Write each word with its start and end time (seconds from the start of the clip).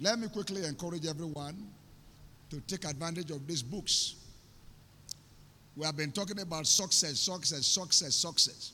Let 0.00 0.18
me 0.18 0.28
quickly 0.28 0.64
encourage 0.64 1.06
everyone 1.06 1.56
to 2.50 2.60
take 2.60 2.84
advantage 2.84 3.30
of 3.30 3.46
these 3.46 3.62
books. 3.62 4.14
We 5.76 5.84
have 5.84 5.96
been 5.96 6.12
talking 6.12 6.40
about 6.40 6.66
success, 6.66 7.18
success, 7.18 7.66
success, 7.66 8.14
success. 8.14 8.72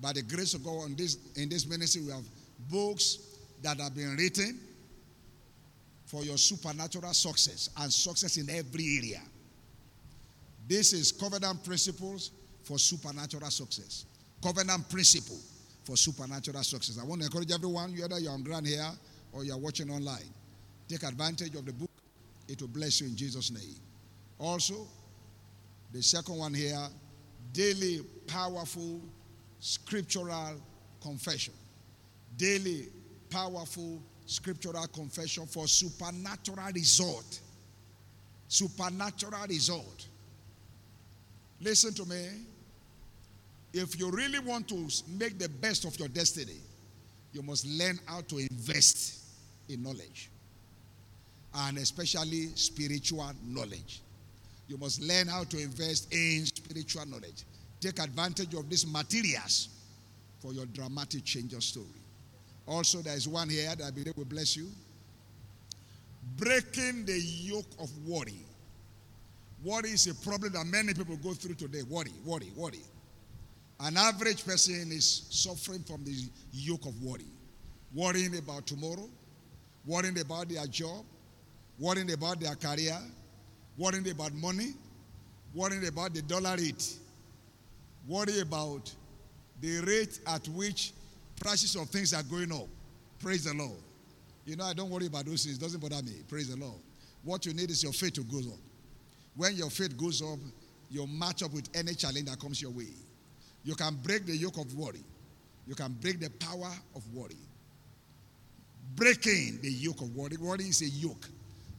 By 0.00 0.12
the 0.12 0.22
grace 0.22 0.54
of 0.54 0.64
God, 0.64 0.86
in 0.86 0.96
this, 0.96 1.18
in 1.36 1.48
this 1.48 1.66
ministry, 1.66 2.02
we 2.02 2.10
have 2.12 2.24
books 2.70 3.18
that 3.62 3.80
have 3.80 3.94
been 3.94 4.16
written 4.16 4.58
for 6.06 6.22
your 6.24 6.36
supernatural 6.36 7.12
success 7.14 7.70
and 7.78 7.92
success 7.92 8.36
in 8.36 8.48
every 8.50 8.98
area. 8.98 9.20
This 10.68 10.92
is 10.92 11.12
covenant 11.12 11.64
principles 11.64 12.30
for 12.64 12.78
supernatural 12.78 13.50
success. 13.50 14.04
Covenant 14.42 14.88
principle 14.88 15.38
for 15.84 15.96
supernatural 15.96 16.62
success. 16.62 16.98
I 17.00 17.04
want 17.04 17.20
to 17.22 17.26
encourage 17.26 17.52
everyone, 17.52 17.94
whether 17.98 18.18
you're 18.18 18.32
on 18.32 18.42
ground 18.42 18.66
here 18.66 18.90
or 19.34 19.44
you're 19.44 19.58
watching 19.58 19.90
online, 19.90 20.30
take 20.88 21.02
advantage 21.02 21.54
of 21.54 21.66
the 21.66 21.72
book. 21.72 21.90
It 22.48 22.60
will 22.60 22.68
bless 22.68 23.00
you 23.00 23.08
in 23.08 23.16
Jesus' 23.16 23.50
name. 23.50 23.76
Also, 24.38 24.86
the 25.92 26.02
second 26.02 26.36
one 26.36 26.54
here, 26.54 26.86
daily 27.52 28.00
powerful 28.26 29.00
scriptural 29.58 30.60
confession. 31.00 31.54
Daily 32.36 32.88
powerful 33.30 34.02
scriptural 34.26 34.86
confession 34.88 35.46
for 35.46 35.66
supernatural 35.66 36.70
result. 36.74 37.40
Supernatural 38.48 39.46
result. 39.48 40.06
Listen 41.60 41.94
to 41.94 42.04
me. 42.04 42.28
If 43.72 43.98
you 43.98 44.10
really 44.10 44.38
want 44.38 44.68
to 44.68 44.88
make 45.08 45.38
the 45.38 45.48
best 45.48 45.84
of 45.84 45.98
your 45.98 46.08
destiny, 46.08 46.60
you 47.32 47.42
must 47.42 47.66
learn 47.66 47.98
how 48.06 48.20
to 48.20 48.38
invest 48.38 49.23
in 49.68 49.82
knowledge 49.82 50.30
and 51.54 51.78
especially 51.78 52.48
spiritual 52.54 53.30
knowledge. 53.46 54.00
You 54.66 54.76
must 54.78 55.00
learn 55.02 55.28
how 55.28 55.44
to 55.44 55.58
invest 55.58 56.12
in 56.12 56.46
spiritual 56.46 57.06
knowledge. 57.06 57.44
Take 57.80 57.98
advantage 57.98 58.54
of 58.54 58.68
these 58.68 58.86
materials 58.86 59.68
for 60.40 60.52
your 60.52 60.66
dramatic 60.66 61.24
change 61.24 61.52
of 61.52 61.62
story. 61.62 61.86
Also, 62.66 62.98
there 63.02 63.14
is 63.16 63.28
one 63.28 63.48
here 63.48 63.74
that 63.76 63.86
I 63.86 63.90
believe 63.90 64.16
will 64.16 64.24
bless 64.24 64.56
you. 64.56 64.68
Breaking 66.36 67.04
the 67.04 67.20
yoke 67.20 67.66
of 67.78 67.90
worry. 68.06 68.40
Worry 69.62 69.90
is 69.90 70.06
a 70.06 70.14
problem 70.14 70.52
that 70.52 70.66
many 70.66 70.94
people 70.94 71.16
go 71.16 71.34
through 71.34 71.54
today. 71.54 71.82
Worry, 71.88 72.12
worry, 72.24 72.50
worry. 72.56 72.80
An 73.80 73.96
average 73.96 74.44
person 74.44 74.90
is 74.92 75.26
suffering 75.30 75.82
from 75.82 76.04
the 76.04 76.14
yoke 76.52 76.86
of 76.86 77.02
worry. 77.02 77.26
Worrying 77.94 78.36
about 78.38 78.66
tomorrow, 78.66 79.08
worrying 79.86 80.18
about 80.18 80.48
their 80.48 80.66
job, 80.66 81.04
worrying 81.78 82.12
about 82.12 82.40
their 82.40 82.54
career, 82.54 82.98
worrying 83.76 84.08
about 84.10 84.32
money, 84.34 84.74
worrying 85.54 85.86
about 85.86 86.14
the 86.14 86.22
dollar 86.22 86.56
rate, 86.56 86.94
worry 88.06 88.40
about 88.40 88.92
the 89.60 89.80
rate 89.80 90.20
at 90.26 90.46
which 90.48 90.92
prices 91.40 91.76
of 91.76 91.88
things 91.88 92.12
are 92.14 92.22
going 92.22 92.52
up. 92.52 92.68
Praise 93.20 93.44
the 93.44 93.54
Lord. 93.54 93.78
You 94.44 94.56
know, 94.56 94.64
I 94.64 94.74
don't 94.74 94.90
worry 94.90 95.06
about 95.06 95.24
those 95.24 95.44
things. 95.44 95.56
It 95.56 95.60
doesn't 95.60 95.80
bother 95.80 96.02
me. 96.02 96.12
Praise 96.28 96.54
the 96.54 96.56
Lord. 96.56 96.78
What 97.22 97.46
you 97.46 97.54
need 97.54 97.70
is 97.70 97.82
your 97.82 97.92
faith 97.92 98.14
to 98.14 98.22
go 98.22 98.38
up. 98.38 98.58
When 99.36 99.56
your 99.56 99.70
faith 99.70 99.96
goes 99.96 100.22
up, 100.22 100.38
you 100.90 101.06
match 101.06 101.42
up 101.42 101.52
with 101.52 101.68
any 101.74 101.94
challenge 101.94 102.26
that 102.26 102.38
comes 102.38 102.60
your 102.60 102.70
way. 102.70 102.88
You 103.64 103.74
can 103.74 103.96
break 103.96 104.26
the 104.26 104.36
yoke 104.36 104.58
of 104.58 104.72
worry. 104.74 105.02
You 105.66 105.74
can 105.74 105.92
break 105.94 106.20
the 106.20 106.30
power 106.30 106.70
of 106.94 107.02
worry. 107.14 107.36
Breaking 108.94 109.58
the 109.62 109.70
yoke 109.70 110.00
of 110.00 110.14
worry. 110.14 110.36
Worry 110.36 110.64
is 110.64 110.82
a 110.82 110.86
yoke. 110.86 111.28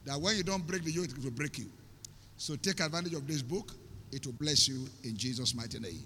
That 0.04 0.20
when 0.20 0.36
you 0.36 0.42
don't 0.42 0.66
break 0.66 0.84
the 0.84 0.92
yoke, 0.92 1.08
it 1.08 1.22
will 1.22 1.30
break 1.30 1.58
you. 1.58 1.66
So 2.36 2.56
take 2.56 2.80
advantage 2.80 3.14
of 3.14 3.26
this 3.26 3.42
book. 3.42 3.72
It 4.12 4.24
will 4.26 4.34
bless 4.34 4.68
you 4.68 4.86
in 5.02 5.16
Jesus' 5.16 5.54
mighty 5.54 5.78
name. 5.78 6.02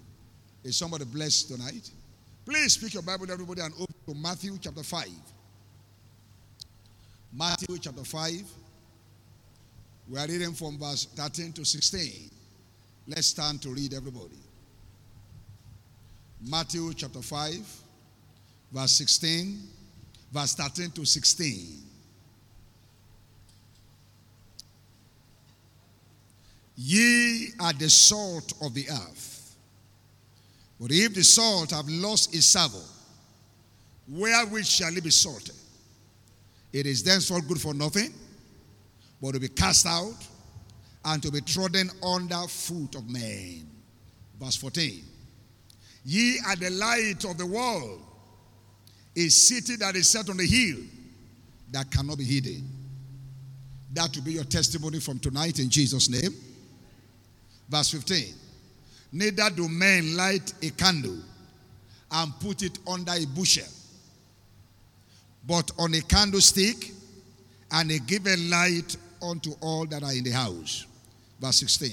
Is 0.63 0.77
somebody 0.77 1.05
blessed 1.05 1.49
tonight? 1.49 1.89
Please 2.45 2.73
speak 2.73 2.93
your 2.93 3.03
Bible, 3.03 3.31
everybody, 3.31 3.61
and 3.61 3.73
open 3.73 3.93
to 4.07 4.13
Matthew 4.15 4.57
chapter 4.59 4.83
5. 4.83 5.07
Matthew 7.33 7.77
chapter 7.77 8.03
5. 8.03 8.31
We 10.09 10.19
are 10.19 10.27
reading 10.27 10.53
from 10.53 10.77
verse 10.77 11.05
13 11.15 11.53
to 11.53 11.65
16. 11.65 12.29
Let's 13.07 13.27
stand 13.27 13.61
to 13.61 13.69
read, 13.69 13.93
everybody. 13.93 14.37
Matthew 16.49 16.93
chapter 16.93 17.21
5, 17.21 17.53
verse 18.71 18.91
16, 18.91 19.59
verse 20.31 20.55
13 20.55 20.91
to 20.91 21.05
16. 21.05 21.81
Ye 26.75 27.49
are 27.59 27.73
the 27.73 27.89
salt 27.89 28.53
of 28.61 28.73
the 28.73 28.89
earth. 28.89 29.55
But 30.79 30.91
if 30.91 31.13
the 31.13 31.23
salt 31.23 31.71
have 31.71 31.87
lost 31.87 32.33
its 32.33 32.47
savour, 32.47 32.81
wherewith 34.09 34.65
shall 34.65 34.95
it 34.95 35.03
be 35.03 35.11
salted? 35.11 35.55
It 36.73 36.87
is 36.87 37.03
thenceforth 37.03 37.47
good 37.47 37.61
for 37.61 37.73
nothing, 37.73 38.11
but 39.21 39.33
to 39.33 39.39
be 39.39 39.49
cast 39.49 39.85
out 39.85 40.15
and 41.05 41.21
to 41.21 41.31
be 41.31 41.41
trodden 41.41 41.89
under 42.01 42.47
foot 42.47 42.95
of 42.95 43.07
men. 43.09 43.67
Verse 44.39 44.55
14. 44.55 45.03
Ye 46.03 46.39
are 46.47 46.55
the 46.55 46.71
light 46.71 47.25
of 47.25 47.37
the 47.37 47.45
world. 47.45 48.01
A 49.15 49.27
city 49.29 49.75
that 49.77 49.95
is 49.95 50.09
set 50.09 50.29
on 50.29 50.37
the 50.37 50.45
hill 50.45 50.77
that 51.71 51.91
cannot 51.91 52.17
be 52.17 52.23
hidden. 52.23 52.67
That 53.93 54.15
will 54.15 54.23
be 54.23 54.33
your 54.33 54.45
testimony 54.45 54.99
from 54.99 55.19
tonight 55.19 55.59
in 55.59 55.69
Jesus' 55.69 56.09
name. 56.09 56.33
Verse 57.69 57.89
15. 57.91 58.33
Neither 59.13 59.49
do 59.49 59.67
men 59.67 60.15
light 60.15 60.53
a 60.61 60.69
candle 60.69 61.17
and 62.11 62.39
put 62.39 62.61
it 62.63 62.77
under 62.87 63.11
a 63.11 63.25
bushel, 63.25 63.67
but 65.45 65.69
on 65.77 65.93
a 65.93 66.01
candlestick, 66.01 66.91
and 67.71 68.07
give 68.07 68.27
a 68.27 68.35
light 68.37 68.95
unto 69.21 69.51
all 69.61 69.85
that 69.85 70.03
are 70.03 70.13
in 70.13 70.23
the 70.23 70.31
house. 70.31 70.85
Verse 71.39 71.57
16. 71.57 71.91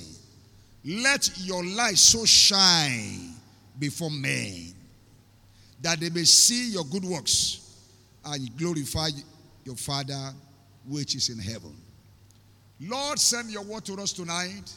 Let 1.03 1.31
your 1.39 1.65
light 1.65 1.99
so 1.99 2.25
shine 2.25 3.35
before 3.79 4.11
men 4.11 4.75
that 5.83 6.00
they 6.00 6.11
may 6.11 6.25
see 6.25 6.71
your 6.72 6.84
good 6.84 7.05
works 7.05 7.77
and 8.25 8.56
glorify 8.56 9.09
your 9.65 9.77
Father 9.77 10.33
which 10.87 11.15
is 11.15 11.28
in 11.28 11.39
heaven. 11.39 11.75
Lord, 12.81 13.19
send 13.19 13.50
your 13.50 13.62
word 13.65 13.84
to 13.87 13.94
us 13.94 14.12
tonight. 14.12 14.72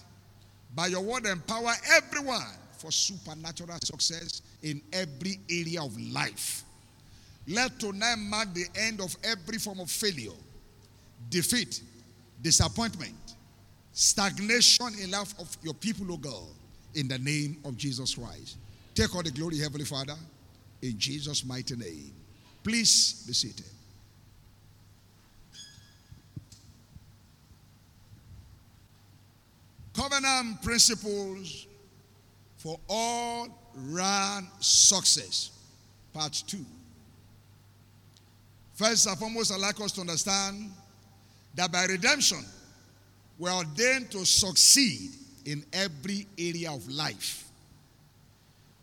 By 0.76 0.88
your 0.88 1.02
word, 1.02 1.26
empower 1.26 1.74
everyone 1.96 2.46
for 2.78 2.92
supernatural 2.92 3.78
success 3.84 4.42
in 4.64 4.82
every 4.92 5.40
area 5.50 5.84
of 5.84 6.00
life. 6.12 6.64
Let 7.48 7.80
tonight 7.80 8.16
mark 8.18 8.54
the 8.54 8.66
end 8.76 9.02
of 9.02 9.16
every 9.24 9.58
form 9.58 9.80
of 9.80 9.90
failure, 9.90 10.32
defeat, 11.30 11.82
disappointment, 12.42 13.16
stagnation 13.92 14.88
in 15.02 15.12
life 15.12 15.34
of 15.40 15.56
your 15.62 15.74
people, 15.74 16.12
O 16.14 16.18
God, 16.18 16.48
in 16.96 17.08
the 17.08 17.18
name 17.18 17.58
of 17.66 17.78
Jesus 17.78 18.16
Christ. 18.16 18.58
Take 18.96 19.16
all 19.16 19.24
the 19.24 19.32
glory, 19.32 19.58
Heavenly 19.58 19.86
Father, 19.86 20.16
in 20.82 20.98
Jesus' 20.98 21.46
mighty 21.46 21.76
name. 21.76 22.14
Please 22.64 23.24
be 23.28 23.34
seated. 23.34 23.66
Covenant 29.94 30.62
principles 30.62 31.68
for 32.58 32.80
all 32.88 33.48
round 33.76 34.48
success, 34.60 35.52
part 36.14 36.42
two. 36.48 36.66
First 38.74 39.08
and 39.08 39.18
foremost, 39.18 39.52
I'd 39.52 39.60
like 39.60 39.80
us 39.82 39.92
to 39.94 40.02
understand 40.02 40.72
that 41.56 41.72
by 41.72 41.86
redemption, 41.86 42.44
we're 43.38 43.54
ordained 43.54 44.12
to 44.12 44.26
succeed 44.26 45.12
in 45.46 45.64
every 45.74 46.28
area 46.38 46.72
of 46.72 46.88
life. 46.90 47.46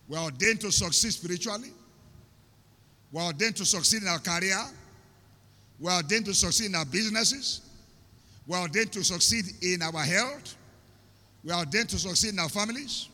We're 0.08 0.18
ordained 0.18 0.60
to 0.62 0.72
succeed 0.72 1.12
spiritually. 1.12 1.70
We're 3.10 3.24
ordained 3.24 3.56
to 3.56 3.64
succeed 3.64 4.02
in 4.02 4.08
our 4.08 4.18
career. 4.18 4.58
We're 5.80 5.96
ordained 5.96 6.26
to 6.26 6.34
succeed 6.34 6.66
in 6.66 6.74
our 6.74 6.84
businesses. 6.84 7.62
We're 8.46 8.60
ordained 8.60 8.92
to 8.92 9.04
succeed 9.04 9.44
in 9.62 9.82
our 9.82 10.02
health. 10.02 10.56
We're 11.44 11.54
ordained 11.54 11.88
to 11.90 11.98
succeed 11.98 12.32
in 12.32 12.38
our 12.38 12.48
families. 12.48 13.08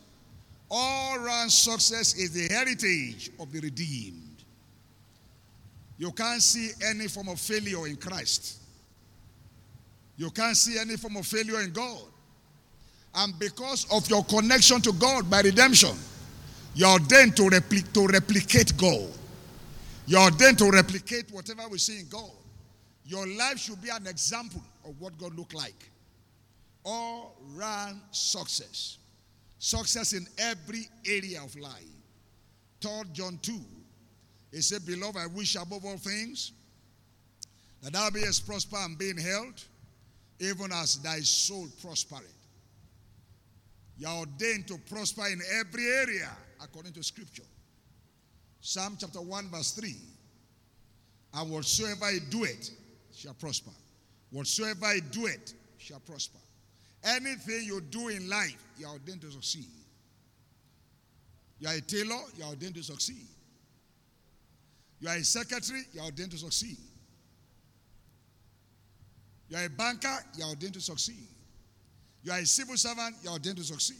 All 0.69 1.19
round 1.19 1.51
success 1.51 2.15
is 2.15 2.31
the 2.31 2.53
heritage 2.53 3.31
of 3.39 3.51
the 3.51 3.59
redeemed. 3.59 4.21
You 5.97 6.11
can't 6.11 6.41
see 6.41 6.71
any 6.85 7.07
form 7.07 7.29
of 7.29 7.39
failure 7.39 7.87
in 7.87 7.95
Christ. 7.95 8.59
You 10.17 10.29
can't 10.31 10.57
see 10.57 10.77
any 10.79 10.97
form 10.97 11.17
of 11.17 11.25
failure 11.25 11.61
in 11.61 11.71
God. 11.71 12.01
And 13.13 13.37
because 13.39 13.85
of 13.91 14.09
your 14.09 14.23
connection 14.25 14.81
to 14.81 14.91
God 14.93 15.29
by 15.29 15.41
redemption, 15.41 15.95
you're 16.73 16.89
ordained 16.89 17.37
to, 17.37 17.43
repli- 17.43 17.93
to 17.93 18.07
replicate 18.07 18.75
God. 18.77 19.09
You're 20.07 20.21
ordained 20.21 20.59
to 20.59 20.69
replicate 20.69 21.31
whatever 21.31 21.67
we 21.69 21.77
see 21.77 21.99
in 21.99 22.07
God. 22.09 22.31
Your 23.05 23.27
life 23.27 23.59
should 23.59 23.81
be 23.81 23.89
an 23.89 24.07
example 24.07 24.61
of 24.83 24.99
what 24.99 25.17
God 25.17 25.35
looked 25.35 25.53
like. 25.53 25.89
All 26.83 27.35
round 27.55 27.99
success. 28.11 28.97
Success 29.57 30.13
in 30.13 30.27
every 30.37 30.87
area 31.07 31.41
of 31.43 31.55
life. 31.55 31.83
3 32.81 32.91
John 33.13 33.39
2. 33.41 33.59
He 34.51 34.61
said, 34.61 34.85
Beloved, 34.85 35.17
I 35.17 35.27
wish 35.27 35.55
above 35.55 35.85
all 35.85 35.97
things 35.97 36.51
that 37.81 37.93
thou 37.93 38.09
mayest 38.13 38.45
prosper 38.45 38.77
and 38.79 38.97
be 38.97 39.11
held, 39.21 39.63
even 40.39 40.71
as 40.71 40.97
thy 40.97 41.19
soul 41.19 41.67
prospereth. 41.81 42.31
You 43.97 44.07
are 44.07 44.19
ordained 44.19 44.67
to 44.67 44.77
prosper 44.89 45.27
in 45.27 45.41
every 45.59 45.87
area 45.87 46.29
according 46.61 46.93
to 46.93 47.03
scripture. 47.03 47.43
Psalm 48.65 48.97
chapter 48.99 49.21
1, 49.21 49.49
verse 49.51 49.73
3. 49.73 49.95
And 51.35 51.51
whatsoever 51.51 52.05
I 52.05 52.17
do 52.31 52.45
it 52.45 52.71
shall 53.13 53.35
prosper. 53.35 53.69
Whatsoever 54.31 54.87
I 54.87 55.01
do 55.11 55.27
it 55.27 55.53
shall 55.77 55.99
prosper. 55.99 56.39
Anything 57.03 57.65
you 57.65 57.79
do 57.79 58.07
in 58.07 58.27
life, 58.27 58.57
you 58.79 58.87
are 58.87 58.93
ordained 58.93 59.21
to 59.21 59.29
succeed. 59.29 59.67
You 61.59 61.67
are 61.67 61.75
a 61.75 61.81
tailor, 61.81 62.17
you 62.35 62.43
are 62.43 62.49
ordained 62.49 62.73
to 62.73 62.81
succeed. 62.81 63.27
You 64.99 65.09
are 65.09 65.15
a 65.15 65.23
secretary, 65.23 65.83
you 65.93 66.01
are 66.01 66.05
ordained 66.05 66.31
to 66.31 66.39
succeed. 66.39 66.79
You 69.47 69.57
are 69.57 69.65
a 69.65 69.69
banker, 69.69 70.17
you 70.35 70.43
are 70.43 70.49
ordained 70.49 70.73
to 70.73 70.81
succeed. 70.81 71.27
You 72.23 72.31
are 72.31 72.39
a 72.39 72.45
civil 72.47 72.77
servant, 72.77 73.15
you 73.21 73.29
are 73.29 73.33
ordained 73.33 73.57
to 73.57 73.63
succeed. 73.63 73.97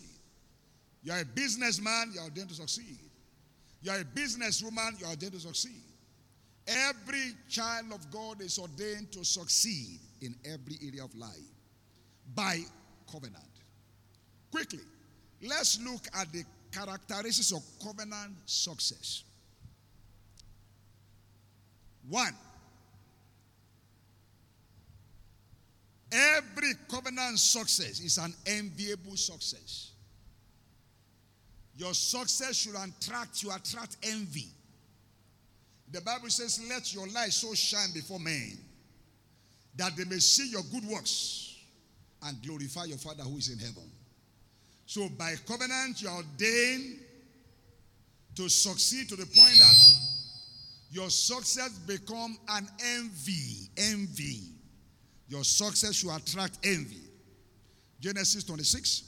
You 1.03 1.13
are 1.13 1.19
a 1.19 1.25
businessman, 1.25 2.13
you 2.15 2.19
are 2.19 2.23
ordained 2.23 2.49
to 2.49 2.55
succeed. 2.55 2.97
You 3.85 3.91
are 3.91 3.99
a 3.99 4.03
businesswoman, 4.03 4.99
you 4.99 5.05
are 5.05 5.11
ordained 5.11 5.33
to 5.33 5.39
succeed. 5.39 5.83
Every 6.67 7.33
child 7.47 7.93
of 7.93 8.09
God 8.09 8.41
is 8.41 8.57
ordained 8.57 9.11
to 9.11 9.23
succeed 9.23 9.99
in 10.21 10.33
every 10.43 10.79
area 10.81 11.03
of 11.03 11.13
life 11.13 11.29
by 12.33 12.61
covenant. 13.11 13.43
Quickly, 14.49 14.79
let's 15.43 15.79
look 15.79 16.01
at 16.19 16.31
the 16.31 16.43
characteristics 16.71 17.51
of 17.51 17.61
covenant 17.83 18.33
success. 18.47 19.23
One, 22.09 22.33
every 26.11 26.71
covenant 26.89 27.37
success 27.37 27.99
is 27.99 28.17
an 28.17 28.33
enviable 28.47 29.15
success. 29.15 29.91
Your 31.77 31.93
success 31.93 32.55
should 32.55 32.75
attract 32.75 33.43
you 33.43 33.51
attract 33.51 33.97
envy. 34.03 34.47
The 35.91 36.01
Bible 36.01 36.29
says, 36.29 36.61
Let 36.69 36.93
your 36.93 37.07
light 37.09 37.33
so 37.33 37.53
shine 37.53 37.91
before 37.93 38.19
men 38.19 38.57
that 39.75 39.95
they 39.95 40.05
may 40.05 40.19
see 40.19 40.49
your 40.49 40.63
good 40.71 40.85
works 40.85 41.57
and 42.23 42.41
glorify 42.41 42.85
your 42.85 42.97
Father 42.97 43.23
who 43.23 43.37
is 43.37 43.49
in 43.49 43.59
heaven. 43.59 43.83
So, 44.85 45.09
by 45.09 45.33
covenant, 45.47 46.01
you 46.01 46.09
are 46.09 46.17
ordained 46.17 46.99
to 48.35 48.49
succeed 48.49 49.09
to 49.09 49.15
the 49.15 49.25
point 49.25 49.57
that 49.59 49.75
your 50.91 51.09
success 51.09 51.71
become 51.79 52.37
an 52.49 52.67
envy. 52.95 53.69
Envy. 53.77 54.41
Your 55.27 55.43
success 55.43 55.95
should 55.95 56.15
attract 56.15 56.59
envy. 56.63 57.01
Genesis 57.99 58.43
26, 58.43 59.03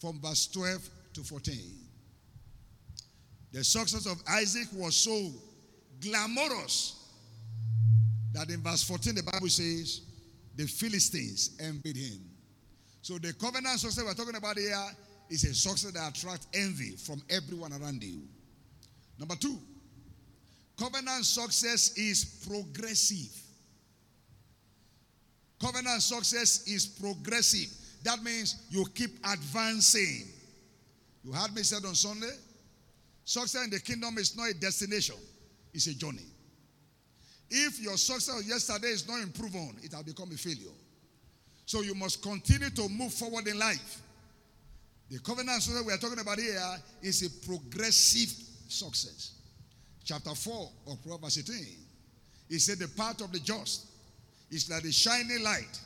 from 0.00 0.20
verse 0.20 0.46
12 0.46 0.88
to 1.14 1.22
14. 1.22 1.79
The 3.52 3.64
success 3.64 4.06
of 4.06 4.22
Isaac 4.28 4.68
was 4.74 4.94
so 4.94 5.32
glamorous 6.00 6.96
that 8.32 8.48
in 8.50 8.62
verse 8.62 8.82
14 8.84 9.14
the 9.14 9.22
Bible 9.22 9.48
says 9.48 10.02
the 10.56 10.66
Philistines 10.66 11.56
envied 11.60 11.96
him. 11.96 12.20
So 13.02 13.18
the 13.18 13.32
covenant 13.32 13.80
success 13.80 14.04
we're 14.04 14.14
talking 14.14 14.36
about 14.36 14.58
here 14.58 14.76
is 15.30 15.44
a 15.44 15.54
success 15.54 15.92
that 15.92 16.16
attracts 16.16 16.46
envy 16.54 16.96
from 16.96 17.22
everyone 17.30 17.72
around 17.72 18.02
you. 18.02 18.22
Number 19.18 19.36
two, 19.36 19.58
covenant 20.78 21.24
success 21.24 21.96
is 21.96 22.46
progressive. 22.46 23.36
Covenant 25.60 26.02
success 26.02 26.66
is 26.66 26.86
progressive. 26.86 27.68
That 28.02 28.22
means 28.22 28.66
you 28.70 28.86
keep 28.94 29.10
advancing. 29.24 30.26
You 31.22 31.32
heard 31.32 31.54
me 31.54 31.62
said 31.62 31.84
on 31.84 31.94
Sunday, 31.94 32.32
success 33.30 33.62
in 33.62 33.70
the 33.70 33.78
kingdom 33.78 34.18
is 34.18 34.36
not 34.36 34.50
a 34.50 34.54
destination, 34.54 35.14
it's 35.72 35.86
a 35.86 35.94
journey. 35.94 36.26
If 37.48 37.80
your 37.80 37.96
success 37.96 38.42
yesterday 38.44 38.88
is 38.88 39.06
not 39.08 39.22
improved 39.22 39.54
on, 39.54 39.76
it 39.82 39.92
has 39.92 40.02
become 40.02 40.30
a 40.32 40.36
failure. 40.36 40.74
So 41.64 41.82
you 41.82 41.94
must 41.94 42.22
continue 42.22 42.70
to 42.70 42.88
move 42.88 43.14
forward 43.14 43.46
in 43.46 43.56
life. 43.56 44.02
The 45.10 45.20
covenant 45.20 45.62
success 45.62 45.84
we 45.84 45.92
are 45.92 45.98
talking 45.98 46.18
about 46.18 46.38
here 46.38 46.60
is 47.02 47.22
a 47.22 47.46
progressive 47.46 48.30
success. 48.68 49.32
Chapter 50.04 50.34
4 50.34 50.70
of 50.88 51.02
Proverbs 51.04 51.38
18. 51.38 51.66
He 52.48 52.58
said, 52.58 52.78
The 52.78 52.88
path 52.88 53.20
of 53.20 53.30
the 53.30 53.38
just 53.38 53.86
is 54.50 54.68
like 54.68 54.82
a 54.82 54.92
shining 54.92 55.42
light 55.44 55.80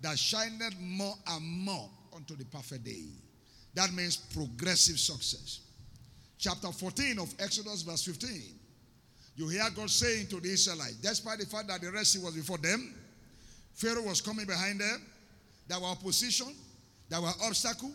that 0.00 0.18
shineth 0.18 0.78
more 0.80 1.14
and 1.28 1.44
more 1.44 1.88
unto 2.14 2.34
the 2.34 2.44
perfect 2.46 2.84
day. 2.84 3.04
That 3.74 3.92
means 3.92 4.16
progressive 4.16 4.98
success. 4.98 5.60
Chapter 6.38 6.68
14 6.68 7.18
of 7.18 7.34
Exodus, 7.40 7.82
verse 7.82 8.04
15. 8.04 8.30
You 9.36 9.48
hear 9.48 9.64
God 9.74 9.90
saying 9.90 10.28
to 10.28 10.40
the 10.40 10.50
Israelites, 10.50 10.94
despite 10.94 11.38
the 11.38 11.46
fact 11.46 11.68
that 11.68 11.80
the 11.80 11.90
Red 11.90 12.06
Sea 12.06 12.20
was 12.20 12.34
before 12.34 12.58
them, 12.58 12.94
Pharaoh 13.74 14.02
was 14.02 14.20
coming 14.20 14.46
behind 14.46 14.80
them, 14.80 15.02
there 15.68 15.78
were 15.78 15.86
opposition, 15.86 16.48
there 17.08 17.20
were 17.20 17.32
obstacles, 17.44 17.92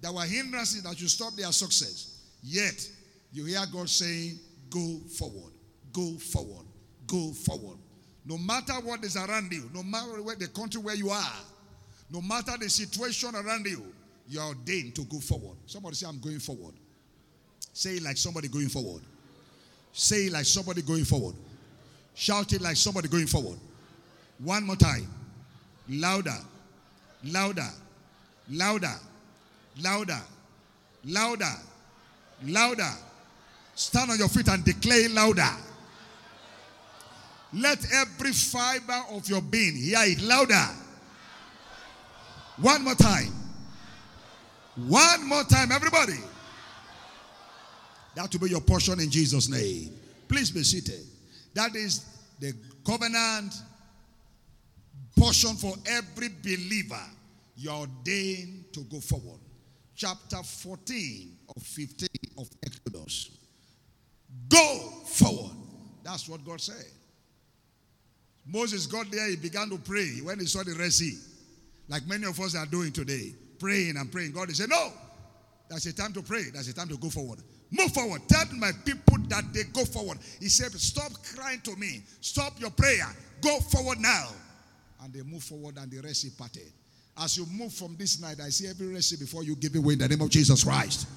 there 0.00 0.12
were 0.12 0.22
hindrances 0.22 0.82
that 0.82 0.96
should 0.96 1.10
stop 1.10 1.34
their 1.34 1.50
success. 1.50 2.20
Yet, 2.42 2.88
you 3.32 3.44
hear 3.44 3.64
God 3.72 3.88
saying, 3.88 4.38
Go 4.70 4.98
forward, 5.18 5.52
go 5.92 6.14
forward, 6.14 6.66
go 7.06 7.32
forward. 7.32 7.78
No 8.26 8.38
matter 8.38 8.74
what 8.74 9.04
is 9.04 9.16
around 9.16 9.52
you, 9.52 9.70
no 9.72 9.82
matter 9.82 10.22
where 10.22 10.36
the 10.36 10.48
country 10.48 10.80
where 10.80 10.94
you 10.94 11.10
are, 11.10 11.32
no 12.10 12.20
matter 12.20 12.52
the 12.58 12.68
situation 12.68 13.34
around 13.34 13.66
you, 13.66 13.84
you 14.28 14.40
are 14.40 14.48
ordained 14.48 14.94
to 14.96 15.04
go 15.04 15.20
forward. 15.20 15.56
Somebody 15.66 15.96
say, 15.96 16.06
I'm 16.06 16.20
going 16.20 16.38
forward. 16.38 16.74
Say 17.74 17.96
it 17.96 18.02
like 18.04 18.16
somebody 18.16 18.46
going 18.46 18.68
forward. 18.68 19.02
Say 19.92 20.26
it 20.26 20.32
like 20.32 20.44
somebody 20.44 20.80
going 20.80 21.04
forward. 21.04 21.34
Shout 22.14 22.52
it 22.52 22.62
like 22.62 22.76
somebody 22.76 23.08
going 23.08 23.26
forward. 23.26 23.58
One 24.38 24.64
more 24.64 24.76
time. 24.76 25.08
Louder, 25.88 26.38
louder, 27.24 27.68
louder, 28.48 28.94
louder, 29.82 30.20
louder, 31.04 31.52
louder. 32.46 32.90
Stand 33.74 34.12
on 34.12 34.18
your 34.18 34.28
feet 34.28 34.48
and 34.48 34.64
declare 34.64 35.08
louder. 35.08 35.50
Let 37.52 37.84
every 37.92 38.32
fiber 38.32 39.02
of 39.10 39.28
your 39.28 39.42
being 39.42 39.74
hear 39.74 39.98
it 40.02 40.22
louder. 40.22 40.68
One 42.58 42.84
more 42.84 42.94
time. 42.94 43.32
One 44.76 45.28
more 45.28 45.42
time, 45.44 45.72
everybody. 45.72 46.18
That 48.14 48.32
will 48.32 48.40
be 48.40 48.50
your 48.50 48.60
portion 48.60 49.00
in 49.00 49.10
Jesus' 49.10 49.48
name. 49.48 49.90
Please 50.28 50.50
be 50.50 50.62
seated. 50.62 51.00
That 51.54 51.74
is 51.74 52.04
the 52.40 52.54
covenant 52.86 53.54
portion 55.16 55.54
for 55.56 55.74
every 55.86 56.28
believer. 56.42 57.02
You 57.56 57.70
are 57.70 57.80
ordained 57.80 58.72
to 58.72 58.80
go 58.80 59.00
forward. 59.00 59.40
Chapter 59.94 60.42
14 60.42 61.36
of 61.56 61.62
15 61.62 62.08
of 62.38 62.48
Exodus. 62.64 63.30
Go 64.48 64.78
forward. 65.06 65.56
That's 66.02 66.28
what 66.28 66.44
God 66.44 66.60
said. 66.60 66.84
Moses 68.46 68.86
got 68.86 69.10
there, 69.10 69.30
he 69.30 69.36
began 69.36 69.70
to 69.70 69.78
pray 69.78 70.18
when 70.22 70.38
he 70.38 70.46
saw 70.46 70.62
the 70.62 70.74
Red 70.74 70.92
Sea, 70.92 71.18
like 71.88 72.06
many 72.06 72.26
of 72.26 72.38
us 72.40 72.54
are 72.54 72.66
doing 72.66 72.92
today, 72.92 73.34
praying 73.58 73.96
and 73.96 74.12
praying. 74.12 74.32
God 74.32 74.48
he 74.48 74.54
said, 74.54 74.68
No, 74.68 74.92
that's 75.70 75.86
a 75.86 75.94
time 75.94 76.12
to 76.12 76.22
pray, 76.22 76.44
that's 76.52 76.68
a 76.68 76.74
time 76.74 76.88
to 76.88 76.98
go 76.98 77.08
forward. 77.08 77.38
Move 77.76 77.92
forward. 77.92 78.22
Tell 78.28 78.44
my 78.56 78.70
people 78.84 79.18
that 79.28 79.52
they 79.52 79.64
go 79.72 79.84
forward. 79.84 80.18
He 80.38 80.48
said, 80.48 80.70
Stop 80.72 81.10
crying 81.34 81.60
to 81.62 81.74
me. 81.74 82.02
Stop 82.20 82.60
your 82.60 82.70
prayer. 82.70 83.06
Go 83.40 83.58
forward 83.58 83.98
now. 83.98 84.28
And 85.02 85.12
they 85.12 85.22
move 85.22 85.42
forward 85.42 85.76
and 85.78 85.90
the 85.90 86.00
Red 86.00 86.14
Sea 86.14 86.30
parted. 86.38 86.70
As 87.18 87.36
you 87.36 87.46
move 87.46 87.72
from 87.72 87.96
this 87.96 88.20
night, 88.20 88.36
I 88.40 88.50
see 88.50 88.68
every 88.68 89.02
Sea 89.02 89.16
before 89.16 89.42
you 89.42 89.56
give 89.56 89.74
away 89.74 89.94
in 89.94 89.98
the 89.98 90.08
name 90.08 90.20
of 90.20 90.30
Jesus 90.30 90.62
Christ. 90.62 91.08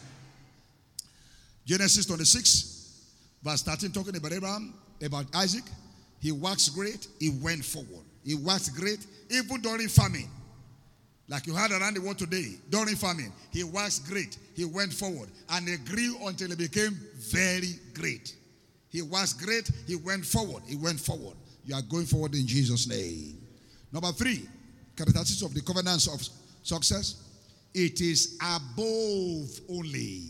Genesis 1.63 2.05
26, 2.07 3.03
verse 3.43 3.61
13, 3.61 3.91
talking 3.91 4.15
about 4.15 4.31
Abraham, 4.31 4.73
about 5.03 5.25
Isaac. 5.35 5.63
He 6.19 6.31
works 6.31 6.69
great, 6.69 7.07
he 7.19 7.29
went 7.29 7.63
forward. 7.63 8.03
He 8.25 8.33
works 8.33 8.69
great, 8.69 9.05
even 9.29 9.61
during 9.61 9.87
famine. 9.89 10.27
Like 11.29 11.45
you 11.45 11.53
had 11.53 11.71
around 11.71 11.95
the 11.95 12.01
world 12.01 12.17
today, 12.17 12.55
during 12.69 12.95
famine, 12.95 13.33
he 13.51 13.63
was 13.63 13.99
great. 13.99 14.37
He 14.55 14.63
went 14.63 14.93
forward 14.93 15.29
and 15.49 15.67
he 15.67 15.75
grew 15.77 16.15
until 16.25 16.49
he 16.49 16.55
became 16.55 16.97
very 17.15 17.73
great. 17.93 18.33
He 18.89 19.01
was 19.01 19.33
great. 19.33 19.69
He 19.85 19.97
went 19.97 20.25
forward. 20.25 20.63
He 20.65 20.77
went 20.77 20.99
forward. 20.99 21.35
You 21.65 21.75
are 21.75 21.81
going 21.81 22.05
forward 22.05 22.33
in 22.33 22.47
Jesus' 22.47 22.87
name. 22.87 23.37
Number 23.91 24.11
three, 24.13 24.47
characteristics 24.95 25.41
of 25.41 25.53
the 25.53 25.61
covenants 25.61 26.07
of 26.07 26.25
success. 26.65 27.23
It 27.73 27.99
is 27.99 28.37
above 28.41 29.49
only. 29.69 30.23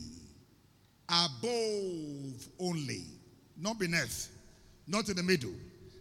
Above 1.08 2.48
only. 2.60 3.06
Not 3.56 3.78
beneath. 3.80 4.30
Not 4.88 5.08
in 5.10 5.16
the 5.16 5.24
middle. 5.24 5.54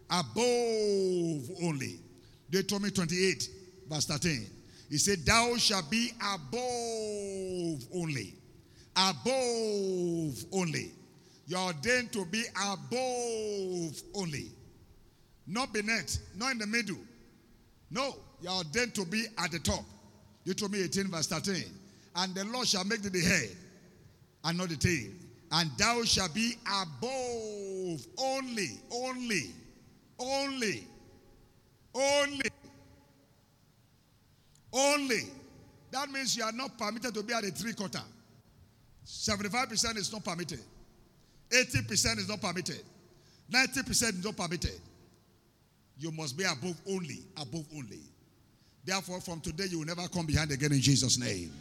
Above 0.08 1.50
only. 1.62 2.00
Deuteronomy 2.50 2.90
28, 2.90 3.48
verse 3.88 4.06
13. 4.06 4.46
He 4.88 4.98
said, 4.98 5.24
Thou 5.24 5.56
shalt 5.56 5.90
be 5.90 6.12
above 6.20 7.88
only. 7.94 8.34
Above 8.94 10.44
only. 10.52 10.92
You 11.46 11.56
are 11.56 11.66
ordained 11.66 12.12
to 12.12 12.24
be 12.24 12.44
above 12.56 14.02
only. 14.14 14.50
Not 15.46 15.72
beneath, 15.72 16.18
not 16.36 16.52
in 16.52 16.58
the 16.58 16.66
middle. 16.66 16.98
No, 17.90 18.16
you 18.40 18.48
are 18.48 18.58
ordained 18.58 18.94
to 18.96 19.04
be 19.04 19.26
at 19.38 19.52
the 19.52 19.58
top. 19.58 19.84
Deuteronomy 20.44 20.82
18, 20.84 21.08
verse 21.08 21.26
13. 21.28 21.64
And 22.16 22.34
the 22.34 22.44
Lord 22.44 22.66
shall 22.66 22.84
make 22.84 23.02
thee 23.02 23.08
the 23.08 23.20
head 23.20 23.50
and 24.44 24.58
not 24.58 24.68
the 24.68 24.76
tail. 24.76 25.10
And 25.52 25.70
thou 25.78 26.02
shalt 26.04 26.34
be 26.34 26.54
above 26.66 28.06
only, 28.18 28.80
only, 28.90 29.52
only, 30.18 30.86
only, 31.94 32.50
only. 34.72 35.22
That 35.90 36.10
means 36.10 36.36
you 36.36 36.44
are 36.44 36.52
not 36.52 36.76
permitted 36.78 37.14
to 37.14 37.22
be 37.22 37.32
at 37.32 37.44
a 37.44 37.50
three 37.50 37.72
quarter. 37.72 38.02
75% 39.06 39.96
is 39.96 40.12
not 40.12 40.24
permitted. 40.24 40.60
80% 41.50 42.18
is 42.18 42.28
not 42.28 42.40
permitted. 42.40 42.82
90% 43.52 43.90
is 43.90 44.24
not 44.24 44.36
permitted. 44.36 44.80
You 45.98 46.10
must 46.10 46.36
be 46.36 46.44
above 46.44 46.76
only, 46.88 47.20
above 47.36 47.66
only. 47.74 48.00
Therefore, 48.84 49.20
from 49.20 49.40
today, 49.40 49.66
you 49.70 49.78
will 49.78 49.86
never 49.86 50.06
come 50.08 50.26
behind 50.26 50.50
again 50.50 50.72
in 50.72 50.80
Jesus' 50.80 51.18
name. 51.18 51.52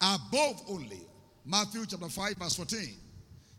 Above 0.00 0.62
only. 0.68 1.00
Matthew 1.44 1.86
chapter 1.86 2.08
5, 2.08 2.36
verse 2.36 2.54
14. 2.56 2.94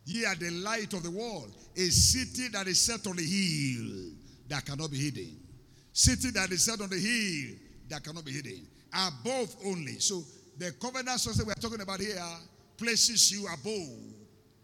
Ye 0.05 0.25
are 0.25 0.35
the 0.35 0.49
light 0.51 0.93
of 0.93 1.03
the 1.03 1.11
world, 1.11 1.53
a 1.75 1.89
city 1.89 2.47
that 2.49 2.67
is 2.67 2.79
set 2.79 3.05
on 3.07 3.15
the 3.15 3.23
hill 3.23 4.11
that 4.47 4.65
cannot 4.65 4.91
be 4.91 4.97
hidden. 4.97 5.37
City 5.93 6.31
that 6.31 6.51
is 6.51 6.63
set 6.65 6.81
on 6.81 6.89
the 6.89 6.97
hill 6.97 7.55
that 7.89 8.03
cannot 8.03 8.25
be 8.25 8.31
hidden. 8.31 8.67
Above 8.93 9.55
only. 9.65 9.99
So 9.99 10.23
the 10.57 10.71
covenant 10.73 11.19
success 11.19 11.45
we're 11.45 11.53
talking 11.55 11.81
about 11.81 11.99
here 11.99 12.21
places 12.77 13.31
you 13.31 13.47
above, 13.47 14.13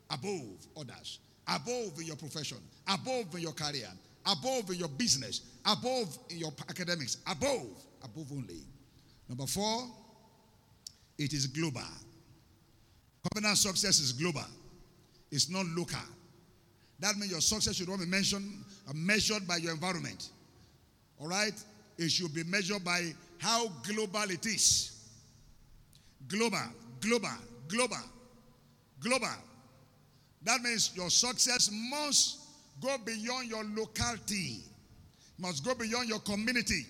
above 0.09 0.67
others, 0.77 1.19
above 1.47 1.99
in 1.99 2.07
your 2.07 2.15
profession, 2.15 2.57
above 2.87 3.33
in 3.35 3.41
your 3.41 3.53
career, 3.53 3.89
above 4.25 4.69
in 4.69 4.77
your 4.77 4.87
business, 4.89 5.41
above 5.65 6.17
in 6.29 6.39
your 6.39 6.53
academics, 6.69 7.17
above, 7.29 7.67
above 8.03 8.31
only. 8.31 8.61
Number 9.27 9.45
four, 9.45 9.87
it 11.17 11.33
is 11.33 11.47
global. 11.47 11.81
Covenant 13.33 13.57
success 13.57 13.99
is 13.99 14.11
global. 14.11 14.45
It's 15.31 15.49
not 15.49 15.65
local. 15.65 15.99
That 16.99 17.17
means 17.17 17.31
your 17.31 17.41
success 17.41 17.75
should 17.75 17.89
not 17.89 17.99
be 17.99 18.05
mentioned, 18.05 18.63
uh, 18.87 18.93
measured 18.93 19.47
by 19.47 19.57
your 19.57 19.73
environment. 19.73 20.29
All 21.19 21.27
right? 21.27 21.53
It 21.97 22.09
should 22.09 22.33
be 22.33 22.43
measured 22.43 22.83
by 22.83 23.13
how 23.39 23.67
global 23.83 24.29
it 24.29 24.45
is. 24.45 24.91
Global, 26.27 26.57
global, 26.99 27.29
global, 27.67 28.03
global. 28.99 29.27
That 30.43 30.61
means 30.61 30.91
your 30.95 31.09
success 31.09 31.69
must 31.71 32.39
go 32.81 32.95
beyond 33.05 33.47
your 33.47 33.63
locality, 33.75 34.63
must 35.37 35.63
go 35.63 35.73
beyond 35.75 36.09
your 36.09 36.19
community. 36.19 36.85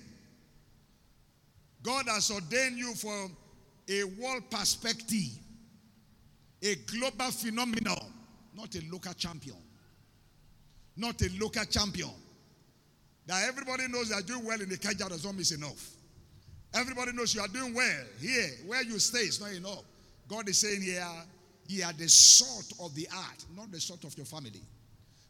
God 1.84 2.06
has 2.08 2.32
ordained 2.32 2.78
you 2.78 2.94
for 2.96 3.30
a 3.88 4.04
world 4.04 4.50
perspective, 4.50 5.38
a 6.64 6.76
global 6.76 7.32
phenomenon, 7.32 8.12
not 8.56 8.74
a 8.76 8.82
local 8.92 9.14
champion. 9.14 9.58
Not 10.98 11.22
a 11.22 11.30
local 11.40 11.66
champion. 11.66 12.10
That 13.28 13.48
everybody 13.48 13.88
knows 13.88 14.10
you 14.10 14.16
are 14.16 14.22
doing 14.22 14.46
well 14.46 14.62
in 14.62 14.70
the 14.70 14.78
Kaja 14.78 15.10
does 15.10 15.26
not 15.26 15.34
enough. 15.52 15.90
Everybody 16.74 17.14
knows 17.14 17.34
you 17.34 17.42
are 17.42 17.48
doing 17.48 17.74
well 17.74 18.04
here. 18.20 18.50
Where 18.68 18.84
you 18.84 19.00
stay 19.00 19.20
is 19.20 19.40
not 19.40 19.52
enough. 19.52 19.84
God 20.28 20.48
is 20.50 20.58
saying 20.58 20.82
here, 20.82 21.08
you 21.68 21.84
are 21.84 21.94
the 21.94 22.08
salt 22.08 22.74
of 22.80 22.94
the 22.96 23.08
earth, 23.08 23.46
not 23.56 23.72
the 23.72 23.80
salt 23.80 24.04
of 24.04 24.16
your 24.18 24.26
family. 24.26 24.62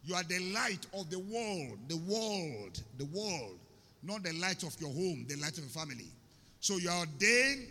You 0.03 0.15
are 0.15 0.23
the 0.23 0.39
light 0.53 0.85
of 0.93 1.09
the 1.09 1.19
world, 1.19 1.77
the 1.87 1.97
world, 1.97 2.81
the 2.97 3.05
world, 3.05 3.57
not 4.03 4.23
the 4.23 4.33
light 4.33 4.63
of 4.63 4.75
your 4.79 4.91
home, 4.91 5.25
the 5.27 5.35
light 5.37 5.53
of 5.57 5.59
your 5.59 5.69
family. 5.69 6.11
So 6.59 6.77
you 6.77 6.89
are 6.89 6.99
ordained 6.99 7.67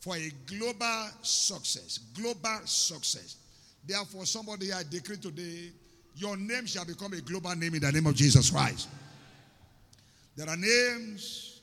for 0.00 0.16
a 0.16 0.30
global 0.46 1.08
success, 1.22 1.98
global 2.14 2.60
success. 2.64 3.36
Therefore, 3.86 4.26
somebody 4.26 4.72
I 4.72 4.82
decree 4.82 5.16
today, 5.16 5.70
your 6.16 6.36
name 6.36 6.66
shall 6.66 6.84
become 6.84 7.12
a 7.12 7.20
global 7.20 7.54
name 7.54 7.74
in 7.74 7.80
the 7.80 7.92
name 7.92 8.06
of 8.06 8.14
Jesus 8.14 8.50
Christ. 8.50 8.88
There 10.36 10.48
are 10.48 10.56
names 10.56 11.60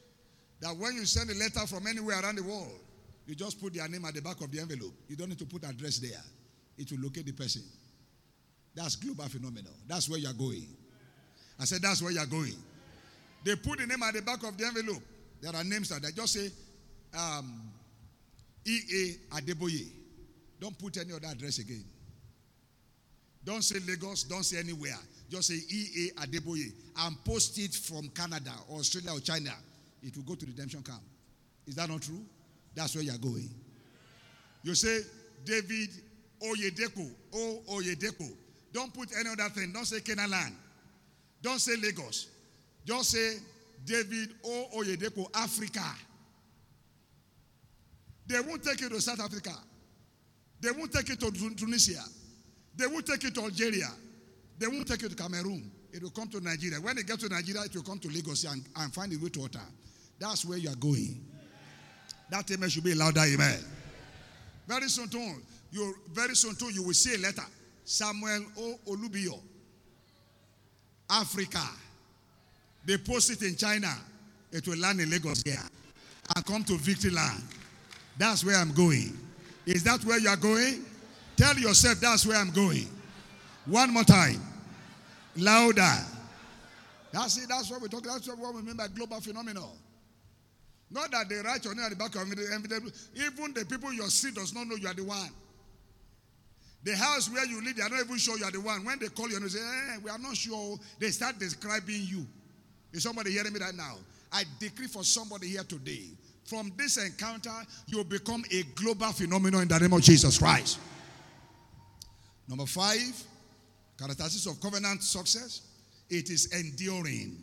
that 0.62 0.76
when 0.78 0.96
you 0.96 1.06
send 1.06 1.30
a 1.30 1.36
letter 1.36 1.66
from 1.68 1.88
anywhere 1.88 2.22
around 2.22 2.38
the 2.38 2.44
world, 2.44 2.80
you 3.26 3.36
just 3.36 3.62
put 3.62 3.74
their 3.74 3.88
name 3.88 4.06
at 4.06 4.14
the 4.14 4.22
back 4.22 4.42
of 4.42 4.52
the 4.52 4.60
envelope. 4.60 4.94
You 5.08 5.16
don't 5.16 5.30
need 5.30 5.40
to 5.40 5.46
put 5.46 5.64
address 5.64 6.00
there. 6.00 6.22
It 6.78 6.92
will 6.92 7.00
locate 7.02 7.26
the 7.26 7.34
person. 7.34 7.64
That's 8.76 8.96
global 8.96 9.26
phenomenon. 9.26 9.74
That's 9.88 10.10
where 10.10 10.20
you're 10.20 10.34
going. 10.34 10.68
I 11.60 11.66
said, 11.66 11.82
that's 11.82 12.02
where 12.02 12.12
you're 12.12 12.26
going. 12.26 12.56
They 13.44 13.56
put 13.56 13.80
the 13.80 13.88
name 13.88 14.02
at 14.04 14.14
the 14.14 14.22
back 14.22 14.44
of 14.44 14.58
the 14.58 14.66
envelope. 14.66 15.04
There 15.42 15.56
are 15.56 15.64
names 15.64 15.90
that 15.90 16.16
just 16.16 16.34
say 16.34 16.50
um, 17.18 17.72
E.A. 18.66 19.36
Adeboye. 19.36 19.90
Don't 20.60 20.78
put 20.78 20.98
any 20.98 21.14
other 21.14 21.28
address 21.28 21.58
again. 21.60 21.84
Don't 23.44 23.64
say 23.64 23.80
Lagos. 23.88 24.24
Don't 24.24 24.44
say 24.44 24.60
anywhere. 24.60 24.98
Just 25.32 25.48
say 25.48 25.60
E.A. 25.70 26.22
Adeboye 26.22 26.74
and 27.00 27.24
post 27.24 27.58
it 27.58 27.74
from 27.74 28.10
Canada 28.10 28.52
or 28.68 28.80
Australia 28.80 29.12
or 29.14 29.22
China. 29.22 29.54
It 30.04 30.14
will 30.18 30.24
go 30.24 30.36
to 30.36 30.46
redemption 30.46 30.84
camp. 30.84 31.02
Is 31.66 31.76
that 31.76 31.88
not 31.88 32.02
true? 32.02 32.20
That's 32.76 32.96
where 32.96 33.04
you're 33.04 33.18
going. 33.18 33.50
You 34.64 34.76
say 34.76 35.00
David 35.46 35.90
Oyedepo. 36.44 37.10
O 37.34 37.62
Oyedepo. 37.70 38.30
Don't 38.74 38.94
put 38.94 39.10
any 39.18 39.30
other 39.30 39.48
thing. 39.50 39.72
Don't 39.72 39.86
say 39.86 40.02
Canaan 40.02 40.32
land. 40.32 40.56
Don't 41.42 41.60
say 41.60 41.78
Lagos. 41.82 42.28
Just 42.86 43.12
say 43.12 43.38
David 43.86 44.32
O 44.44 44.66
Oyedepo, 44.80 45.28
Africa. 45.34 45.96
They 48.28 48.40
won't 48.42 48.64
take 48.64 48.82
you 48.82 48.90
to 48.90 49.00
South 49.00 49.22
Africa. 49.22 49.54
They 50.60 50.72
won't 50.72 50.92
take 50.92 51.08
you 51.08 51.16
to 51.16 51.32
Tunisia. 51.56 52.04
They 52.76 52.88
won't 52.88 53.06
take 53.06 53.24
you 53.24 53.32
to 53.32 53.42
Algeria. 53.44 53.88
They 54.62 54.68
won't 54.68 54.88
take 54.88 55.02
you 55.02 55.10
to 55.10 55.16
Cameroon. 55.16 55.72
It 55.92 56.04
will 56.04 56.12
come 56.12 56.28
to 56.28 56.40
Nigeria. 56.40 56.80
When 56.80 56.96
it 57.00 57.08
gets 57.08 57.24
to 57.24 57.30
Nigeria, 57.30 57.64
it 57.64 57.76
will 57.76 57.82
come 57.82 57.98
to 57.98 58.08
Lagos 58.10 58.44
and, 58.44 58.64
and 58.76 58.94
find 58.94 59.12
a 59.12 59.18
way 59.18 59.30
to 59.30 59.40
water. 59.40 59.60
That's 60.20 60.46
where 60.46 60.60
you 60.60 60.70
are 60.70 60.76
going. 60.76 61.20
That 62.30 62.50
amen 62.52 62.70
should 62.70 62.84
be 62.84 62.94
louder, 62.94 63.22
amen. 63.22 63.58
Very 64.68 64.88
soon, 64.88 65.10
too, 65.10 65.42
you 65.72 65.96
very 66.14 66.36
soon 66.36 66.54
too, 66.56 66.72
you 66.72 66.84
will 66.84 66.94
see 66.94 67.16
a 67.16 67.18
letter. 67.18 67.42
Samuel 67.84 68.46
O. 68.60 68.80
Olubio, 68.88 69.40
Africa. 71.10 71.68
They 72.86 72.98
post 72.98 73.32
it 73.32 73.42
in 73.42 73.56
China. 73.56 73.92
It 74.52 74.68
will 74.68 74.78
land 74.78 75.02
in 75.02 75.10
Lagos 75.10 75.42
here 75.44 75.58
and 76.36 76.46
come 76.46 76.64
to 76.66 76.78
Victory 76.78 77.10
Land. 77.10 77.42
That's 78.16 78.46
where 78.46 78.58
I'm 78.58 78.74
going. 78.74 79.18
Is 79.66 79.84
that 79.86 80.06
where 80.06 80.20
you 80.20 80.30
are 80.30 80.38
going? 80.38 80.86
Tell 81.36 81.58
yourself 81.58 82.00
that's 82.00 82.28
where 82.28 82.38
I'm 82.38 82.52
going. 82.52 82.88
One 83.66 83.92
more 83.92 84.04
time. 84.04 84.40
Louder. 85.38 85.98
That's 87.12 87.38
it. 87.38 87.50
That's 87.50 87.70
what 87.70 87.82
we're 87.82 87.88
talking. 87.88 88.12
That's 88.12 88.28
what 88.28 88.56
we 88.56 88.62
mean 88.62 88.78
by 88.78 88.88
global 88.88 89.20
phenomenon. 89.20 89.70
Not 90.90 91.12
that 91.12 91.30
they 91.30 91.38
write 91.38 91.64
your 91.64 91.74
name 91.74 91.86
at 91.86 91.92
the 91.92 91.96
back 91.96 92.16
of 92.16 92.30
the 92.30 92.54
envelope. 92.54 92.94
Even 93.16 93.54
the 93.54 93.66
people 93.66 93.94
you 93.94 94.04
see 94.10 94.32
does 94.32 94.54
not 94.54 94.68
know 94.68 94.76
you 94.76 94.88
are 94.88 94.94
the 94.94 95.04
one. 95.04 95.30
The 96.84 96.96
house 96.96 97.30
where 97.30 97.46
you 97.46 97.64
live, 97.64 97.76
they 97.76 97.84
are 97.84 97.90
not 97.90 98.02
even 98.02 98.18
sure 98.18 98.38
you 98.38 98.44
are 98.44 98.52
the 98.52 98.60
one. 98.60 98.84
When 98.84 99.00
they 99.00 99.08
call 99.08 99.30
you 99.30 99.36
and 99.36 99.46
they 99.46 99.50
say, 99.50 99.60
eh, 99.60 99.98
we 100.04 100.10
are 100.10 100.18
not 100.18 100.36
sure, 100.36 100.78
they 101.00 101.10
start 101.10 101.38
describing 101.40 102.02
you. 102.08 102.26
Is 102.92 103.04
somebody 103.04 103.32
hearing 103.32 103.54
me 103.54 103.60
right 103.60 103.76
now? 103.76 103.98
I 104.32 104.44
decree 104.60 104.88
for 104.88 105.04
somebody 105.04 105.48
here 105.50 105.64
today. 105.64 106.08
From 106.46 106.72
this 106.76 106.98
encounter, 106.98 107.54
you'll 107.86 108.04
become 108.04 108.44
a 108.52 108.64
global 108.76 109.12
phenomenon 109.12 109.62
in 109.62 109.68
the 109.68 109.80
name 109.80 109.94
of 109.94 110.02
Jesus 110.02 110.38
Christ. 110.38 110.80
Number 112.48 112.66
five, 112.66 113.24
characteristics 114.02 114.48
of 114.48 114.60
covenant 114.60 115.04
success. 115.04 115.62
It 116.10 116.30
is 116.30 116.52
enduring. 116.54 117.38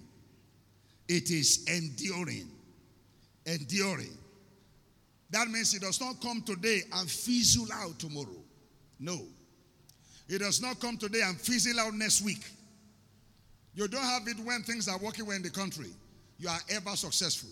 It 1.08 1.30
is 1.30 1.64
enduring. 1.68 2.48
Enduring. 3.46 4.18
That 5.30 5.48
means 5.48 5.74
it 5.74 5.82
does 5.82 6.00
not 6.00 6.20
come 6.20 6.42
today 6.42 6.82
and 6.92 7.08
fizzle 7.08 7.68
out 7.72 7.98
tomorrow. 7.98 8.42
No. 8.98 9.20
It 10.28 10.38
does 10.38 10.60
not 10.60 10.80
come 10.80 10.96
today 10.96 11.20
and 11.22 11.40
fizzle 11.40 11.78
out 11.80 11.94
next 11.94 12.22
week. 12.22 12.44
You 13.74 13.86
don't 13.88 14.02
have 14.02 14.26
it 14.26 14.38
when 14.44 14.62
things 14.62 14.88
are 14.88 14.98
working 14.98 15.26
well 15.26 15.36
in 15.36 15.42
the 15.42 15.50
country. 15.50 15.90
You 16.38 16.48
are 16.48 16.60
ever 16.70 16.96
successful. 16.96 17.50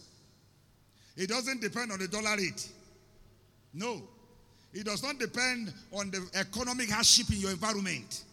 It 1.16 1.28
doesn't 1.28 1.60
depend 1.60 1.92
on 1.92 1.98
the 1.98 2.08
dollar 2.08 2.36
rate. 2.36 2.68
No. 3.72 4.02
It 4.75 4.84
does 4.84 5.02
not 5.02 5.18
depend 5.18 5.72
on 5.92 6.10
the 6.10 6.28
economic 6.34 6.90
hardship 6.90 7.30
in 7.30 7.40
your 7.40 7.50
environment. 7.52 8.25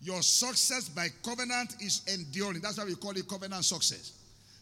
Your 0.00 0.22
success 0.22 0.88
by 0.88 1.08
covenant 1.24 1.76
is 1.80 2.02
enduring. 2.12 2.60
That's 2.60 2.78
why 2.78 2.84
we 2.84 2.94
call 2.94 3.12
it 3.12 3.28
covenant 3.28 3.64
success. 3.64 4.12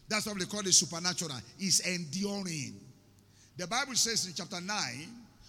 That's 0.07 0.25
why 0.25 0.33
we 0.33 0.45
call 0.45 0.61
it 0.61 0.73
supernatural. 0.73 1.31
It's 1.59 1.79
enduring. 1.81 2.79
The 3.57 3.67
Bible 3.67 3.95
says 3.95 4.27
in 4.27 4.33
chapter 4.33 4.61
9 4.61 4.75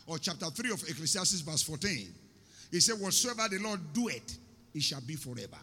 or 0.07 0.19
chapter 0.19 0.47
3 0.47 0.73
of 0.73 0.83
Ecclesiastes, 0.89 1.41
verse 1.41 1.63
14, 1.63 2.09
it 2.73 2.81
said, 2.81 3.01
Whatsoever 3.01 3.49
the 3.49 3.59
Lord 3.59 3.81
doeth, 3.93 4.39
it 4.75 4.83
shall 4.83 5.01
be 5.01 5.15
forever. 5.15 5.59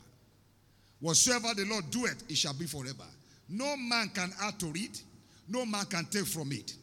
Whatsoever 1.00 1.54
the 1.56 1.66
Lord 1.66 1.90
doeth, 1.92 2.24
it 2.30 2.38
shall 2.38 2.54
be 2.54 2.66
forever. 2.66 3.06
No 3.50 3.76
man 3.76 4.10
can 4.14 4.32
add 4.42 4.60
to 4.60 4.72
it, 4.76 5.02
no 5.50 5.66
man 5.66 5.86
can 5.86 6.06
take 6.06 6.26
from 6.26 6.52
it. 6.52 6.74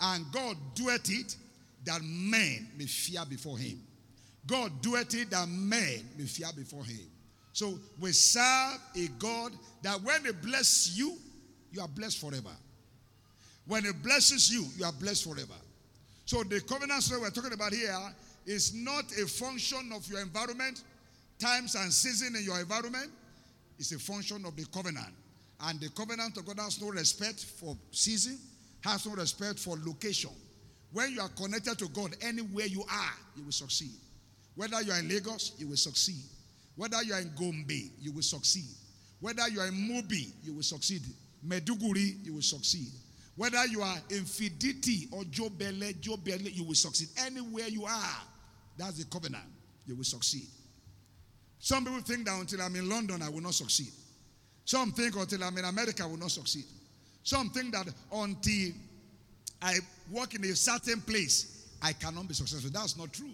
And 0.00 0.24
God 0.32 0.56
doeth 0.74 1.08
it 1.10 1.36
that 1.84 2.02
men 2.02 2.68
may 2.76 2.86
fear 2.86 3.22
before 3.28 3.58
him. 3.58 3.80
God 4.46 4.82
doeth 4.82 5.14
it 5.14 5.30
that 5.30 5.48
men 5.48 6.08
may 6.16 6.24
fear 6.24 6.48
before 6.56 6.84
him. 6.84 7.00
So 7.52 7.78
we 8.00 8.12
serve 8.12 8.78
a 8.96 9.08
God 9.18 9.52
that 9.82 10.00
when 10.02 10.24
he 10.24 10.32
bless 10.32 10.96
you, 10.96 11.16
you 11.72 11.80
are 11.80 11.88
blessed 11.88 12.18
forever. 12.18 12.56
When 13.66 13.84
he 13.84 13.92
blesses 13.92 14.52
you, 14.52 14.64
you 14.76 14.84
are 14.84 14.92
blessed 14.92 15.24
forever. 15.24 15.58
So 16.24 16.42
the 16.42 16.60
covenant 16.60 17.02
story 17.02 17.20
we're 17.20 17.30
talking 17.30 17.52
about 17.52 17.72
here 17.72 17.96
is 18.46 18.74
not 18.74 19.04
a 19.20 19.26
function 19.26 19.90
of 19.94 20.08
your 20.08 20.20
environment, 20.20 20.82
times 21.38 21.74
and 21.74 21.92
season 21.92 22.34
in 22.36 22.44
your 22.44 22.58
environment. 22.60 23.10
It's 23.78 23.92
a 23.92 23.98
function 23.98 24.44
of 24.44 24.56
the 24.56 24.64
covenant. 24.66 25.14
And 25.62 25.80
the 25.80 25.88
covenant 25.90 26.36
of 26.36 26.46
God 26.46 26.58
has 26.58 26.80
no 26.80 26.88
respect 26.88 27.44
for 27.44 27.76
season, 27.90 28.38
has 28.82 29.06
no 29.06 29.14
respect 29.14 29.58
for 29.58 29.76
location. 29.84 30.30
When 30.92 31.12
you 31.12 31.20
are 31.20 31.28
connected 31.28 31.78
to 31.78 31.88
God, 31.88 32.16
anywhere 32.22 32.66
you 32.66 32.82
are, 32.82 33.14
you 33.36 33.44
will 33.44 33.52
succeed. 33.52 33.92
Whether 34.54 34.82
you 34.82 34.92
are 34.92 34.98
in 34.98 35.08
Lagos, 35.08 35.52
you 35.58 35.68
will 35.68 35.76
succeed. 35.76 36.22
Whether 36.76 37.02
you 37.02 37.14
are 37.14 37.20
in 37.20 37.32
Gombe, 37.38 37.90
you 38.00 38.12
will 38.12 38.22
succeed. 38.22 38.68
Whether 39.20 39.48
you 39.48 39.60
are 39.60 39.68
in 39.68 39.74
Mubi, 39.74 40.32
you 40.42 40.54
will 40.54 40.62
succeed. 40.62 41.02
Maiduguri, 41.46 42.24
you 42.24 42.34
will 42.34 42.42
succeed. 42.42 42.88
Whether 43.36 43.66
you 43.66 43.82
are 43.82 43.96
in 44.10 44.24
Fiditi 44.24 45.12
or 45.12 45.22
Jobele, 45.24 45.94
Jobele, 45.94 46.54
you 46.54 46.64
will 46.64 46.74
succeed. 46.74 47.08
Anywhere 47.18 47.68
you 47.68 47.84
are, 47.86 48.22
that's 48.76 48.98
the 48.98 49.04
covenant. 49.04 49.44
You 49.86 49.96
will 49.96 50.04
succeed. 50.04 50.46
Some 51.58 51.84
people 51.84 52.00
think 52.00 52.26
that 52.26 52.38
until 52.38 52.62
I'm 52.62 52.74
in 52.76 52.88
London, 52.88 53.22
I 53.22 53.28
will 53.28 53.40
not 53.40 53.54
succeed. 53.54 53.92
Some 54.64 54.92
think 54.92 55.16
until 55.16 55.44
I'm 55.44 55.56
in 55.58 55.64
America, 55.64 56.02
I 56.02 56.06
will 56.06 56.16
not 56.16 56.30
succeed. 56.30 56.64
Some 57.22 57.50
think 57.50 57.72
that 57.72 57.86
until 58.12 58.72
I 59.60 59.74
work 60.10 60.34
in 60.34 60.44
a 60.44 60.56
certain 60.56 61.00
place, 61.02 61.68
I 61.82 61.92
cannot 61.92 62.28
be 62.28 62.34
successful. 62.34 62.70
That's 62.72 62.96
not 62.96 63.12
true. 63.12 63.32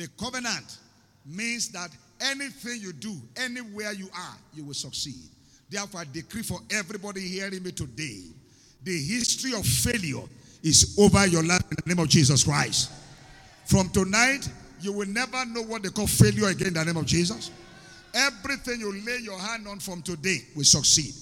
The 0.00 0.08
covenant 0.18 0.78
means 1.26 1.68
that 1.72 1.90
anything 2.22 2.80
you 2.80 2.94
do, 2.94 3.14
anywhere 3.36 3.92
you 3.92 4.08
are, 4.16 4.36
you 4.54 4.64
will 4.64 4.72
succeed. 4.72 5.28
Therefore, 5.68 6.00
I 6.00 6.04
decree 6.10 6.40
for 6.40 6.58
everybody 6.70 7.20
hearing 7.20 7.62
me 7.62 7.70
today 7.70 8.22
the 8.82 8.98
history 8.98 9.52
of 9.52 9.66
failure 9.66 10.22
is 10.62 10.96
over 10.98 11.26
your 11.26 11.42
life 11.42 11.60
in 11.70 11.76
the 11.84 11.94
name 11.94 12.02
of 12.02 12.08
Jesus 12.08 12.44
Christ. 12.44 12.90
From 13.66 13.90
tonight, 13.90 14.48
you 14.80 14.94
will 14.94 15.06
never 15.06 15.44
know 15.44 15.64
what 15.64 15.82
they 15.82 15.90
call 15.90 16.06
failure 16.06 16.48
again 16.48 16.68
in 16.68 16.74
the 16.74 16.84
name 16.86 16.96
of 16.96 17.04
Jesus. 17.04 17.50
Everything 18.14 18.80
you 18.80 19.04
lay 19.04 19.18
your 19.18 19.38
hand 19.38 19.68
on 19.68 19.80
from 19.80 20.00
today 20.00 20.38
will 20.56 20.64
succeed. 20.64 21.12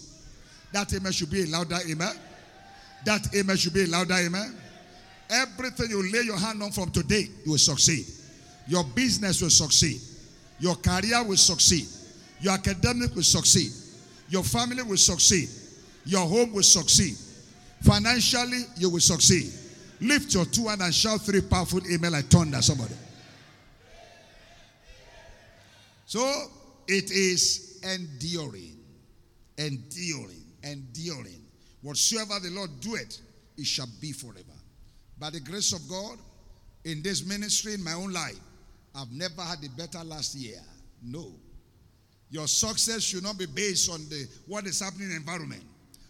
That 0.70 0.94
amen 0.94 1.10
should 1.10 1.32
be 1.32 1.42
a 1.42 1.46
louder 1.46 1.78
amen. 1.84 2.14
That 3.04 3.26
amen 3.34 3.56
should 3.56 3.74
be 3.74 3.82
a 3.82 3.88
louder 3.88 4.14
amen. 4.14 4.54
Everything 5.30 5.90
you 5.90 6.12
lay 6.12 6.22
your 6.22 6.38
hand 6.38 6.62
on 6.62 6.70
from 6.70 6.92
today, 6.92 7.26
you 7.44 7.50
will 7.50 7.58
succeed. 7.58 8.06
Your 8.68 8.84
business 8.84 9.40
will 9.42 9.50
succeed. 9.50 10.00
Your 10.60 10.76
career 10.76 11.24
will 11.24 11.36
succeed. 11.36 11.86
Your 12.40 12.52
academic 12.52 13.14
will 13.14 13.22
succeed. 13.22 13.72
Your 14.28 14.44
family 14.44 14.82
will 14.82 14.96
succeed. 14.96 15.48
Your 16.04 16.26
home 16.26 16.52
will 16.52 16.62
succeed. 16.62 17.16
Financially, 17.82 18.62
you 18.76 18.90
will 18.90 19.00
succeed. 19.00 19.52
Lift 20.00 20.34
your 20.34 20.44
two 20.44 20.68
hand 20.68 20.82
and 20.82 20.94
shout 20.94 21.22
three 21.22 21.40
powerful 21.40 21.80
amen 21.90 22.12
like 22.12 22.26
thunder, 22.26 22.60
somebody. 22.62 22.94
So 26.06 26.20
it 26.86 27.10
is 27.10 27.80
enduring, 27.82 28.76
enduring, 29.56 30.44
enduring. 30.62 31.42
Whatsoever 31.82 32.38
the 32.40 32.50
Lord 32.50 32.70
doeth, 32.80 33.18
it 33.56 33.66
shall 33.66 33.88
be 34.00 34.12
forever. 34.12 34.44
By 35.18 35.30
the 35.30 35.40
grace 35.40 35.72
of 35.72 35.88
God, 35.88 36.18
in 36.84 37.02
this 37.02 37.26
ministry, 37.26 37.74
in 37.74 37.82
my 37.82 37.92
own 37.92 38.12
life, 38.12 38.38
I've 38.94 39.12
never 39.12 39.42
had 39.42 39.58
a 39.64 39.68
better 39.70 40.02
last 40.04 40.34
year. 40.34 40.60
No. 41.02 41.32
Your 42.30 42.46
success 42.46 43.02
should 43.02 43.22
not 43.22 43.38
be 43.38 43.46
based 43.46 43.90
on 43.90 44.00
the 44.08 44.28
what 44.46 44.66
is 44.66 44.80
happening 44.80 45.04
in 45.04 45.10
the 45.10 45.16
environment. 45.16 45.62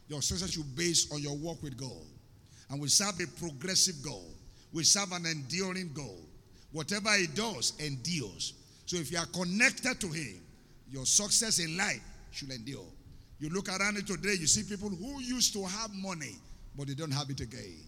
Your 0.08 0.22
success 0.22 0.50
should 0.50 0.74
be 0.74 0.84
based 0.84 1.12
on 1.12 1.20
your 1.20 1.36
work 1.36 1.62
with 1.62 1.76
God. 1.76 2.06
And 2.70 2.80
we 2.80 2.88
serve 2.88 3.20
a 3.20 3.26
progressive 3.38 4.02
goal. 4.02 4.30
We 4.72 4.84
serve 4.84 5.12
an 5.12 5.26
enduring 5.26 5.92
goal. 5.94 6.20
Whatever 6.72 7.10
he 7.16 7.26
does 7.26 7.72
endures. 7.78 8.54
So 8.86 8.96
if 8.96 9.12
you 9.12 9.18
are 9.18 9.26
connected 9.26 10.00
to 10.00 10.08
him, 10.08 10.40
your 10.90 11.06
success 11.06 11.58
in 11.58 11.76
life 11.76 12.00
should 12.30 12.50
endure. 12.50 12.86
You 13.38 13.50
look 13.50 13.68
around 13.68 13.96
it 13.96 14.06
today, 14.06 14.34
you 14.38 14.46
see 14.46 14.62
people 14.62 14.88
who 14.88 15.20
used 15.20 15.52
to 15.52 15.64
have 15.64 15.94
money, 15.94 16.36
but 16.76 16.88
they 16.88 16.94
don't 16.94 17.12
have 17.12 17.30
it 17.30 17.40
again. 17.40 17.78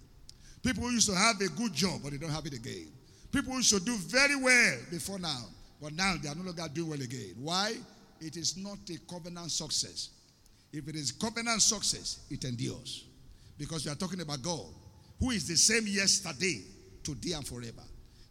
People 0.62 0.84
who 0.84 0.90
used 0.90 1.08
to 1.08 1.16
have 1.16 1.40
a 1.40 1.48
good 1.48 1.72
job, 1.72 2.00
but 2.02 2.12
they 2.12 2.18
don't 2.18 2.30
have 2.30 2.46
it 2.46 2.54
again. 2.54 2.88
People 3.32 3.52
who 3.54 3.62
to 3.62 3.80
do 3.80 3.96
very 3.96 4.36
well 4.36 4.76
before 4.90 5.18
now, 5.18 5.44
but 5.80 5.92
now 5.92 6.14
they 6.20 6.28
are 6.28 6.34
no 6.34 6.42
longer 6.42 6.66
doing 6.72 6.90
well 6.90 7.00
again. 7.00 7.34
Why? 7.38 7.74
It 8.20 8.36
is 8.36 8.56
not 8.56 8.78
a 8.90 8.98
covenant 9.10 9.50
success. 9.50 10.10
If 10.72 10.88
it 10.88 10.94
is 10.94 11.12
covenant 11.12 11.62
success, 11.62 12.20
it 12.30 12.44
endures. 12.44 13.04
Because 13.56 13.84
we 13.84 13.92
are 13.92 13.96
talking 13.96 14.20
about 14.20 14.42
God, 14.42 14.66
who 15.18 15.30
is 15.30 15.46
the 15.46 15.56
same 15.56 15.86
yesterday, 15.86 16.62
today, 17.02 17.32
and 17.32 17.46
forever. 17.46 17.82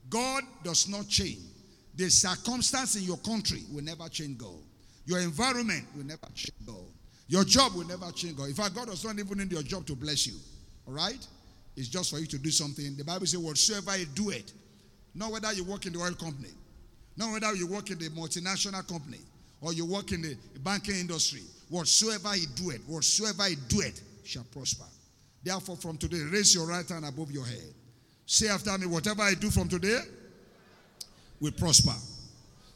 God 0.10 0.44
does 0.64 0.88
not 0.88 1.08
change. 1.08 1.40
The 1.96 2.10
circumstance 2.10 2.96
in 2.96 3.04
your 3.04 3.18
country 3.18 3.64
will 3.72 3.84
never 3.84 4.08
change 4.10 4.38
God. 4.38 4.62
Your 5.06 5.20
environment 5.20 5.86
will 5.96 6.06
never 6.06 6.28
change 6.34 6.66
God. 6.66 6.86
Your 7.28 7.44
job 7.44 7.76
will 7.76 7.86
never 7.86 8.12
change 8.12 8.38
God. 8.38 8.48
In 8.50 8.56
fact, 8.56 8.74
God 8.74 8.88
does 8.88 9.04
not 9.04 9.18
even 9.20 9.38
need 9.38 9.52
your 9.52 9.62
job 9.62 9.86
to 9.86 9.96
bless 9.96 10.26
you. 10.28 10.34
All 10.88 10.94
right? 10.94 11.28
It's 11.76 11.88
just 11.88 12.12
for 12.12 12.20
you 12.20 12.26
to 12.26 12.38
do 12.38 12.50
something. 12.50 12.96
The 12.96 13.04
Bible 13.04 13.26
says, 13.26 13.40
whatsoever 13.40 13.98
you 13.98 14.06
do 14.08 14.30
it, 14.32 14.52
not 15.16 15.32
whether 15.32 15.52
you 15.54 15.64
work 15.64 15.86
in 15.86 15.94
the 15.94 16.00
oil 16.00 16.14
company, 16.14 16.50
not 17.18 17.32
whether 17.32 17.54
you 17.56 17.68
work 17.68 17.90
in 17.92 18.00
the 18.00 18.10
multinational 18.10 18.88
company, 18.88 19.20
or 19.62 19.74
you 19.74 19.86
work 19.86 20.12
in 20.12 20.22
the 20.22 20.38
banking 20.64 20.96
industry, 20.96 21.42
whatsoever 21.70 22.34
he 22.34 22.46
do 22.56 22.70
it, 22.70 22.82
whatsoever 22.88 23.44
he 23.44 23.56
do 23.68 23.82
it, 23.82 24.02
shall 24.24 24.46
prosper. 24.52 24.86
Therefore, 25.44 25.76
from 25.78 25.98
today, 25.98 26.22
raise 26.32 26.54
your 26.54 26.68
right 26.68 26.88
hand 26.88 27.06
above 27.06 27.32
your 27.32 27.46
head. 27.46 27.74
Say 28.26 28.48
after 28.48 28.78
me, 28.78 28.86
whatever 28.86 29.22
I 29.24 29.34
do 29.34 29.50
from 29.50 29.68
today 29.68 30.00
will 31.40 31.52
prosper. 31.52 31.96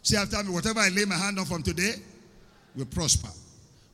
Say 0.02 0.18
after 0.18 0.44
me, 0.44 0.52
whatever 0.52 0.80
I 0.80 0.90
lay 0.90 1.06
my 1.06 1.16
hand 1.16 1.40
on 1.40 1.46
from 1.46 1.62
today 1.62 1.94
will 2.76 2.86
prosper. 2.86 3.30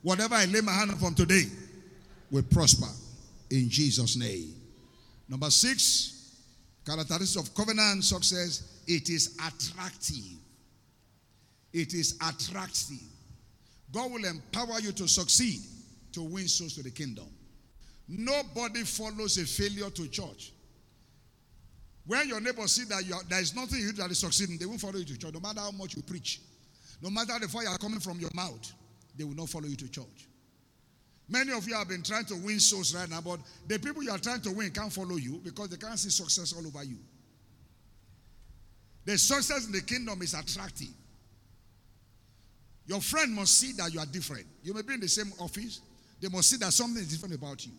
Whatever 0.02 0.36
I 0.36 0.45
lay 0.45 0.62
my 0.62 0.71
hand 0.71 0.91
on 0.91 0.97
from 0.97 1.15
today 1.15 1.43
will 2.32 2.43
prosper. 2.43 2.88
In 3.52 3.69
Jesus' 3.69 4.15
name. 4.15 4.54
Number 5.28 5.49
six, 5.49 6.18
characteristics 6.89 7.36
of 7.36 7.54
covenant 7.54 8.04
success, 8.04 8.82
it 8.88 9.10
is 9.10 9.36
attractive. 9.36 10.39
It 11.71 11.93
is 11.93 12.15
attractive. 12.15 12.97
God 13.91 14.12
will 14.12 14.25
empower 14.25 14.80
you 14.80 14.91
to 14.93 15.08
succeed 15.08 15.60
to 16.13 16.23
win 16.23 16.47
souls 16.47 16.75
to 16.75 16.84
the 16.84 16.89
kingdom. 16.89 17.28
Nobody 18.08 18.84
follows 18.84 19.38
a 19.38 19.45
failure 19.45 19.89
to 19.91 20.08
church. 20.08 20.52
When 22.08 22.28
your 22.28 22.41
neighbors 22.41 22.71
see 22.71 22.86
that 22.86 23.04
are, 23.12 23.23
there 23.30 23.39
is 23.39 23.56
nothing 23.56 23.82
you 23.82 23.91
that 23.93 24.10
is 24.10 24.17
succeeding, 24.17 24.58
they 24.58 24.65
won't 24.65 24.82
follow 24.82 24.97
you 24.97 25.06
to 25.06 25.17
church, 25.17 25.34
no 25.34 25.39
matter 25.39 25.60
how 25.60 25.71
much 25.71 25.95
you 25.95 26.02
preach. 26.02 26.41
No 27.02 27.12
matter 27.12 27.38
the 27.39 27.47
fire 27.47 27.78
coming 27.78 27.99
from 27.99 28.19
your 28.19 28.32
mouth, 28.34 28.73
they 29.15 29.23
will 29.23 29.36
not 29.36 29.49
follow 29.49 29.67
you 29.67 29.75
to 29.75 29.88
church. 29.89 30.29
Many 31.30 31.52
of 31.54 31.68
you 31.68 31.76
have 31.76 31.88
been 31.88 32.02
trying 32.02 32.26
to 32.26 32.36
win 32.36 32.60
souls 32.60 32.96
right 32.96 33.08
now, 33.08 33.22
but 33.22 33.39
the 33.68 33.78
people 33.78 34.02
you 34.02 34.10
are 34.10 34.18
trying 34.18 34.42
to 34.42 34.52
win 34.52 34.72
can't 34.72 34.92
follow 34.92 35.15
you 35.15 35.39
because 35.44 35.70
they 35.70 35.78
can't 35.78 36.00
see 36.00 36.10
success 36.10 36.54
all 36.54 36.65
over 36.65 36.84
you. 36.84 36.98
The 39.06 39.18
success 39.18 39.68
in 39.68 39.72
the 39.72 39.82
kingdom 39.82 40.22
is 40.24 40.34
attractive. 40.34 40.88
Your 42.88 43.02
friend 43.02 43.32
must 43.32 43.60
see 43.60 43.74
that 43.74 43.94
you 43.94 44.00
are 44.00 44.06
different. 44.08 44.48
You 44.63 44.74
may 44.74 44.82
be 44.82 44.96
in 44.96 45.00
the 45.00 45.08
same 45.08 45.32
office, 45.39 45.82
they 46.20 46.30
must 46.30 46.50
see 46.50 46.58
that 46.58 46.74
something 46.74 47.02
is 47.02 47.10
different 47.10 47.36
about 47.36 47.63
you. 47.63 47.74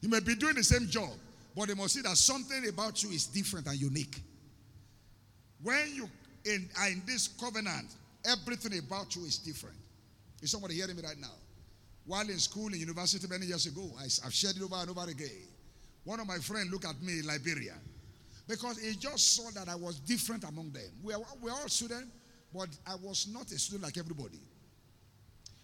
You 0.00 0.08
may 0.08 0.20
be 0.20 0.34
doing 0.34 0.56
the 0.56 0.64
same 0.64 0.88
job, 0.88 1.10
but 1.56 1.68
they 1.68 1.74
must 1.74 1.94
see 1.94 2.02
that 2.02 2.16
something 2.16 2.68
about 2.68 3.02
you 3.04 3.10
is 3.10 3.26
different 3.26 3.68
and 3.68 3.80
unique. 3.80 4.20
When 5.62 5.94
you 5.94 6.08
in, 6.44 6.68
are 6.80 6.88
in 6.88 7.02
this 7.06 7.28
covenant, 7.28 7.94
everything 8.24 8.78
about 8.78 9.14
you 9.14 9.22
is 9.22 9.38
different. 9.38 9.76
Is 10.42 10.50
somebody 10.50 10.74
hearing 10.74 10.96
me 10.96 11.02
right 11.02 11.18
now? 11.20 11.28
While 12.10 12.28
in 12.28 12.40
school 12.40 12.66
in 12.74 12.80
university 12.80 13.24
many 13.28 13.46
years 13.46 13.66
ago, 13.66 13.88
I, 13.96 14.02
have 14.24 14.34
shared 14.34 14.56
it 14.56 14.62
over 14.64 14.74
and 14.74 14.90
over 14.90 15.08
again. 15.08 15.46
One 16.02 16.18
of 16.18 16.26
my 16.26 16.38
friends 16.38 16.68
looked 16.72 16.84
at 16.84 17.00
me 17.00 17.20
in 17.20 17.26
Liberia 17.28 17.74
because 18.48 18.80
he 18.80 18.96
just 18.96 19.36
saw 19.36 19.48
that 19.52 19.68
I 19.68 19.76
was 19.76 20.00
different 20.00 20.42
among 20.42 20.72
them. 20.72 20.90
We 21.04 21.14
are, 21.14 21.20
we 21.40 21.52
are 21.52 21.60
all 21.60 21.68
students, 21.68 22.08
but 22.52 22.68
I 22.84 22.96
was 22.96 23.28
not 23.32 23.44
a 23.52 23.58
student 23.60 23.84
like 23.84 23.96
everybody. 23.96 24.40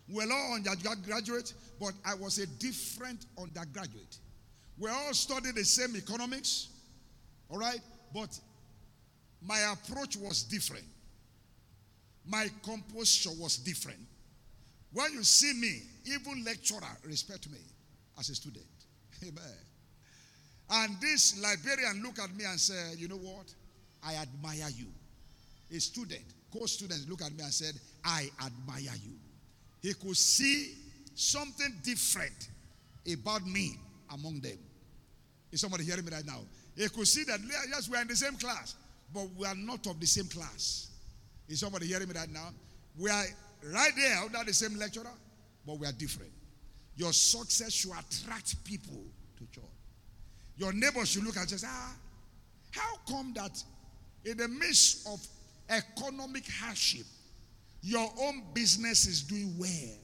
We 0.08 0.22
are 0.22 0.32
all 0.32 0.54
undergraduate, 0.54 1.52
but 1.80 1.94
I 2.04 2.14
was 2.14 2.38
a 2.38 2.46
different 2.46 3.26
undergraduate. 3.36 4.16
We 4.78 4.88
all 4.88 5.14
studied 5.14 5.56
the 5.56 5.64
same 5.64 5.96
economics, 5.96 6.68
all 7.50 7.58
right? 7.58 7.80
But 8.14 8.38
my 9.42 9.58
approach 9.72 10.16
was 10.16 10.44
different. 10.44 10.84
My 12.24 12.46
composure 12.62 13.30
was 13.36 13.56
different. 13.56 13.98
When 14.92 15.12
you 15.12 15.24
see 15.24 15.52
me, 15.52 15.82
even 16.06 16.44
lecturer 16.44 16.80
respect 17.04 17.50
me 17.50 17.58
as 18.18 18.28
a 18.28 18.34
student. 18.34 18.66
Amen. 19.22 19.42
And 20.68 20.96
this 21.00 21.40
Liberian 21.40 22.02
look 22.02 22.18
at 22.18 22.34
me 22.34 22.44
and 22.44 22.58
say, 22.58 22.94
you 22.96 23.08
know 23.08 23.16
what? 23.16 23.52
I 24.02 24.14
admire 24.14 24.68
you. 24.74 24.86
A 25.74 25.80
student, 25.80 26.22
co-students 26.52 27.08
look 27.08 27.22
at 27.22 27.32
me 27.32 27.42
and 27.42 27.52
said, 27.52 27.74
I 28.04 28.28
admire 28.44 28.94
you. 29.02 29.12
He 29.80 29.94
could 29.94 30.16
see 30.16 30.74
something 31.14 31.72
different 31.82 32.48
about 33.12 33.46
me 33.46 33.76
among 34.12 34.40
them. 34.40 34.58
Is 35.52 35.60
somebody 35.60 35.84
hearing 35.84 36.04
me 36.04 36.10
right 36.12 36.26
now? 36.26 36.40
He 36.76 36.88
could 36.88 37.06
see 37.06 37.24
that, 37.24 37.40
yes, 37.70 37.88
we 37.88 37.96
are 37.96 38.02
in 38.02 38.08
the 38.08 38.16
same 38.16 38.34
class, 38.34 38.74
but 39.14 39.26
we 39.36 39.46
are 39.46 39.54
not 39.54 39.86
of 39.86 39.98
the 39.98 40.06
same 40.06 40.26
class. 40.26 40.90
Is 41.48 41.60
somebody 41.60 41.86
hearing 41.86 42.08
me 42.08 42.14
right 42.14 42.30
now? 42.30 42.48
We 42.98 43.10
are 43.10 43.24
right 43.72 43.92
there 43.96 44.18
under 44.18 44.44
the 44.44 44.52
same 44.52 44.76
lecturer, 44.76 45.10
but 45.66 45.78
we 45.78 45.86
are 45.86 45.92
different. 45.92 46.32
Your 46.96 47.12
success 47.12 47.72
should 47.72 47.92
attract 47.92 48.64
people 48.64 49.02
to 49.38 49.46
church. 49.50 49.64
Your 50.56 50.72
neighbor 50.72 51.04
should 51.04 51.24
look 51.24 51.36
and 51.36 51.48
say, 51.48 51.66
ah, 51.68 51.94
how 52.70 52.96
come 53.08 53.34
that 53.34 53.62
in 54.24 54.36
the 54.36 54.48
midst 54.48 55.06
of 55.06 55.20
economic 55.68 56.44
hardship, 56.60 57.04
your 57.82 58.08
own 58.20 58.42
business 58.54 59.06
is 59.06 59.22
doing 59.22 59.54
well? 59.58 59.96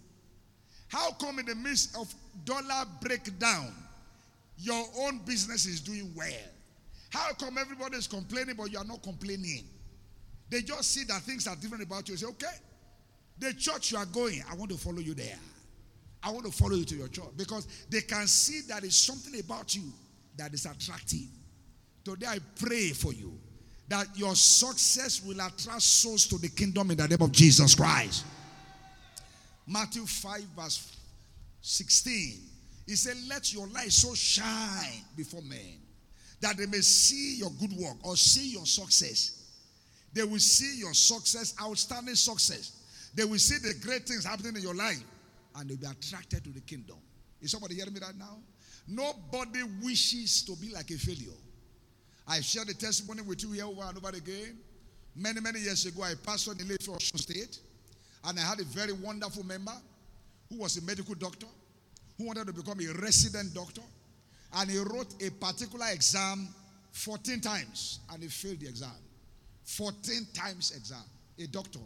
How 0.88 1.12
come 1.12 1.38
in 1.38 1.46
the 1.46 1.54
midst 1.54 1.96
of 1.96 2.12
dollar 2.44 2.84
breakdown, 3.00 3.72
your 4.58 4.84
own 4.98 5.20
business 5.24 5.64
is 5.64 5.80
doing 5.80 6.12
well? 6.14 6.28
How 7.08 7.32
come 7.32 7.56
everybody 7.56 7.96
is 7.96 8.06
complaining, 8.06 8.56
but 8.56 8.70
you 8.70 8.78
are 8.78 8.84
not 8.84 9.02
complaining? 9.02 9.64
They 10.50 10.60
just 10.60 10.90
see 10.90 11.04
that 11.04 11.22
things 11.22 11.46
are 11.46 11.56
different 11.56 11.82
about 11.82 12.08
you. 12.10 12.16
Say, 12.16 12.26
okay, 12.26 12.46
the 13.38 13.54
church 13.54 13.92
you 13.92 13.98
are 13.98 14.06
going, 14.06 14.42
I 14.50 14.54
want 14.54 14.70
to 14.70 14.76
follow 14.76 14.98
you 14.98 15.14
there. 15.14 15.38
I 16.22 16.30
want 16.30 16.46
to 16.46 16.52
follow 16.52 16.76
you 16.76 16.84
to 16.84 16.94
your 16.94 17.08
church 17.08 17.30
because 17.36 17.66
they 17.90 18.00
can 18.00 18.26
see 18.26 18.60
that 18.68 18.84
it's 18.84 18.96
something 18.96 19.38
about 19.40 19.74
you 19.74 19.82
that 20.36 20.54
is 20.54 20.66
attractive. 20.66 21.26
Today 22.04 22.26
I 22.26 22.38
pray 22.56 22.90
for 22.90 23.12
you 23.12 23.38
that 23.88 24.06
your 24.14 24.34
success 24.34 25.22
will 25.24 25.40
attract 25.40 25.82
souls 25.82 26.26
to 26.28 26.38
the 26.38 26.48
kingdom 26.48 26.90
in 26.90 26.96
the 26.96 27.08
name 27.08 27.20
of 27.20 27.32
Jesus 27.32 27.74
Christ. 27.74 28.24
Matthew 29.66 30.06
5, 30.06 30.40
verse 30.56 30.96
16. 31.60 32.40
He 32.86 32.96
said, 32.96 33.16
Let 33.28 33.52
your 33.52 33.66
light 33.68 33.92
so 33.92 34.14
shine 34.14 35.02
before 35.16 35.42
men 35.42 35.78
that 36.40 36.56
they 36.56 36.66
may 36.66 36.80
see 36.80 37.36
your 37.36 37.50
good 37.60 37.72
work 37.72 37.96
or 38.02 38.16
see 38.16 38.52
your 38.52 38.66
success. 38.66 39.38
They 40.12 40.24
will 40.24 40.40
see 40.40 40.78
your 40.78 40.92
success, 40.92 41.54
outstanding 41.62 42.16
success. 42.16 42.80
They 43.14 43.24
will 43.24 43.38
see 43.38 43.58
the 43.58 43.74
great 43.84 44.06
things 44.06 44.24
happening 44.24 44.56
in 44.56 44.62
your 44.62 44.74
life 44.74 45.02
and 45.56 45.68
they'll 45.68 45.76
be 45.76 45.86
attracted 45.86 46.44
to 46.44 46.50
the 46.50 46.60
kingdom. 46.60 46.96
Is 47.40 47.50
somebody 47.50 47.74
hearing 47.74 47.92
me 47.92 48.00
right 48.00 48.16
now? 48.16 48.38
Nobody 48.86 49.62
wishes 49.82 50.42
to 50.44 50.56
be 50.56 50.72
like 50.72 50.90
a 50.90 50.98
failure. 50.98 51.36
I 52.26 52.40
shared 52.40 52.68
the 52.68 52.74
testimony 52.74 53.22
with 53.22 53.42
you 53.42 53.52
here 53.52 53.64
over 53.64 53.82
and 53.82 53.96
over 53.96 54.16
again. 54.16 54.58
Many, 55.14 55.40
many 55.40 55.60
years 55.60 55.84
ago, 55.86 56.02
I 56.02 56.14
pastored 56.14 56.60
in 56.60 56.68
Lake 56.68 56.88
Ocean 56.88 57.18
State, 57.18 57.58
and 58.24 58.38
I 58.38 58.42
had 58.42 58.60
a 58.60 58.64
very 58.64 58.92
wonderful 58.92 59.44
member 59.44 59.74
who 60.48 60.58
was 60.58 60.76
a 60.78 60.82
medical 60.82 61.14
doctor 61.14 61.46
who 62.16 62.26
wanted 62.26 62.46
to 62.46 62.52
become 62.52 62.78
a 62.80 63.00
resident 63.00 63.52
doctor, 63.54 63.82
and 64.54 64.70
he 64.70 64.78
wrote 64.78 65.14
a 65.20 65.30
particular 65.30 65.86
exam 65.92 66.48
14 66.92 67.40
times, 67.40 68.00
and 68.12 68.22
he 68.22 68.28
failed 68.28 68.60
the 68.60 68.68
exam. 68.68 68.90
14 69.64 70.26
times 70.34 70.72
exam. 70.76 71.04
A 71.38 71.46
doctor. 71.46 71.80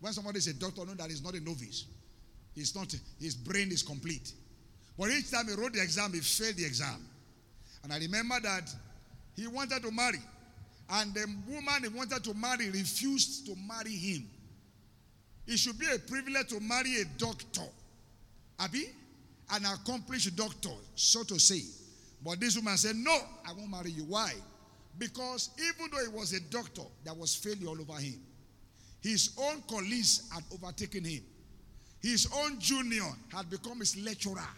When 0.00 0.12
somebody 0.12 0.38
is 0.38 0.48
a 0.48 0.54
doctor, 0.54 0.84
know 0.84 0.94
that 0.94 1.08
he's 1.08 1.22
not 1.22 1.34
a 1.34 1.40
novice. 1.40 1.86
He's 2.58 2.74
not, 2.74 2.92
his 3.20 3.36
brain 3.36 3.70
is 3.70 3.84
complete. 3.84 4.32
But 4.98 5.10
each 5.10 5.30
time 5.30 5.46
he 5.46 5.54
wrote 5.54 5.74
the 5.74 5.80
exam, 5.80 6.12
he 6.12 6.18
failed 6.18 6.56
the 6.56 6.64
exam. 6.64 7.06
And 7.84 7.92
I 7.92 7.98
remember 7.98 8.34
that 8.40 8.68
he 9.36 9.46
wanted 9.46 9.80
to 9.84 9.92
marry. 9.92 10.18
And 10.90 11.14
the 11.14 11.26
woman 11.46 11.84
he 11.84 11.88
wanted 11.88 12.24
to 12.24 12.34
marry 12.34 12.68
refused 12.70 13.46
to 13.46 13.54
marry 13.54 13.92
him. 13.92 14.28
It 15.46 15.58
should 15.58 15.78
be 15.78 15.86
a 15.86 16.00
privilege 16.00 16.48
to 16.48 16.58
marry 16.58 17.00
a 17.00 17.04
doctor. 17.16 17.62
Abi? 18.58 18.86
An 19.52 19.64
accomplished 19.64 20.34
doctor, 20.34 20.74
so 20.96 21.22
to 21.22 21.38
say. 21.38 21.62
But 22.24 22.40
this 22.40 22.56
woman 22.56 22.76
said, 22.76 22.96
No, 22.96 23.16
I 23.46 23.52
won't 23.52 23.70
marry 23.70 23.92
you. 23.92 24.02
Why? 24.02 24.32
Because 24.98 25.50
even 25.58 25.92
though 25.92 26.10
he 26.10 26.18
was 26.18 26.32
a 26.32 26.40
doctor, 26.40 26.82
there 27.04 27.14
was 27.14 27.36
failure 27.36 27.68
all 27.68 27.80
over 27.80 28.00
him. 28.00 28.20
His 29.00 29.30
own 29.38 29.62
colleagues 29.70 30.28
had 30.34 30.42
overtaken 30.52 31.04
him. 31.04 31.22
His 32.00 32.28
own 32.34 32.60
junior 32.60 33.08
had 33.34 33.50
become 33.50 33.80
his 33.80 33.96
lecturer 33.96 34.48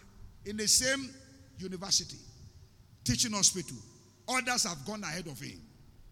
in 0.45 0.57
the 0.57 0.67
same 0.67 1.09
university, 1.57 2.17
teaching 3.03 3.31
hospital. 3.31 3.77
Others 4.27 4.63
have 4.63 4.85
gone 4.85 5.03
ahead 5.03 5.27
of 5.27 5.39
him. 5.39 5.59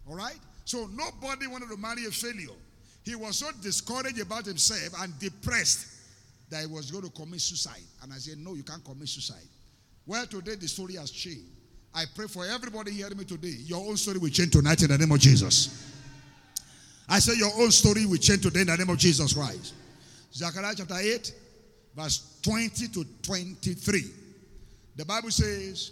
All 0.08 0.16
right? 0.16 0.38
So 0.66 0.90
nobody 0.94 1.48
wanted 1.48 1.70
to 1.70 1.78
marry 1.78 2.06
a 2.06 2.12
failure. 2.12 2.56
He 3.04 3.16
was 3.16 3.38
so 3.38 3.48
discouraged 3.62 4.20
about 4.20 4.46
himself 4.46 5.02
and 5.02 5.18
depressed 5.20 5.88
that 6.50 6.62
he 6.62 6.68
was 6.68 6.92
going 6.92 7.04
to 7.04 7.12
commit 7.12 7.42
suicide. 7.42 7.82
And 8.02 8.12
I 8.12 8.18
said, 8.18 8.38
No, 8.38 8.56
you 8.56 8.64
can't 8.64 8.84
commit 8.84 9.08
suicide. 9.08 9.48
Well, 10.06 10.26
today 10.26 10.56
the 10.56 10.68
story 10.68 10.96
has 10.96 11.12
changed. 11.12 11.46
I 11.94 12.06
pray 12.16 12.28
for 12.28 12.46
everybody 12.46 12.92
hearing 12.92 13.18
me 13.18 13.26
today. 13.26 13.56
Your 13.66 13.86
own 13.88 13.98
story 13.98 14.20
will 14.20 14.30
change 14.30 14.52
tonight 14.52 14.82
in 14.82 14.90
the 14.90 14.98
name 14.98 15.12
of 15.12 15.20
Jesus. 15.20 15.92
I 17.08 17.20
say 17.20 17.36
your 17.36 17.52
own 17.58 17.72
story 17.72 18.06
will 18.06 18.18
change 18.18 18.44
today 18.44 18.62
in 18.62 18.68
the 18.68 18.78
name 18.78 18.90
of 18.90 18.98
Jesus 18.98 19.34
Christ. 19.34 19.74
Zechariah 20.34 20.76
chapter 20.78 20.98
8, 20.98 21.34
verse 21.96 22.40
20 22.44 22.88
to 22.90 23.06
23. 23.24 24.04
The 24.96 25.06
Bible 25.06 25.32
says, 25.32 25.92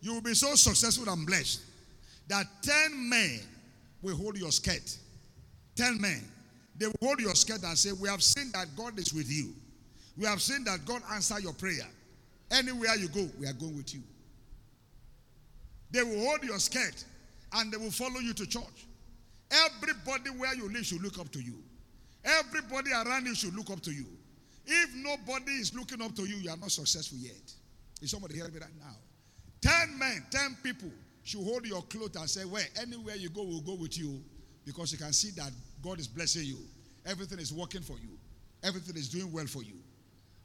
You 0.00 0.14
will 0.14 0.22
be 0.22 0.34
so 0.34 0.54
successful 0.54 1.12
and 1.12 1.26
blessed 1.26 1.62
that 2.28 2.46
10 2.62 3.08
men 3.08 3.40
will 4.02 4.16
hold 4.16 4.38
your 4.38 4.50
skirt. 4.50 4.96
10 5.76 6.00
men. 6.00 6.22
They 6.78 6.86
will 6.86 6.94
hold 7.00 7.20
your 7.20 7.34
skirt 7.34 7.62
and 7.62 7.76
say, 7.76 7.92
We 7.92 8.08
have 8.08 8.22
seen 8.22 8.50
that 8.52 8.68
God 8.76 8.98
is 8.98 9.12
with 9.12 9.30
you. 9.30 9.52
We 10.16 10.26
have 10.26 10.40
seen 10.40 10.64
that 10.64 10.84
God 10.84 11.02
answered 11.12 11.42
your 11.42 11.52
prayer. 11.52 11.86
Anywhere 12.50 12.96
you 12.96 13.08
go, 13.08 13.28
we 13.38 13.46
are 13.46 13.52
going 13.52 13.76
with 13.76 13.94
you. 13.94 14.02
They 15.90 16.02
will 16.02 16.24
hold 16.24 16.42
your 16.42 16.58
skirt 16.58 17.04
and 17.52 17.72
they 17.72 17.76
will 17.76 17.90
follow 17.90 18.20
you 18.20 18.32
to 18.34 18.46
church. 18.46 18.86
Everybody 19.50 20.30
where 20.30 20.54
you 20.54 20.68
live 20.70 20.84
should 20.84 21.02
look 21.02 21.18
up 21.18 21.30
to 21.32 21.40
you. 21.40 21.54
Everybody 22.26 22.90
around 22.92 23.26
you 23.26 23.34
should 23.36 23.54
look 23.54 23.70
up 23.70 23.80
to 23.82 23.92
you. 23.92 24.06
If 24.66 24.94
nobody 24.96 25.52
is 25.52 25.72
looking 25.74 26.02
up 26.02 26.14
to 26.16 26.22
you, 26.22 26.36
you 26.36 26.50
are 26.50 26.56
not 26.56 26.72
successful 26.72 27.18
yet. 27.18 27.52
Is 28.02 28.10
somebody 28.10 28.34
hearing 28.34 28.52
me 28.52 28.58
right 28.58 28.68
now? 28.78 28.96
Ten 29.60 29.96
men, 29.98 30.26
ten 30.30 30.56
people 30.62 30.90
should 31.22 31.44
hold 31.44 31.64
your 31.66 31.82
clothes 31.82 32.16
and 32.16 32.28
say, 32.28 32.44
Well, 32.44 32.64
anywhere 32.80 33.14
you 33.14 33.28
go, 33.28 33.44
we'll 33.44 33.60
go 33.60 33.74
with 33.74 33.96
you 33.96 34.20
because 34.64 34.92
you 34.92 34.98
can 34.98 35.12
see 35.12 35.30
that 35.36 35.52
God 35.82 36.00
is 36.00 36.08
blessing 36.08 36.44
you. 36.44 36.58
Everything 37.06 37.38
is 37.38 37.52
working 37.52 37.82
for 37.82 37.96
you, 37.98 38.18
everything 38.62 38.96
is 38.96 39.08
doing 39.08 39.32
well 39.32 39.46
for 39.46 39.62
you. 39.62 39.76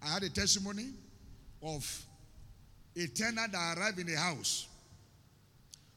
I 0.04 0.14
had 0.14 0.24
a 0.24 0.30
testimony 0.30 0.90
of 1.64 2.06
a 2.96 3.08
tenant 3.08 3.52
that 3.52 3.78
arrived 3.78 4.00
in 4.00 4.10
a 4.10 4.18
house 4.18 4.68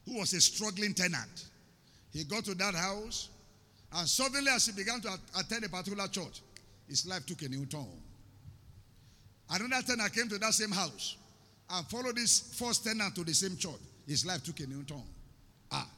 who 0.07 0.19
was 0.19 0.33
a 0.33 0.41
struggling 0.41 0.95
tenant. 0.95 1.47
He 2.13 2.25
got 2.25 2.45
to 2.45 2.55
that 2.55 2.75
house, 2.75 3.29
and 3.95 4.09
suddenly, 4.09 4.51
as 4.51 4.67
he 4.67 4.73
began 4.73 5.01
to 5.03 5.19
attend 5.39 5.65
a 5.65 5.69
particular 5.69 6.09
church, 6.09 6.43
his 6.89 7.07
life 7.07 7.25
took 7.25 7.43
a 7.43 7.49
new 7.49 7.65
turn. 7.67 7.87
Another 9.49 9.87
tenant 9.87 10.13
came 10.13 10.29
to 10.29 10.39
that 10.39 10.53
same 10.53 10.73
house 10.73 11.17
and 11.71 11.87
followed 11.87 12.17
this 12.17 12.57
first 12.59 12.85
tenant 12.85 13.15
to 13.15 13.25
the 13.25 13.33
same 13.33 13.57
church. 13.57 13.81
His 14.07 14.27
life 14.27 14.43
took 14.43 14.59
a 14.61 14.67
new 14.67 14.83
turn. 14.83 15.03
Ah. 15.71 15.89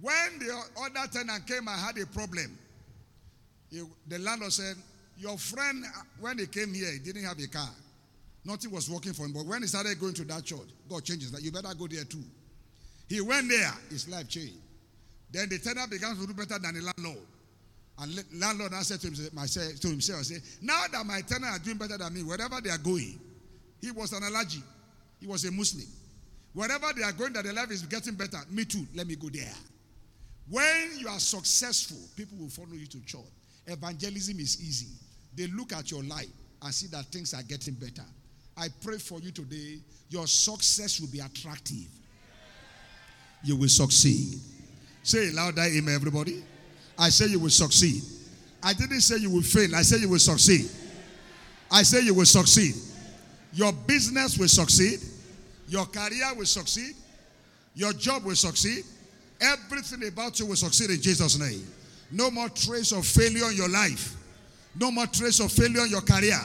When 0.00 0.38
the 0.38 0.62
other 0.80 1.10
tenant 1.12 1.46
came 1.46 1.66
and 1.66 1.80
had 1.80 1.98
a 1.98 2.06
problem, 2.06 2.56
he, 3.70 3.82
the 4.06 4.18
landlord 4.20 4.52
said, 4.52 4.76
Your 5.16 5.36
friend, 5.36 5.84
when 6.20 6.38
he 6.38 6.46
came 6.46 6.72
here, 6.72 6.92
he 6.92 7.00
didn't 7.00 7.24
have 7.24 7.38
a 7.40 7.48
car. 7.48 7.70
Nothing 8.44 8.70
was 8.70 8.88
working 8.88 9.12
for 9.14 9.24
him. 9.24 9.32
But 9.32 9.46
when 9.46 9.62
he 9.62 9.68
started 9.68 9.98
going 9.98 10.14
to 10.14 10.24
that 10.26 10.44
church, 10.44 10.68
God 10.88 11.04
changes 11.04 11.32
that. 11.32 11.42
You 11.42 11.50
better 11.50 11.74
go 11.74 11.88
there 11.88 12.04
too. 12.04 12.22
He 13.08 13.20
went 13.20 13.48
there, 13.48 13.72
his 13.90 14.08
life 14.08 14.28
changed. 14.28 14.58
Then 15.30 15.48
the 15.48 15.58
tenant 15.58 15.90
began 15.90 16.16
to 16.16 16.26
do 16.26 16.32
better 16.32 16.58
than 16.58 16.74
the 16.74 16.80
landlord. 16.82 17.26
And 18.00 18.24
landlord 18.40 18.72
now 18.72 18.82
said 18.82 19.00
to 19.00 19.06
himself, 19.08 19.32
myself, 19.32 19.80
to 19.80 19.88
himself, 19.88 20.22
say, 20.24 20.36
now 20.62 20.84
that 20.92 21.04
my 21.04 21.20
tenant 21.20 21.52
are 21.52 21.58
doing 21.58 21.76
better 21.76 21.98
than 21.98 22.14
me, 22.14 22.22
wherever 22.22 22.60
they 22.60 22.70
are 22.70 22.78
going, 22.78 23.18
he 23.80 23.90
was 23.90 24.12
an 24.12 24.22
Alhaji. 24.22 24.62
He 25.20 25.26
was 25.26 25.44
a 25.44 25.50
Muslim. 25.50 25.86
Wherever 26.54 26.92
they 26.96 27.02
are 27.02 27.12
going, 27.12 27.32
that 27.32 27.44
their 27.44 27.52
life 27.52 27.70
is 27.70 27.82
getting 27.82 28.14
better. 28.14 28.38
Me 28.50 28.64
too. 28.64 28.86
Let 28.94 29.06
me 29.06 29.16
go 29.16 29.28
there. 29.28 29.52
When 30.48 30.90
you 30.96 31.08
are 31.08 31.18
successful, 31.18 31.98
people 32.16 32.38
will 32.38 32.48
follow 32.48 32.72
you 32.72 32.86
to 32.86 33.04
church. 33.04 33.20
Evangelism 33.66 34.38
is 34.38 34.62
easy. 34.62 34.88
They 35.36 35.46
look 35.48 35.72
at 35.72 35.90
your 35.90 36.02
life 36.04 36.28
and 36.62 36.72
see 36.72 36.86
that 36.88 37.04
things 37.06 37.34
are 37.34 37.42
getting 37.42 37.74
better. 37.74 38.06
I 38.56 38.68
pray 38.82 38.98
for 38.98 39.20
you 39.20 39.30
today. 39.30 39.78
Your 40.08 40.26
success 40.26 41.00
will 41.00 41.08
be 41.08 41.20
attractive. 41.20 41.86
You 43.44 43.56
will 43.56 43.68
succeed. 43.68 44.40
Say 45.08 45.28
it 45.28 45.34
louder, 45.34 45.62
amen, 45.62 45.94
everybody. 45.94 46.44
I 46.98 47.08
say 47.08 47.28
you 47.28 47.38
will 47.38 47.48
succeed. 47.48 48.02
I 48.62 48.74
didn't 48.74 49.00
say 49.00 49.16
you 49.16 49.30
will 49.30 49.40
fail. 49.40 49.74
I 49.74 49.80
say 49.80 49.96
you 49.96 50.10
will 50.10 50.18
succeed. 50.18 50.68
I 51.72 51.82
say 51.82 52.02
you 52.02 52.12
will 52.12 52.26
succeed. 52.26 52.74
Your 53.54 53.72
business 53.72 54.36
will 54.36 54.48
succeed. 54.48 55.00
Your 55.66 55.86
career 55.86 56.26
will 56.36 56.44
succeed. 56.44 56.94
Your 57.74 57.94
job 57.94 58.26
will 58.26 58.34
succeed. 58.34 58.84
Everything 59.40 60.06
about 60.08 60.38
you 60.40 60.44
will 60.44 60.56
succeed 60.56 60.90
in 60.90 61.00
Jesus' 61.00 61.38
name. 61.38 61.66
No 62.12 62.30
more 62.30 62.50
trace 62.50 62.92
of 62.92 63.06
failure 63.06 63.48
in 63.50 63.56
your 63.56 63.70
life. 63.70 64.14
No 64.78 64.90
more 64.90 65.06
trace 65.06 65.40
of 65.40 65.50
failure 65.50 65.84
in 65.84 65.90
your 65.90 66.02
career. 66.02 66.38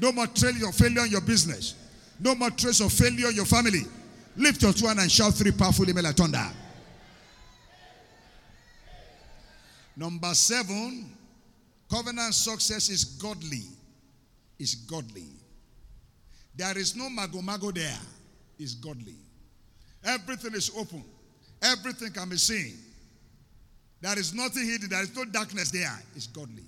No 0.00 0.10
more 0.10 0.26
trace 0.26 0.60
of 0.66 0.74
failure 0.74 1.04
in 1.04 1.12
your 1.12 1.20
business. 1.20 1.76
No 2.18 2.34
more 2.34 2.50
trace 2.50 2.80
of 2.80 2.92
failure 2.92 3.28
in 3.28 3.36
your 3.36 3.46
family. 3.46 3.82
Lift 4.36 4.60
your 4.60 4.72
two 4.72 4.88
hands 4.88 5.02
and 5.02 5.12
shout 5.12 5.34
three 5.34 5.52
powerful 5.52 5.88
email 5.88 6.10
thunder. 6.10 6.50
Number 9.96 10.34
seven, 10.34 11.10
covenant 11.90 12.34
success 12.34 12.88
is 12.88 13.04
godly. 13.04 13.62
Is 14.58 14.74
godly. 14.74 15.26
There 16.54 16.76
is 16.78 16.94
no 16.96 17.08
mago 17.08 17.42
mago 17.42 17.70
there. 17.70 17.98
Is 18.58 18.74
godly. 18.74 19.16
Everything 20.04 20.54
is 20.54 20.70
open. 20.76 21.04
Everything 21.62 22.10
can 22.12 22.28
be 22.28 22.36
seen. 22.36 22.76
There 24.00 24.18
is 24.18 24.34
nothing 24.34 24.66
hidden. 24.66 24.88
There 24.88 25.02
is 25.02 25.14
no 25.14 25.24
darkness 25.24 25.70
there. 25.70 25.98
It's 26.14 26.26
godly. 26.26 26.64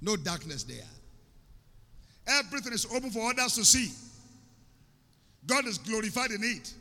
No 0.00 0.16
darkness 0.16 0.64
there. 0.64 0.78
Everything 2.26 2.72
is 2.72 2.86
open 2.86 3.10
for 3.10 3.30
others 3.30 3.54
to 3.54 3.64
see. 3.64 3.90
God 5.46 5.66
is 5.66 5.78
glorified 5.78 6.30
in 6.30 6.42
it. 6.42 6.72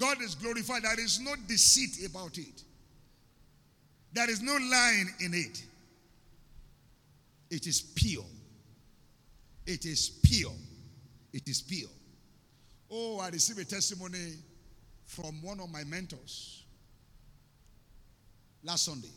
God 0.00 0.22
is 0.22 0.34
glorified. 0.34 0.82
There 0.82 0.98
is 0.98 1.20
no 1.20 1.34
deceit 1.46 2.08
about 2.08 2.38
it. 2.38 2.64
There 4.12 4.28
is 4.30 4.40
no 4.40 4.52
lying 4.52 5.10
in 5.20 5.34
it. 5.34 5.62
It 7.50 7.66
is 7.66 7.82
pure. 7.94 8.24
It 9.66 9.84
is 9.84 10.18
pure. 10.22 10.52
It 11.32 11.46
is 11.48 11.60
pure. 11.60 11.90
Oh, 12.90 13.20
I 13.20 13.28
received 13.28 13.60
a 13.60 13.64
testimony 13.64 14.34
from 15.04 15.42
one 15.42 15.60
of 15.60 15.70
my 15.70 15.84
mentors 15.84 16.64
last 18.64 18.86
Sunday. 18.86 19.12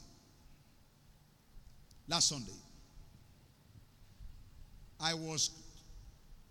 Last 2.08 2.30
Sunday. 2.30 2.52
I 5.00 5.14
was 5.14 5.50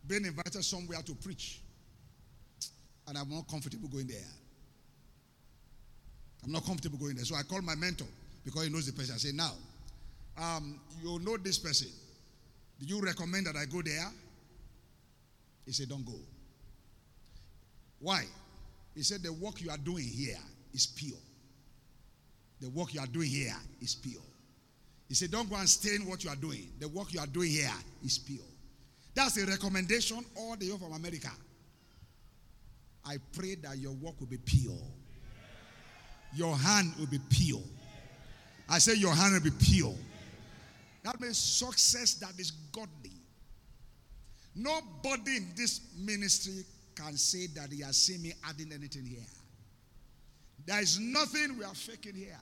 being 0.06 0.24
invited 0.24 0.64
somewhere 0.64 1.02
to 1.02 1.14
preach, 1.14 1.60
and 3.08 3.18
I'm 3.18 3.28
not 3.28 3.48
comfortable 3.48 3.88
going 3.88 4.06
there. 4.06 4.18
I'm 6.44 6.52
not 6.52 6.64
comfortable 6.64 6.98
going 6.98 7.14
there. 7.14 7.24
So 7.24 7.34
I 7.34 7.42
called 7.42 7.64
my 7.64 7.74
mentor 7.74 8.06
because 8.44 8.64
he 8.64 8.70
knows 8.70 8.86
the 8.86 8.92
person. 8.92 9.14
I 9.14 9.18
said, 9.18 9.34
Now, 9.34 9.52
um, 10.36 10.80
you 11.02 11.18
know 11.20 11.36
this 11.36 11.58
person. 11.58 11.88
Do 12.80 12.86
you 12.86 13.00
recommend 13.00 13.46
that 13.46 13.56
I 13.56 13.64
go 13.66 13.82
there? 13.82 14.10
He 15.64 15.72
said, 15.72 15.88
Don't 15.88 16.04
go. 16.04 16.18
Why? 18.00 18.24
He 18.94 19.02
said, 19.02 19.22
The 19.22 19.32
work 19.32 19.60
you 19.60 19.70
are 19.70 19.78
doing 19.78 20.04
here 20.04 20.38
is 20.74 20.86
pure. 20.86 21.18
The 22.60 22.70
work 22.70 22.94
you 22.94 23.00
are 23.00 23.06
doing 23.06 23.28
here 23.28 23.56
is 23.80 23.94
pure. 23.94 24.22
He 25.08 25.14
said, 25.14 25.30
Don't 25.30 25.48
go 25.48 25.56
and 25.56 25.68
stain 25.68 26.06
what 26.06 26.24
you 26.24 26.30
are 26.30 26.36
doing. 26.36 26.72
The 26.80 26.88
work 26.88 27.12
you 27.12 27.20
are 27.20 27.26
doing 27.26 27.50
here 27.50 27.70
is 28.04 28.18
pure. 28.18 28.44
That's 29.14 29.36
a 29.36 29.46
recommendation 29.46 30.24
all 30.36 30.56
the 30.56 30.72
way 30.72 30.78
from 30.78 30.92
America. 30.92 31.30
I 33.04 33.16
pray 33.32 33.56
that 33.56 33.78
your 33.78 33.92
work 33.92 34.18
will 34.20 34.28
be 34.28 34.38
pure. 34.38 34.78
Your 36.34 36.56
hand 36.56 36.92
will 36.98 37.06
be 37.06 37.20
pure. 37.28 37.62
I 38.68 38.78
say 38.78 38.94
your 38.94 39.14
hand 39.14 39.34
will 39.34 39.50
be 39.50 39.56
pure. 39.64 39.94
That 41.02 41.20
means 41.20 41.36
success 41.36 42.14
that 42.14 42.38
is 42.38 42.52
godly. 42.72 43.12
Nobody 44.54 45.36
in 45.36 45.52
this 45.56 45.80
ministry 45.98 46.64
can 46.94 47.16
say 47.16 47.46
that 47.54 47.72
he 47.72 47.82
has 47.82 47.96
seen 47.96 48.22
me 48.22 48.32
adding 48.48 48.72
anything 48.72 49.04
here. 49.04 49.26
There 50.66 50.80
is 50.80 50.98
nothing 51.00 51.58
we 51.58 51.64
are 51.64 51.74
faking 51.74 52.14
here. 52.14 52.38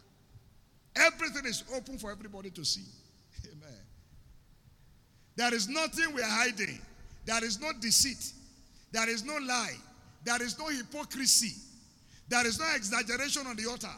Everything 0.97 1.47
is 1.47 1.65
open 1.75 1.99
for 1.99 2.11
everybody 2.11 2.51
to 2.51 2.65
see. 2.65 2.85
Amen. 3.47 3.79
There 5.37 5.55
is 5.55 5.69
nothing 5.69 6.13
we 6.15 6.21
are 6.21 6.29
hiding. 6.29 6.79
There 7.25 7.43
is 7.45 7.61
no 7.61 7.71
deceit. 7.81 8.33
There 8.93 9.09
is 9.09 9.25
no 9.25 9.37
lie. 9.37 9.77
There 10.23 10.43
is 10.43 10.59
no 10.59 10.69
hypocrisy. 10.69 11.55
There 12.29 12.47
is 12.47 12.59
no 12.59 12.67
exaggeration 12.75 13.47
on 13.47 13.57
the 13.57 13.69
altar. 13.69 13.89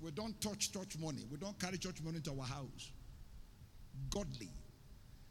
We 0.00 0.10
don't 0.10 0.38
touch 0.40 0.72
church 0.72 0.98
money. 1.00 1.24
We 1.30 1.36
don't 1.36 1.58
carry 1.58 1.78
church 1.78 2.02
money 2.02 2.20
to 2.20 2.30
our 2.30 2.46
house. 2.46 2.90
Godly. 4.10 4.48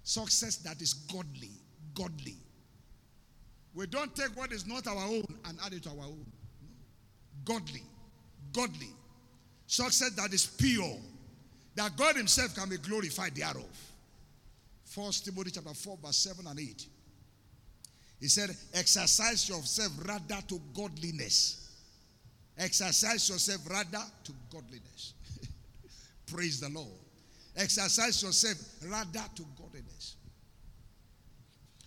Success 0.04 0.58
that 0.58 0.82
is 0.82 0.94
godly. 0.94 1.52
Godly. 1.94 2.36
We 3.74 3.88
don't 3.88 4.16
take 4.16 4.36
what 4.38 4.52
is 4.52 4.66
not 4.66 4.88
our 4.88 5.06
own 5.06 5.26
and 5.46 5.58
add 5.66 5.74
it 5.74 5.84
to 5.84 5.90
our 5.90 6.06
own. 6.06 6.26
Godly. 7.44 7.84
Godly. 8.54 8.90
Success 9.68 10.12
that 10.12 10.34
is 10.34 10.46
pure. 10.46 10.98
That 11.76 11.98
God 11.98 12.16
Himself 12.16 12.56
can 12.56 12.70
be 12.70 12.78
glorified 12.78 13.36
thereof. 13.36 13.66
First 14.86 15.26
Timothy 15.26 15.52
chapter 15.52 15.74
4, 15.74 15.98
verse 16.04 16.16
7 16.18 16.48
and 16.48 16.60
8. 16.60 16.88
He 18.26 18.30
said, 18.30 18.50
exercise 18.74 19.48
yourself 19.48 19.92
rather 20.04 20.42
to 20.48 20.60
godliness. 20.74 21.70
Exercise 22.58 23.30
yourself 23.30 23.62
rather 23.70 24.04
to 24.24 24.32
godliness. 24.52 25.14
Praise 26.26 26.60
the 26.60 26.70
Lord. 26.70 26.90
Exercise 27.56 28.24
yourself 28.24 28.58
rather 28.90 29.30
to 29.36 29.44
godliness. 29.56 30.16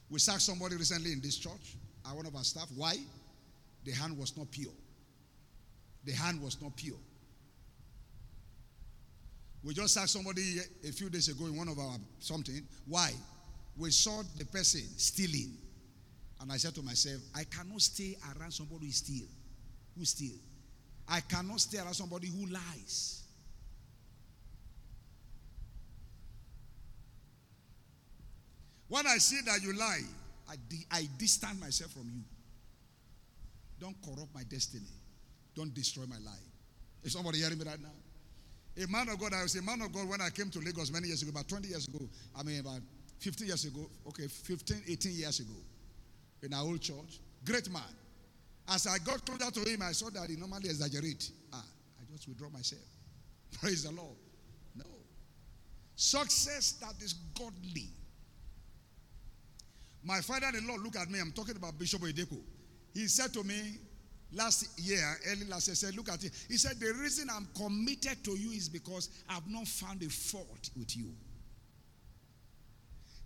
We 0.08 0.20
sacked 0.20 0.42
somebody 0.42 0.76
recently 0.76 1.10
in 1.10 1.20
this 1.20 1.38
church, 1.38 1.74
one 2.12 2.24
of 2.24 2.36
our 2.36 2.44
staff. 2.44 2.68
Why? 2.76 2.94
The 3.84 3.90
hand 3.90 4.16
was 4.16 4.36
not 4.36 4.48
pure. 4.52 4.70
The 6.04 6.12
hand 6.12 6.40
was 6.40 6.62
not 6.62 6.76
pure. 6.76 7.00
We 9.64 9.74
just 9.74 9.92
sacked 9.92 10.10
somebody 10.10 10.58
a 10.88 10.92
few 10.92 11.10
days 11.10 11.26
ago 11.26 11.46
in 11.46 11.56
one 11.56 11.66
of 11.66 11.80
our 11.80 11.96
something. 12.20 12.62
Why? 12.86 13.10
We 13.76 13.90
saw 13.90 14.22
the 14.36 14.44
person 14.44 14.82
stealing. 14.98 15.58
And 16.40 16.52
I 16.52 16.56
said 16.56 16.74
to 16.76 16.82
myself, 16.82 17.20
I 17.34 17.44
cannot 17.44 17.80
stay 17.80 18.16
around 18.36 18.52
somebody 18.52 18.86
who 18.86 18.92
steal. 18.92 19.26
Who 19.96 20.04
steal? 20.04 20.38
I 21.08 21.20
cannot 21.20 21.60
stay 21.60 21.78
around 21.78 21.94
somebody 21.94 22.28
who 22.28 22.46
lies. 22.46 23.22
When 28.88 29.06
I 29.06 29.18
see 29.18 29.40
that 29.46 29.62
you 29.62 29.76
lie, 29.76 30.00
I, 30.48 30.54
di- 30.68 30.86
I 30.90 31.08
distance 31.18 31.60
myself 31.60 31.92
from 31.92 32.10
you. 32.14 32.22
Don't 33.80 33.96
corrupt 34.02 34.34
my 34.34 34.42
destiny. 34.44 34.84
Don't 35.54 35.74
destroy 35.74 36.04
my 36.08 36.18
life. 36.18 36.48
Is 37.02 37.12
somebody 37.12 37.38
hearing 37.38 37.58
me 37.58 37.64
right 37.64 37.80
now? 37.80 37.88
A 38.82 38.86
man 38.86 39.08
of 39.08 39.18
God, 39.18 39.32
I 39.34 39.42
was 39.42 39.56
a 39.56 39.62
man 39.62 39.80
of 39.82 39.92
God 39.92 40.08
when 40.08 40.20
I 40.20 40.30
came 40.30 40.50
to 40.50 40.60
Lagos 40.60 40.92
many 40.92 41.08
years 41.08 41.22
ago, 41.22 41.30
about 41.30 41.48
20 41.48 41.68
years 41.68 41.88
ago. 41.88 41.98
I 42.38 42.42
mean, 42.42 42.60
about 42.60 42.80
15 43.18 43.46
years 43.46 43.64
ago. 43.64 43.88
Okay, 44.08 44.26
15, 44.28 44.82
18 44.88 45.12
years 45.12 45.40
ago. 45.40 45.54
In 46.42 46.54
our 46.54 46.62
old 46.62 46.80
church. 46.80 47.20
Great 47.44 47.70
man. 47.70 47.82
As 48.68 48.86
I 48.86 48.98
got 48.98 49.24
closer 49.24 49.50
to 49.50 49.70
him, 49.70 49.82
I 49.82 49.92
saw 49.92 50.10
that 50.10 50.28
he 50.28 50.36
normally 50.36 50.68
exaggerate. 50.68 51.30
Ah, 51.52 51.64
I 52.00 52.12
just 52.12 52.28
withdraw 52.28 52.50
myself. 52.50 52.82
Praise 53.60 53.84
the 53.84 53.92
Lord. 53.92 54.16
No. 54.76 54.84
Success 55.96 56.72
that 56.80 57.02
is 57.02 57.14
godly. 57.36 57.88
My 60.04 60.20
father-in-law 60.20 60.76
look 60.76 60.96
at 60.96 61.10
me. 61.10 61.18
I'm 61.18 61.32
talking 61.32 61.56
about 61.56 61.78
Bishop 61.78 62.02
Edeko. 62.02 62.38
He 62.94 63.08
said 63.08 63.32
to 63.34 63.42
me 63.42 63.78
last 64.32 64.78
year, 64.78 65.18
early 65.28 65.46
last 65.46 65.68
year, 65.68 65.74
said, 65.74 65.96
look 65.96 66.08
at 66.08 66.22
it. 66.24 66.32
He 66.48 66.56
said, 66.56 66.78
the 66.78 66.92
reason 66.94 67.28
I'm 67.30 67.48
committed 67.56 68.22
to 68.24 68.32
you 68.32 68.50
is 68.50 68.68
because 68.68 69.08
I've 69.28 69.48
not 69.48 69.66
found 69.66 70.02
a 70.02 70.08
fault 70.08 70.70
with 70.76 70.96
you. 70.96 71.12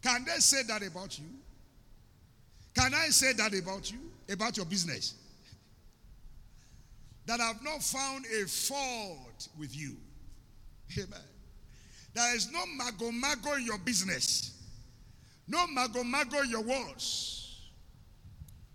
Can 0.03 0.25
they 0.25 0.39
say 0.41 0.63
that 0.65 0.83
about 0.87 1.19
you? 1.19 1.27
Can 2.75 2.95
I 2.95 3.09
say 3.09 3.33
that 3.35 3.55
about 3.59 3.91
you? 3.91 3.99
About 4.29 4.57
your 4.57 4.67
business? 4.67 5.15
that 7.27 7.41
I 7.41 7.45
have 7.45 7.63
not 7.63 7.83
found 7.83 8.25
a 8.27 8.47
fault 8.47 9.49
with 9.59 9.77
you. 9.77 9.97
Amen. 10.99 11.21
There 12.15 12.37
is 12.37 12.51
no 12.53 12.61
mago 12.77 13.11
mago 13.11 13.55
in 13.55 13.65
your 13.65 13.79
business, 13.79 14.61
no 15.49 15.67
mago 15.69 16.05
mago 16.05 16.41
in 16.43 16.51
your 16.51 16.63
words. 16.63 17.71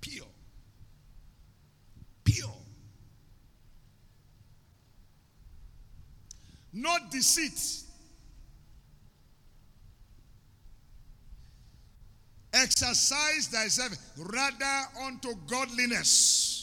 Pure. 0.02 0.26
Pure. 2.24 2.56
Not 6.74 7.12
deceit. 7.12 7.87
Exercise 12.64 13.48
thyself 13.48 13.96
rather 14.18 15.06
unto 15.06 15.34
godliness. 15.48 16.58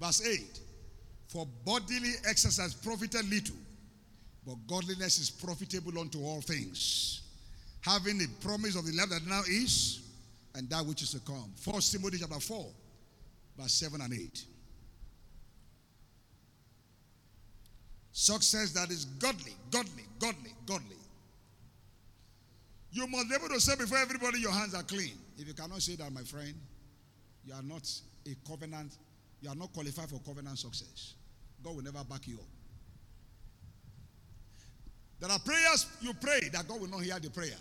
Verse 0.00 0.26
8 0.26 0.60
For 1.28 1.46
bodily 1.64 2.12
exercise 2.28 2.74
profited 2.74 3.28
little, 3.30 3.56
but 4.46 4.56
godliness 4.66 5.18
is 5.18 5.30
profitable 5.30 5.98
unto 6.00 6.22
all 6.24 6.40
things. 6.40 7.22
Having 7.82 8.18
the 8.18 8.28
promise 8.40 8.76
of 8.76 8.86
the 8.86 8.92
life 8.92 9.08
that 9.10 9.26
now 9.26 9.42
is, 9.48 10.00
and 10.54 10.68
that 10.70 10.84
which 10.84 11.02
is 11.02 11.12
to 11.12 11.20
come. 11.20 11.52
First 11.56 11.92
Timothy 11.92 12.18
chapter 12.18 12.40
4, 12.40 12.66
verse 13.56 13.72
7 13.72 14.00
and 14.00 14.12
8. 14.12 14.44
Success 18.10 18.72
that 18.72 18.90
is 18.90 19.04
godly, 19.04 19.52
godly, 19.70 20.02
godly, 20.18 20.52
godly. 20.66 20.97
You 22.90 23.06
must 23.06 23.28
be 23.28 23.34
able 23.34 23.48
to 23.48 23.60
say 23.60 23.76
before 23.76 23.98
everybody 23.98 24.40
your 24.40 24.52
hands 24.52 24.74
are 24.74 24.82
clean. 24.82 25.12
If 25.36 25.46
you 25.46 25.54
cannot 25.54 25.82
say 25.82 25.96
that, 25.96 26.12
my 26.12 26.22
friend, 26.22 26.54
you 27.44 27.52
are 27.54 27.62
not 27.62 27.88
a 28.26 28.34
covenant, 28.48 28.96
you 29.40 29.48
are 29.48 29.54
not 29.54 29.72
qualified 29.72 30.08
for 30.08 30.20
covenant 30.20 30.58
success. 30.58 31.14
God 31.62 31.76
will 31.76 31.82
never 31.82 32.02
back 32.04 32.26
you 32.26 32.36
up. 32.36 32.46
There 35.20 35.30
are 35.30 35.38
prayers 35.40 35.86
you 36.00 36.14
pray 36.14 36.48
that 36.52 36.66
God 36.68 36.80
will 36.80 36.88
not 36.88 37.02
hear 37.02 37.18
the 37.18 37.30
prayer 37.30 37.58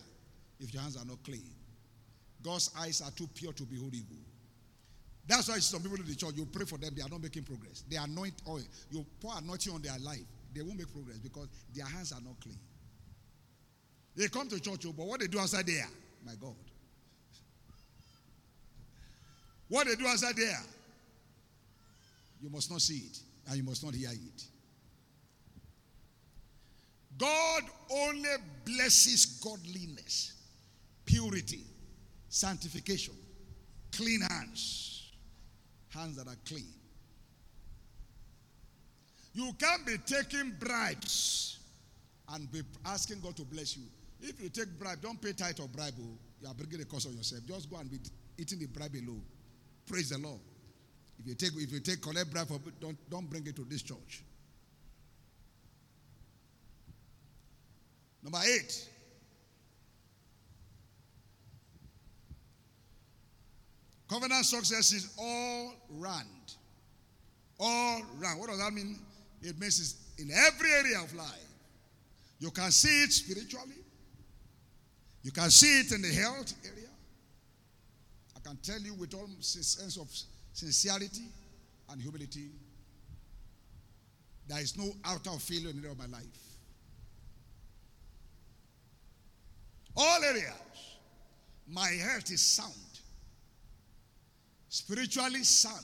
if 0.60 0.74
your 0.74 0.82
hands 0.82 0.96
are 0.96 1.06
not 1.06 1.24
clean. 1.24 1.50
God's 2.44 2.72
eyes 2.80 3.02
are 3.02 3.12
too 3.12 3.28
pure 3.34 3.52
to 3.54 3.63
behold 3.63 3.94
evil. 3.94 4.18
That's 5.28 5.50
why 5.50 5.60
some 5.60 5.82
people 5.82 5.98
in 5.98 6.08
the 6.08 6.16
church, 6.16 6.36
you 6.36 6.46
pray 6.46 6.66
for 6.66 6.78
them, 6.78 6.92
they 6.96 7.02
are 7.02 7.10
not 7.10 7.22
making 7.22 7.44
progress. 7.44 7.84
They 7.90 7.98
anoint 7.98 8.36
oil. 8.48 8.63
You 8.90 9.06
pour 9.20 9.34
anointing 9.38 9.74
on 9.74 9.82
their 9.82 9.98
life, 10.00 10.24
they 10.54 10.62
won't 10.62 10.78
make 10.78 10.92
progress 10.94 11.18
because 11.18 11.48
their 11.76 11.86
hands 11.86 12.13
are 12.13 12.22
not 12.22 12.40
clean. 12.40 12.60
They 14.17 14.27
come 14.30 14.49
to 14.49 14.60
church, 14.60 14.84
oh, 14.88 14.93
but 14.97 15.06
what 15.06 15.19
they 15.19 15.27
do 15.27 15.39
outside 15.39 15.67
there, 15.67 15.88
my 16.25 16.34
God. 16.41 16.56
What 19.69 19.86
they 19.86 19.93
do 19.93 20.08
outside 20.08 20.36
there, 20.36 20.60
you 22.41 22.49
must 22.49 22.71
not 22.71 22.82
see 22.82 22.97
it 22.97 23.19
and 23.47 23.58
you 23.58 23.63
must 23.63 23.86
not 23.86 23.93
hear 23.93 24.10
it. 24.10 24.43
God 27.15 27.63
only 27.91 28.30
blesses 28.65 29.39
godliness, 29.43 30.34
purity, 31.06 31.62
sanctification, 32.27 33.13
clean 33.91 34.21
hands, 34.21 35.12
hands 35.89 36.15
that 36.17 36.27
are 36.27 36.38
clean. 36.47 36.73
You 39.34 39.51
can't 39.60 39.86
be 39.86 39.97
taking 40.08 40.56
bribes 40.60 41.60
and 42.34 42.51
be 42.51 42.62
asking 42.84 43.21
God 43.21 43.36
to 43.38 43.43
bless 43.43 43.77
you. 43.77 43.84
If 44.21 44.41
you 44.41 44.49
take 44.49 44.77
bribe, 44.80 45.01
don't 45.01 45.21
pay 45.21 45.34
tithe 45.34 45.60
or 45.60 45.67
bribe. 45.67 45.93
Oh, 45.99 46.17
you 46.41 46.47
are 46.47 46.53
bringing 46.53 46.80
the 46.80 46.86
cost 46.86 47.08
on 47.08 47.15
yourself. 47.15 47.43
Just 47.45 47.69
go 47.69 47.77
and 47.77 47.89
be 47.89 47.99
eating 48.38 48.60
the 48.60 48.67
bribe 48.67 48.95
alone. 48.95 49.21
Praise 49.86 50.10
the 50.10 50.17
Lord. 50.17 50.39
If 51.19 51.27
you 51.27 51.36
take 51.36 51.51
if 51.56 51.71
you 51.71 51.80
take 51.80 52.01
collect 52.01 52.32
bribe, 52.32 52.47
for, 52.47 52.60
don't 52.80 52.97
don't 53.10 53.30
bring 53.30 53.45
it 53.47 53.56
to 53.56 53.63
this 53.63 53.82
church. 53.82 54.23
Number 58.23 58.39
eight. 58.45 58.89
Covenant 64.10 64.45
success 64.45 64.93
is 64.93 65.13
all 65.19 65.73
round. 65.91 66.25
All 67.60 68.01
round. 68.19 68.39
What 68.39 68.49
does 68.49 68.60
that 68.60 68.73
mean? 68.73 68.99
It 69.41 69.60
means 69.60 69.80
it's 69.80 69.95
in 70.17 70.32
every 70.32 70.71
area 70.71 71.01
of 71.03 71.13
life. 71.13 71.47
You 72.39 72.51
can 72.51 72.71
see 72.71 73.03
it 73.03 73.12
spiritually. 73.12 73.75
You 75.28 75.34
can 75.34 75.52
see 75.52 75.82
it 75.82 75.92
in 75.92 76.02
the 76.02 76.08
health 76.08 76.54
area. 76.63 76.88
I 78.34 78.40
can 78.40 78.56
tell 78.63 78.80
you 78.80 78.94
with 78.94 79.13
all 79.13 79.28
sense 79.42 79.98
of 79.98 80.08
sincerity 80.54 81.26
and 81.90 82.02
humility, 82.02 82.48
there 84.48 84.62
is 84.62 84.78
no 84.78 84.90
outer 85.04 85.32
failure 85.32 85.72
in 85.72 85.82
my 85.98 86.06
life. 86.06 86.24
All 89.98 90.24
areas, 90.24 90.54
my 91.68 91.90
health 91.90 92.32
is 92.32 92.40
sound, 92.40 92.72
spiritually 94.70 95.44
sound, 95.44 95.84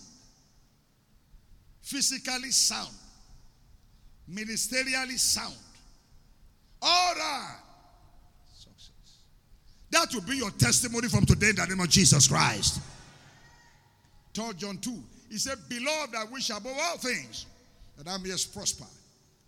physically 1.82 2.52
sound, 2.52 2.96
ministerially 4.32 5.20
sound. 5.20 5.58
All 6.82 7.16
right. 7.16 7.58
That 9.94 10.12
will 10.12 10.22
be 10.22 10.38
your 10.38 10.50
testimony 10.50 11.08
from 11.08 11.24
today 11.24 11.50
in 11.50 11.56
the 11.56 11.66
name 11.68 11.80
of 11.80 11.88
Jesus 11.88 12.28
Christ. 12.28 12.82
3 14.34 14.54
John 14.58 14.78
2. 14.78 14.92
He 15.30 15.38
said, 15.38 15.60
Beloved, 15.70 16.16
I 16.16 16.26
wish 16.32 16.50
above 16.50 16.76
all 16.82 16.98
things 16.98 17.46
that 17.98 18.08
I 18.08 18.18
may 18.18 18.32
prosper 18.52 18.86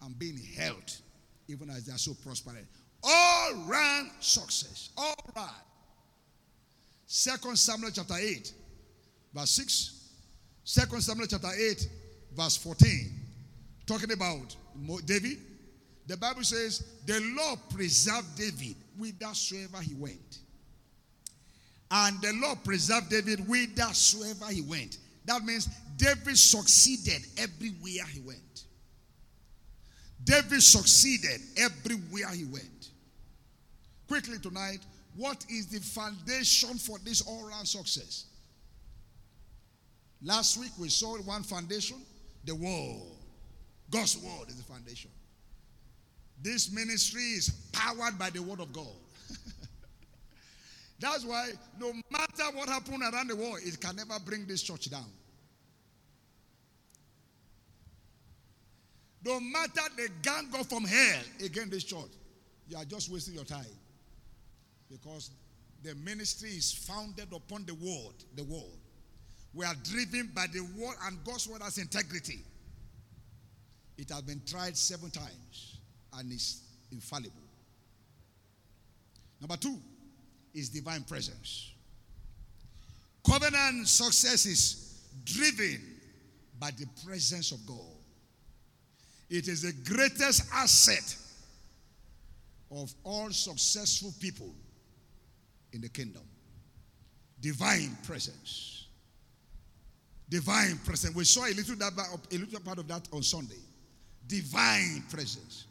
and 0.03 0.17
be 0.19 0.29
in 0.29 0.37
health, 0.37 1.01
even 1.47 1.71
as 1.71 1.85
they 1.85 1.93
are 1.93 1.97
so 1.97 2.13
prosperous. 2.23 2.63
All 3.03 3.55
round 3.65 4.11
success. 4.19 4.91
All 4.95 5.15
right. 5.35 5.49
Second 7.07 7.57
Samuel 7.57 7.89
chapter 7.91 8.15
8, 8.15 8.53
verse 9.33 9.49
6. 9.49 10.09
Second 10.63 11.01
Samuel 11.01 11.27
chapter 11.27 11.49
8, 11.57 11.89
verse 12.35 12.57
14. 12.57 13.11
Talking 13.87 14.11
about 14.11 14.55
David. 15.05 15.39
The 16.07 16.17
Bible 16.17 16.43
says, 16.43 16.83
The 17.05 17.19
Lord 17.35 17.59
preserved 17.69 18.37
David 18.37 18.75
whithersoever 18.97 19.81
he 19.81 19.95
went. 19.95 20.39
And 21.89 22.21
the 22.21 22.33
Lord 22.41 22.63
preserved 22.63 23.09
David 23.09 23.39
whithersoever 23.39 24.51
he 24.51 24.61
went. 24.61 24.97
That 25.25 25.43
means 25.43 25.67
David 25.97 26.37
succeeded 26.37 27.25
everywhere 27.37 28.05
he 28.11 28.21
went. 28.21 28.63
David 30.23 30.61
succeeded 30.61 31.41
everywhere 31.57 32.29
he 32.33 32.45
went. 32.45 32.89
Quickly 34.07 34.37
tonight, 34.39 34.79
what 35.15 35.45
is 35.49 35.67
the 35.67 35.79
foundation 35.79 36.77
for 36.77 36.97
this 36.99 37.21
all 37.21 37.47
round 37.47 37.67
success? 37.67 38.25
Last 40.21 40.57
week 40.57 40.71
we 40.79 40.89
saw 40.89 41.17
one 41.17 41.43
foundation 41.43 41.97
the 42.43 42.55
word. 42.55 43.01
God's 43.89 44.17
word 44.17 44.49
is 44.49 44.55
the 44.55 44.63
foundation. 44.63 45.11
This 46.41 46.71
ministry 46.71 47.21
is 47.21 47.49
powered 47.71 48.19
by 48.19 48.29
the 48.29 48.41
word 48.41 48.59
of 48.59 48.71
God. 48.73 48.87
That's 50.99 51.25
why 51.25 51.51
no 51.79 51.93
matter 52.11 52.43
what 52.53 52.69
happened 52.69 53.01
around 53.01 53.29
the 53.29 53.35
world, 53.35 53.59
it 53.63 53.79
can 53.79 53.95
never 53.95 54.19
bring 54.23 54.45
this 54.45 54.61
church 54.61 54.89
down. 54.89 55.09
No 59.23 59.39
matter 59.39 59.81
the 59.97 60.09
gang 60.21 60.49
go 60.51 60.63
from 60.63 60.85
hell 60.85 61.21
against 61.43 61.71
this 61.71 61.83
church, 61.83 62.11
you 62.67 62.77
are 62.77 62.85
just 62.85 63.11
wasting 63.11 63.33
your 63.33 63.43
time. 63.43 63.65
Because 64.89 65.31
the 65.83 65.95
ministry 65.95 66.49
is 66.49 66.71
founded 66.71 67.33
upon 67.33 67.65
the 67.65 67.73
word, 67.73 68.13
the 68.35 68.43
word. 68.43 68.79
We 69.53 69.65
are 69.65 69.73
driven 69.83 70.31
by 70.35 70.45
the 70.51 70.61
word, 70.77 70.95
and 71.05 71.23
God's 71.23 71.47
word 71.47 71.63
has 71.63 71.79
integrity. 71.79 72.39
It 73.97 74.09
has 74.11 74.21
been 74.21 74.41
tried 74.45 74.77
seven 74.77 75.09
times 75.09 75.74
and 76.17 76.31
is 76.31 76.61
infallible. 76.91 77.31
Number 79.39 79.57
two 79.57 79.77
is 80.53 80.69
divine 80.69 81.03
presence. 81.03 81.71
Covenant 83.27 83.87
success 83.87 84.45
is 84.45 85.03
driven 85.23 85.81
by 86.59 86.71
the 86.71 86.85
presence 87.05 87.51
of 87.51 87.65
God. 87.65 87.79
It 89.29 89.47
is 89.47 89.63
the 89.63 89.73
greatest 89.89 90.43
asset 90.53 91.15
of 92.71 92.93
all 93.03 93.29
successful 93.31 94.13
people 94.19 94.53
in 95.73 95.81
the 95.81 95.89
kingdom. 95.89 96.21
Divine 97.41 97.97
presence. 98.03 98.87
Divine 100.29 100.79
presence. 100.85 101.15
We 101.15 101.23
saw 101.25 101.45
a 101.45 101.53
little, 101.53 101.75
that, 101.75 101.93
a 102.31 102.37
little 102.37 102.59
part 102.59 102.79
of 102.79 102.87
that 102.87 103.07
on 103.11 103.23
Sunday. 103.23 103.59
Divine 104.27 105.03
presence 105.09 105.65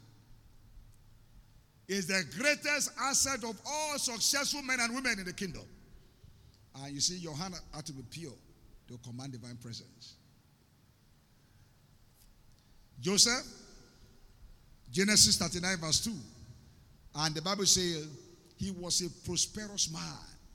is 1.87 2.07
the 2.07 2.23
greatest 2.37 2.91
asset 2.99 3.43
of 3.43 3.59
all 3.65 3.97
successful 3.97 4.61
men 4.61 4.79
and 4.79 4.93
women 4.95 5.19
in 5.19 5.25
the 5.25 5.33
kingdom. 5.33 5.63
And 6.81 6.93
you 6.93 6.99
see, 6.99 7.17
your 7.17 7.35
hand 7.35 7.55
had 7.73 7.85
to 7.85 7.93
be 7.93 8.03
pure 8.09 8.33
to 8.87 8.97
command 9.07 9.31
divine 9.31 9.57
presence. 9.57 10.15
Joseph, 12.99 13.45
Genesis 14.91 15.37
39, 15.37 15.77
verse 15.77 16.03
2. 16.03 16.11
And 17.15 17.35
the 17.35 17.41
Bible 17.41 17.65
says 17.65 18.07
he 18.57 18.71
was 18.71 19.01
a 19.01 19.09
prosperous 19.25 19.91
man. 19.91 20.01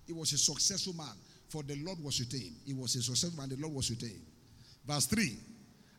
He 0.06 0.12
was 0.12 0.32
a 0.32 0.38
successful 0.38 0.94
man. 0.94 1.14
For 1.48 1.62
the 1.62 1.76
Lord 1.84 2.02
was 2.02 2.18
with 2.18 2.32
him. 2.32 2.54
He 2.64 2.74
was 2.74 2.96
a 2.96 3.02
successful 3.02 3.40
man, 3.40 3.48
the 3.48 3.56
Lord 3.56 3.74
was 3.74 3.90
with 3.90 4.02
him. 4.02 4.20
Verse 4.86 5.06
3. 5.06 5.36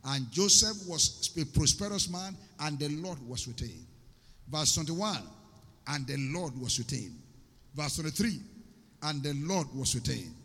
And 0.06 0.32
Joseph 0.32 0.88
was 0.88 1.32
a 1.38 1.46
prosperous 1.46 2.10
man, 2.10 2.36
and 2.60 2.80
the 2.80 2.90
Lord 2.90 3.20
was 3.28 3.48
with 3.48 3.60
him. 3.60 3.86
Verse 4.52 4.76
21. 4.76 5.18
And 5.88 6.06
the 6.06 6.18
Lord 6.18 6.60
was 6.60 6.78
with 6.78 6.92
him. 6.92 7.16
Verse 7.74 7.96
23. 7.96 8.40
And 9.04 9.24
the 9.24 9.34
Lord 9.34 9.68
was 9.74 9.96
with 9.96 10.08
him. 10.08 10.36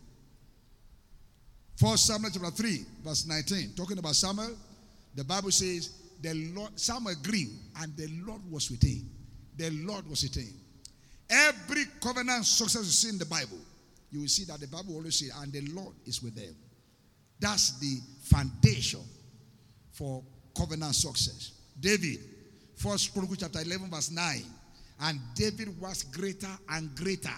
First 1.76 2.06
Samuel 2.06 2.30
chapter 2.32 2.50
3, 2.50 2.86
verse 3.04 3.26
19. 3.26 3.74
Talking 3.76 3.98
about 3.98 4.14
Samuel, 4.14 4.56
the 5.14 5.24
Bible 5.24 5.50
says, 5.50 5.90
the 6.22 6.32
Lord, 6.54 6.70
Samuel 6.80 7.16
grew, 7.22 7.48
and 7.82 7.94
the 7.96 8.08
Lord 8.26 8.40
was 8.50 8.70
with 8.70 8.82
him. 8.82 9.10
The 9.58 9.70
Lord 9.70 10.08
was 10.08 10.22
with 10.22 10.36
him. 10.36 10.54
Every 11.28 11.84
covenant 12.00 12.46
success 12.46 12.82
you 12.84 12.90
see 12.90 13.08
in 13.10 13.18
the 13.18 13.26
Bible, 13.26 13.58
you 14.10 14.20
will 14.20 14.28
see 14.28 14.44
that 14.44 14.60
the 14.60 14.68
Bible 14.68 14.94
always 14.94 15.18
says, 15.18 15.32
and 15.42 15.52
the 15.52 15.60
Lord 15.74 15.94
is 16.06 16.22
with 16.22 16.34
them. 16.34 16.54
That's 17.38 17.78
the 17.78 17.98
foundation 18.22 19.00
for 19.92 20.22
covenant 20.56 20.94
success. 20.94 21.52
David, 21.78 22.20
First 22.76 23.12
Chronicles 23.12 23.38
chapter 23.38 23.60
11, 23.60 23.90
verse 23.90 24.10
9. 24.10 24.44
And 25.00 25.20
David 25.34 25.78
was 25.80 26.02
greater 26.04 26.48
and 26.70 26.94
greater, 26.94 27.34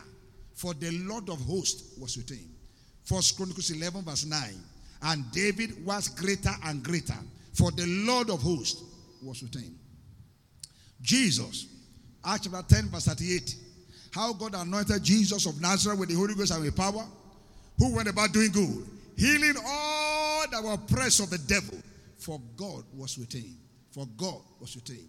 for 0.55 0.75
the 0.75 0.91
Lord 1.09 1.29
of 1.29 1.41
hosts 1.41 1.99
was 1.99 2.17
with 2.17 2.31
him. 2.31 2.49
First 3.05 3.37
Chronicles 3.37 3.71
11, 3.71 4.05
verse 4.05 4.27
9. 4.27 4.41
And 5.03 5.25
David 5.33 5.85
was 5.85 6.09
greater 6.09 6.51
and 6.65 6.83
greater, 6.83 7.17
for 7.55 7.71
the 7.71 7.87
Lord 8.07 8.31
of 8.31 8.43
hosts 8.43 8.83
was 9.23 9.43
with 9.43 9.55
him. 9.55 9.79
Jesus, 11.01 11.67
Acts 12.25 12.49
chapter 12.49 12.75
10, 12.75 12.89
verse 12.89 13.07
38. 13.07 13.57
How 14.13 14.33
God 14.33 14.55
anointed 14.55 15.03
Jesus 15.03 15.47
of 15.47 15.61
Nazareth 15.61 16.01
with 16.01 16.09
the 16.09 16.17
Holy 16.17 16.35
Ghost 16.35 16.53
and 16.53 16.65
with 16.65 16.77
power, 16.77 17.07
who 17.79 17.95
went 17.95 18.09
about 18.09 18.33
doing 18.33 18.51
good, 18.51 18.85
healing 19.17 19.55
all 19.65 20.45
that 20.51 20.63
were 20.63 20.73
oppressed 20.73 21.21
of 21.21 21.31
the 21.31 21.39
devil, 21.39 21.79
for 22.19 22.41
God 22.57 22.85
was 22.93 23.17
with 23.17 23.33
him. 23.33 23.57
For 23.93 24.07
God 24.17 24.41
was 24.61 24.75
with 24.75 24.89
him. 24.89 25.09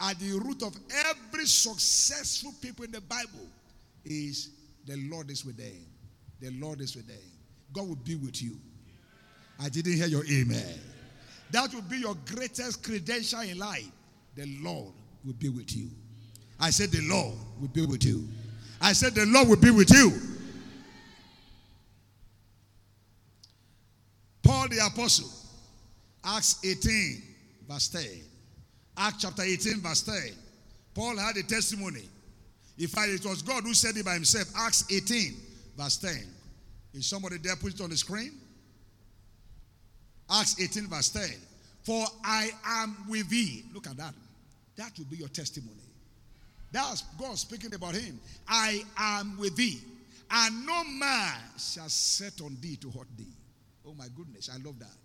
At 0.00 0.18
the 0.18 0.32
root 0.32 0.62
of 0.62 0.76
every 1.06 1.46
successful 1.46 2.52
people 2.60 2.84
in 2.84 2.90
the 2.90 3.00
Bible 3.00 3.48
is 4.04 4.50
the 4.86 4.96
Lord 5.10 5.30
is 5.30 5.44
with 5.44 5.56
them. 5.56 5.86
The 6.40 6.50
Lord 6.50 6.80
is 6.80 6.96
with 6.96 7.06
them. 7.06 7.16
God 7.72 7.88
will 7.88 7.96
be 7.96 8.16
with 8.16 8.42
you. 8.42 8.56
I 9.60 9.68
didn't 9.68 9.94
hear 9.94 10.06
your 10.06 10.24
amen. 10.26 10.80
That 11.52 11.72
will 11.72 11.82
be 11.82 11.98
your 11.98 12.16
greatest 12.26 12.82
credential 12.82 13.40
in 13.40 13.58
life. 13.58 13.90
The 14.34 14.46
Lord 14.60 14.92
will 15.24 15.34
be 15.34 15.48
with 15.48 15.74
you. 15.76 15.88
I 16.58 16.70
said, 16.70 16.90
The 16.90 17.02
Lord 17.02 17.34
will 17.60 17.68
be 17.68 17.86
with 17.86 18.04
you. 18.04 18.26
I 18.80 18.92
said, 18.92 19.14
The 19.14 19.26
Lord 19.26 19.48
will 19.48 19.56
be 19.56 19.70
with 19.70 19.90
you. 19.90 20.12
Paul 24.42 24.68
the 24.68 24.84
Apostle, 24.86 25.30
Acts 26.24 26.58
18, 26.64 27.22
verse 27.68 27.88
10. 27.88 28.02
Acts 28.96 29.22
chapter 29.22 29.42
18, 29.42 29.80
verse 29.80 30.02
10. 30.02 30.14
Paul 30.94 31.16
had 31.16 31.36
a 31.36 31.42
testimony. 31.42 32.08
In 32.78 32.88
fact, 32.88 33.08
it 33.08 33.24
was 33.24 33.42
God 33.42 33.64
who 33.64 33.74
said 33.74 33.96
it 33.96 34.04
by 34.04 34.14
himself. 34.14 34.48
Acts 34.56 34.84
18, 34.90 35.34
verse 35.76 35.96
10. 35.96 36.10
Is 36.94 37.06
somebody 37.06 37.38
there 37.38 37.56
put 37.56 37.74
it 37.74 37.80
on 37.80 37.90
the 37.90 37.96
screen? 37.96 38.32
Acts 40.30 40.60
18, 40.60 40.88
verse 40.88 41.10
10. 41.10 41.22
For 41.82 42.04
I 42.24 42.50
am 42.64 42.96
with 43.08 43.28
thee. 43.28 43.64
Look 43.74 43.86
at 43.86 43.96
that. 43.96 44.14
That 44.76 44.92
will 44.98 45.04
be 45.06 45.16
your 45.16 45.28
testimony. 45.28 45.72
That's 46.72 47.02
God 47.20 47.38
speaking 47.38 47.72
about 47.74 47.94
him. 47.94 48.18
I 48.48 48.82
am 48.96 49.38
with 49.38 49.54
thee, 49.54 49.80
and 50.28 50.66
no 50.66 50.82
man 50.82 51.38
shall 51.56 51.88
set 51.88 52.40
on 52.40 52.56
thee 52.60 52.74
to 52.76 52.90
hurt 52.90 53.06
thee. 53.16 53.32
Oh 53.86 53.94
my 53.94 54.06
goodness, 54.16 54.50
I 54.52 54.56
love 54.64 54.80
that. 54.80 54.96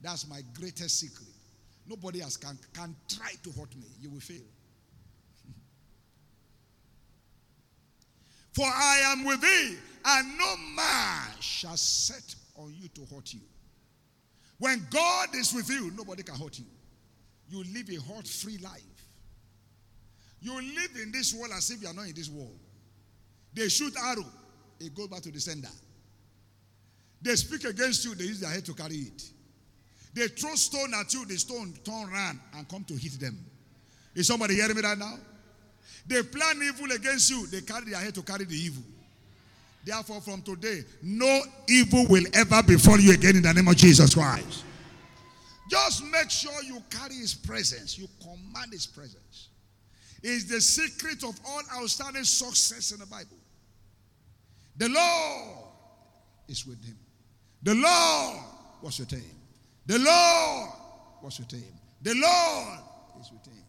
That's 0.00 0.28
my 0.28 0.40
greatest 0.58 0.98
secret. 0.98 1.28
Nobody 1.88 2.20
else 2.20 2.36
can, 2.36 2.58
can 2.72 2.94
try 3.08 3.32
to 3.42 3.50
hurt 3.52 3.74
me. 3.76 3.86
You 4.00 4.10
will 4.10 4.20
fail. 4.20 4.42
For 8.52 8.64
I 8.64 9.12
am 9.12 9.24
with 9.24 9.40
thee, 9.42 9.76
and 10.04 10.38
no 10.38 10.56
man 10.74 11.28
shall 11.40 11.76
set 11.76 12.34
on 12.56 12.74
you 12.74 12.88
to 12.88 13.14
hurt 13.14 13.34
you. 13.34 13.40
When 14.58 14.86
God 14.90 15.34
is 15.34 15.52
with 15.52 15.68
you, 15.68 15.92
nobody 15.94 16.22
can 16.22 16.36
hurt 16.36 16.58
you. 16.58 16.64
You 17.48 17.62
live 17.74 17.90
a 17.90 18.00
hurt 18.14 18.26
free 18.26 18.58
life. 18.58 18.82
You 20.40 20.54
live 20.54 20.90
in 21.02 21.12
this 21.12 21.34
world 21.34 21.52
as 21.54 21.70
if 21.70 21.82
you 21.82 21.88
are 21.88 21.94
not 21.94 22.06
in 22.06 22.14
this 22.14 22.30
world. 22.30 22.58
They 23.52 23.68
shoot 23.68 23.94
arrow, 24.02 24.24
it 24.80 24.94
goes 24.94 25.08
back 25.08 25.20
to 25.22 25.30
the 25.30 25.40
sender. 25.40 25.68
They 27.20 27.34
speak 27.36 27.64
against 27.64 28.04
you, 28.04 28.14
they 28.14 28.24
use 28.24 28.40
their 28.40 28.50
head 28.50 28.64
to 28.66 28.74
carry 28.74 28.96
it. 28.96 29.22
They 30.16 30.28
throw 30.28 30.54
stone 30.54 30.94
at 30.94 31.12
you, 31.12 31.26
the 31.26 31.36
stone 31.36 31.74
turn 31.84 32.10
around 32.10 32.40
and 32.56 32.66
come 32.68 32.84
to 32.84 32.94
hit 32.94 33.20
them. 33.20 33.38
Is 34.14 34.26
somebody 34.26 34.54
hearing 34.54 34.74
me 34.74 34.82
right 34.82 34.96
now? 34.96 35.14
They 36.06 36.22
plan 36.22 36.60
evil 36.62 36.90
against 36.90 37.30
you, 37.30 37.46
they 37.48 37.60
carry 37.60 37.90
their 37.90 38.00
head 38.00 38.14
to 38.14 38.22
carry 38.22 38.46
the 38.46 38.56
evil. 38.56 38.82
Therefore, 39.84 40.22
from 40.22 40.40
today, 40.40 40.84
no 41.02 41.42
evil 41.68 42.06
will 42.08 42.24
ever 42.32 42.62
befall 42.62 42.98
you 42.98 43.12
again 43.12 43.36
in 43.36 43.42
the 43.42 43.52
name 43.52 43.68
of 43.68 43.76
Jesus 43.76 44.14
Christ. 44.14 44.64
Just 45.70 46.02
make 46.04 46.30
sure 46.30 46.62
you 46.64 46.82
carry 46.90 47.14
his 47.14 47.34
presence, 47.34 47.98
you 47.98 48.08
command 48.22 48.72
his 48.72 48.86
presence 48.86 49.48
is 50.26 50.46
the 50.46 50.60
secret 50.60 51.22
of 51.22 51.38
all 51.46 51.62
outstanding 51.80 52.24
success 52.24 52.92
in 52.92 53.00
the 53.00 53.06
Bible. 53.06 53.36
The 54.76 54.88
Lord 54.88 55.66
is 56.48 56.66
with 56.66 56.84
him. 56.84 56.98
The 57.62 57.74
Lord 57.74 58.40
was 58.82 58.98
with 58.98 59.10
him. 59.10 59.35
The 59.86 59.98
Lord 59.98 60.70
was 61.22 61.38
with 61.38 61.50
him. 61.52 61.72
The 62.02 62.14
Lord 62.14 62.78
is 63.20 63.30
with 63.30 63.46
him. 63.46 63.64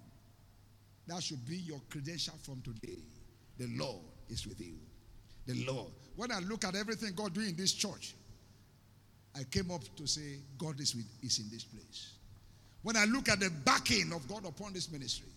That 1.07 1.23
should 1.23 1.45
be 1.45 1.57
your 1.57 1.81
credential 1.89 2.33
from 2.43 2.61
today. 2.61 2.99
The 3.57 3.67
Lord 3.77 4.03
is 4.29 4.45
with 4.45 4.59
you. 4.59 4.75
The 5.45 5.65
Lord. 5.71 5.91
When 6.15 6.31
I 6.31 6.39
look 6.39 6.65
at 6.65 6.75
everything 6.75 7.13
God 7.15 7.33
doing 7.33 7.49
in 7.49 7.55
this 7.55 7.73
church, 7.73 8.15
I 9.35 9.43
came 9.43 9.71
up 9.71 9.81
to 9.95 10.07
say, 10.07 10.39
God 10.57 10.79
is, 10.79 10.95
with, 10.95 11.05
is 11.21 11.39
in 11.39 11.49
this 11.51 11.63
place. 11.63 12.13
When 12.81 12.97
I 12.97 13.05
look 13.05 13.29
at 13.29 13.39
the 13.39 13.49
backing 13.63 14.11
of 14.13 14.27
God 14.27 14.45
upon 14.45 14.73
this 14.73 14.91
ministry, 14.91 15.29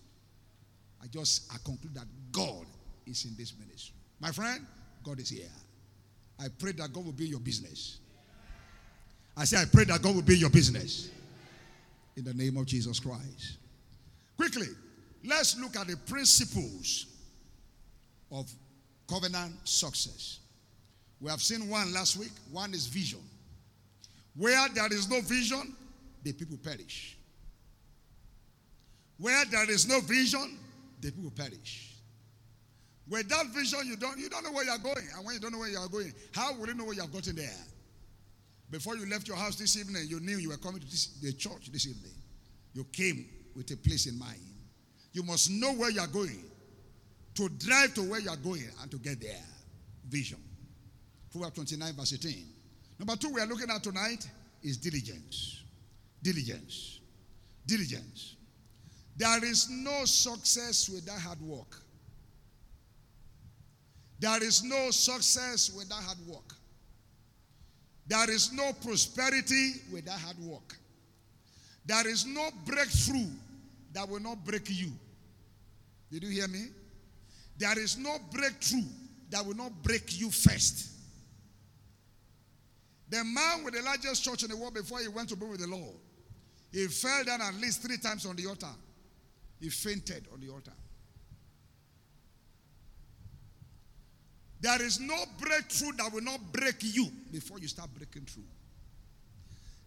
I 1.03 1.07
just 1.07 1.53
I 1.53 1.57
conclude 1.64 1.95
that 1.95 2.07
God 2.33 2.66
is 3.07 3.24
in 3.24 3.35
this 3.37 3.55
ministry. 3.59 3.95
My 4.20 4.31
friend, 4.31 4.66
God 5.03 5.20
is 5.20 5.31
here. 5.31 5.49
I 6.39 6.49
pray 6.59 6.72
that 6.72 6.93
God 6.93 7.05
will 7.05 7.12
be 7.12 7.26
your 7.26 7.41
business. 7.41 7.99
I 9.37 9.45
say, 9.45 9.59
I 9.59 9.64
pray 9.64 9.85
that 9.85 10.03
God 10.03 10.14
will 10.14 10.22
be 10.22 10.37
your 10.37 10.51
business. 10.51 11.11
In 12.16 12.24
the 12.24 12.35
name 12.35 12.57
of 12.57 12.66
Jesus 12.66 13.01
Christ. 13.01 13.57
Quickly, 14.37 14.66
let's 15.24 15.59
look 15.59 15.76
at 15.76 15.87
the 15.87 15.97
principles 15.97 17.07
of 18.31 18.51
covenant 19.09 19.55
success. 19.64 20.41
We 21.20 21.31
have 21.31 21.41
seen 21.41 21.68
one 21.68 21.93
last 21.93 22.16
week. 22.16 22.33
One 22.51 22.72
is 22.72 22.87
vision. 22.87 23.20
Where 24.37 24.68
there 24.74 24.93
is 24.93 25.09
no 25.09 25.20
vision, 25.20 25.74
the 26.22 26.33
people 26.33 26.59
perish. 26.62 27.16
Where 29.18 29.45
there 29.45 29.70
is 29.70 29.87
no 29.89 30.01
vision, 30.01 30.59
the 31.01 31.11
people 31.11 31.33
perish. 31.37 31.95
Without 33.09 33.47
vision, 33.49 33.81
you 33.85 33.97
don't, 33.97 34.18
you 34.18 34.28
don't 34.28 34.45
know 34.45 34.53
where 34.53 34.64
you're 34.64 34.78
going. 34.78 35.07
And 35.16 35.26
when 35.26 35.35
you 35.35 35.41
don't 35.41 35.53
know 35.53 35.59
where 35.59 35.68
you're 35.68 35.89
going, 35.89 36.12
how 36.33 36.55
will 36.55 36.68
you 36.68 36.74
know 36.74 36.85
where 36.85 36.95
you 36.95 37.03
have 37.03 37.12
gotten 37.12 37.37
there? 37.37 37.51
Before 38.71 38.97
you 38.97 39.09
left 39.09 39.27
your 39.27 39.37
house 39.37 39.57
this 39.57 39.77
evening, 39.77 40.05
you 40.07 40.21
knew 40.21 40.37
you 40.37 40.51
were 40.51 40.57
coming 40.57 40.81
to 40.81 40.87
this, 40.87 41.18
the 41.21 41.33
church 41.33 41.73
this 41.73 41.87
evening. 41.87 42.12
You 42.73 42.85
came 42.93 43.27
with 43.57 43.71
a 43.73 43.77
place 43.77 44.07
in 44.07 44.18
mind. 44.18 44.41
You 45.12 45.25
must 45.25 45.51
know 45.51 45.73
where 45.73 45.91
you 45.91 46.01
are 46.01 46.07
going 46.07 46.45
to 47.35 47.49
drive 47.49 47.95
to 47.95 48.03
where 48.03 48.21
you 48.21 48.31
are 48.31 48.37
going 48.37 48.64
and 48.81 48.91
to 48.91 48.97
get 48.99 49.21
there. 49.21 49.45
Vision. 50.09 50.39
Proverbs 51.33 51.55
29, 51.55 51.95
verse 51.95 52.12
18. 52.14 52.47
Number 52.99 53.16
two, 53.16 53.33
we 53.33 53.41
are 53.41 53.47
looking 53.47 53.71
at 53.71 53.83
tonight 53.83 54.29
is 54.62 54.77
diligence. 54.77 55.62
Diligence. 56.23 57.01
Diligence. 57.66 58.37
There 59.16 59.45
is 59.45 59.68
no 59.71 60.05
success 60.05 60.89
without 60.89 61.18
hard 61.18 61.41
work. 61.41 61.77
There 64.18 64.43
is 64.43 64.62
no 64.62 64.91
success 64.91 65.73
without 65.77 66.03
hard 66.03 66.18
work. 66.27 66.55
There 68.11 68.29
is 68.29 68.53
no 68.53 68.73
prosperity 68.73 69.75
without 69.93 70.19
hard 70.19 70.37
work. 70.41 70.77
There 71.87 72.09
is 72.09 72.27
no 72.27 72.49
breakthrough 72.67 73.29
that 73.93 74.09
will 74.09 74.19
not 74.19 74.45
break 74.45 74.69
you. 74.69 74.91
Did 76.11 76.25
you 76.25 76.31
hear 76.31 76.49
me? 76.49 76.67
There 77.57 77.79
is 77.79 77.97
no 77.97 78.17
breakthrough 78.33 78.83
that 79.31 79.47
will 79.47 79.55
not 79.55 79.71
break 79.85 80.19
you 80.21 80.29
first. 80.33 80.91
The 83.11 83.23
man 83.23 83.63
with 83.63 83.75
the 83.75 83.83
largest 83.83 84.25
church 84.25 84.43
in 84.43 84.51
the 84.51 84.57
world 84.57 84.75
before 84.75 84.99
he 84.99 85.07
went 85.07 85.29
to 85.29 85.37
be 85.37 85.47
with 85.47 85.61
the 85.61 85.69
Lord, 85.69 85.95
He 86.73 86.89
fell 86.89 87.23
down 87.23 87.41
at 87.41 87.55
least 87.55 87.81
three 87.81 87.99
times 87.99 88.27
on 88.27 88.35
the 88.35 88.47
altar. 88.47 88.75
He 89.61 89.69
fainted 89.69 90.27
on 90.33 90.41
the 90.41 90.49
altar. 90.49 90.73
There 94.61 94.83
is 94.83 95.01
no 95.01 95.17
breakthrough 95.39 95.93
that 95.93 96.13
will 96.13 96.23
not 96.23 96.41
break 96.53 96.77
you 96.81 97.09
before 97.33 97.59
you 97.59 97.69
start 97.69 97.89
breaking 97.97 98.27
through. 98.27 98.45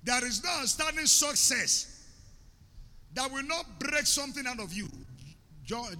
There 0.03 0.25
is 0.25 0.43
no 0.43 0.49
outstanding 0.49 1.05
success 1.05 2.03
that 3.13 3.31
will 3.31 3.43
not 3.43 3.65
break 3.79 4.05
something 4.05 4.45
out 4.47 4.59
of 4.59 4.73
you. 4.73 4.87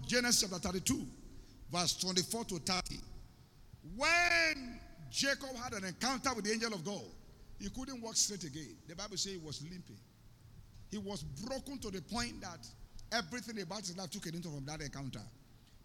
Genesis 0.08 0.50
chapter 0.50 0.68
32, 0.68 1.06
verse 1.72 1.96
24 1.98 2.46
to 2.46 2.56
30. 2.60 2.96
When 3.96 4.80
Jacob 5.12 5.56
had 5.56 5.74
an 5.74 5.86
encounter 5.86 6.34
with 6.34 6.46
the 6.46 6.52
angel 6.52 6.74
of 6.74 6.84
God, 6.84 7.04
he 7.60 7.70
couldn't 7.70 8.02
walk 8.02 8.16
straight 8.16 8.44
again. 8.44 8.76
The 8.90 8.96
Bible 8.96 9.18
says 9.18 9.34
he 9.34 9.38
was 9.38 9.62
limping. 9.62 10.00
He 10.90 10.98
was 10.98 11.24
broken 11.24 11.78
to 11.80 11.92
the 11.92 12.02
point 12.02 12.42
that 12.42 12.60
everything 13.12 13.62
about 13.62 13.80
his 13.80 13.96
life 13.98 14.10
took 14.10 14.26
it 14.26 14.36
into 14.36 14.50
from 14.50 14.66
that 14.66 14.82
encounter. 14.82 15.22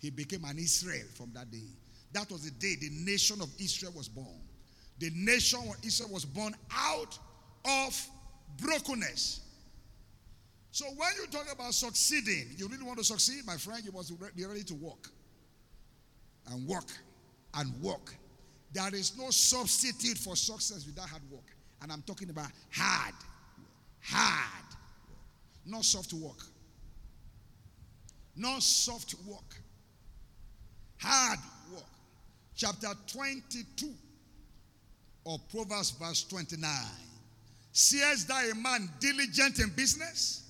He 0.00 0.10
became 0.10 0.44
an 0.44 0.58
Israel 0.58 1.06
from 1.14 1.30
that 1.34 1.50
day. 1.50 1.68
That 2.12 2.30
was 2.30 2.44
the 2.44 2.50
day 2.50 2.74
the 2.80 2.90
nation 2.90 3.40
of 3.40 3.48
Israel 3.58 3.92
was 3.94 4.08
born. 4.08 4.40
The 4.98 5.10
nation 5.14 5.60
of 5.60 5.76
Israel 5.84 6.10
was 6.12 6.24
born 6.24 6.54
out 6.72 7.18
of 7.64 8.08
brokenness. 8.60 9.40
So 10.70 10.86
when 10.96 11.10
you 11.20 11.26
talk 11.30 11.52
about 11.52 11.74
succeeding, 11.74 12.48
you 12.56 12.68
really 12.68 12.84
want 12.84 12.98
to 12.98 13.04
succeed, 13.04 13.44
my 13.46 13.56
friend, 13.56 13.82
you 13.84 13.92
must 13.92 14.12
be 14.36 14.44
ready 14.44 14.64
to 14.64 14.74
walk. 14.74 15.08
And 16.50 16.66
walk 16.66 16.90
and 17.54 17.80
walk. 17.82 18.14
There 18.72 18.94
is 18.94 19.16
no 19.18 19.30
substitute 19.30 20.18
for 20.18 20.36
success 20.36 20.86
without 20.86 21.08
hard 21.08 21.22
work. 21.30 21.44
And 21.82 21.92
I'm 21.92 22.02
talking 22.02 22.30
about 22.30 22.48
hard. 22.70 23.14
Hard. 24.02 24.64
Not 25.66 25.84
soft 25.84 26.12
work. 26.12 26.42
Not 28.36 28.62
soft 28.62 29.14
work. 29.26 29.60
Chapter 32.58 32.88
22 33.12 33.88
of 35.26 35.48
Proverbs, 35.48 35.92
verse 35.92 36.24
29. 36.24 36.68
Seest 37.70 38.26
thou 38.26 38.50
a 38.50 38.54
man 38.56 38.90
diligent 38.98 39.60
in 39.60 39.68
business? 39.76 40.42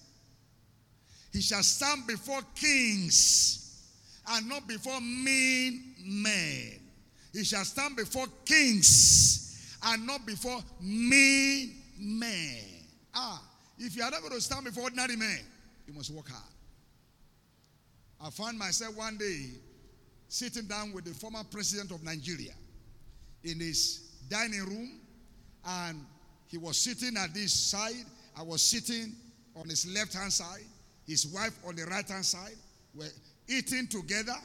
He 1.34 1.42
shall 1.42 1.62
stand 1.62 2.06
before 2.06 2.40
kings 2.54 3.84
and 4.26 4.48
not 4.48 4.66
before 4.66 5.02
mean 5.02 5.96
men. 6.02 6.80
He 7.34 7.44
shall 7.44 7.66
stand 7.66 7.96
before 7.96 8.26
kings 8.46 9.76
and 9.84 10.06
not 10.06 10.24
before 10.24 10.60
mean 10.80 11.74
men. 11.98 12.64
Ah, 13.14 13.42
if 13.78 13.94
you 13.94 14.02
are 14.02 14.10
not 14.10 14.20
going 14.20 14.32
to 14.32 14.40
stand 14.40 14.64
before 14.64 14.84
ordinary 14.84 15.16
men, 15.16 15.40
you 15.86 15.92
must 15.92 16.10
work 16.10 16.30
hard. 16.30 16.42
I 18.18 18.30
found 18.30 18.58
myself 18.58 18.96
one 18.96 19.18
day 19.18 19.50
sitting 20.28 20.66
down 20.66 20.92
with 20.92 21.04
the 21.04 21.14
former 21.14 21.42
president 21.50 21.90
of 21.90 22.02
Nigeria 22.02 22.52
in 23.44 23.58
his 23.60 24.10
dining 24.28 24.64
room, 24.64 25.00
and 25.66 26.04
he 26.46 26.58
was 26.58 26.76
sitting 26.76 27.16
at 27.16 27.34
this 27.34 27.52
side. 27.52 28.04
I 28.36 28.42
was 28.42 28.62
sitting 28.62 29.14
on 29.56 29.68
his 29.68 29.86
left 29.92 30.14
hand 30.14 30.32
side, 30.32 30.64
his 31.06 31.26
wife 31.26 31.58
on 31.66 31.74
the 31.76 31.84
right 31.84 32.08
hand 32.08 32.24
side. 32.24 32.56
We're 32.94 33.06
eating 33.48 33.86
together. 33.88 34.36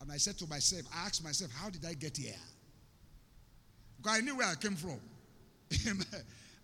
And 0.00 0.12
I 0.12 0.18
said 0.18 0.36
to 0.38 0.46
myself, 0.46 0.82
I 0.94 1.06
asked 1.06 1.24
myself, 1.24 1.50
how 1.52 1.70
did 1.70 1.84
I 1.84 1.94
get 1.94 2.16
here? 2.16 2.34
Because 3.96 4.18
I 4.18 4.20
knew 4.20 4.36
where 4.36 4.46
I 4.46 4.54
came 4.54 4.76
from. 4.76 5.00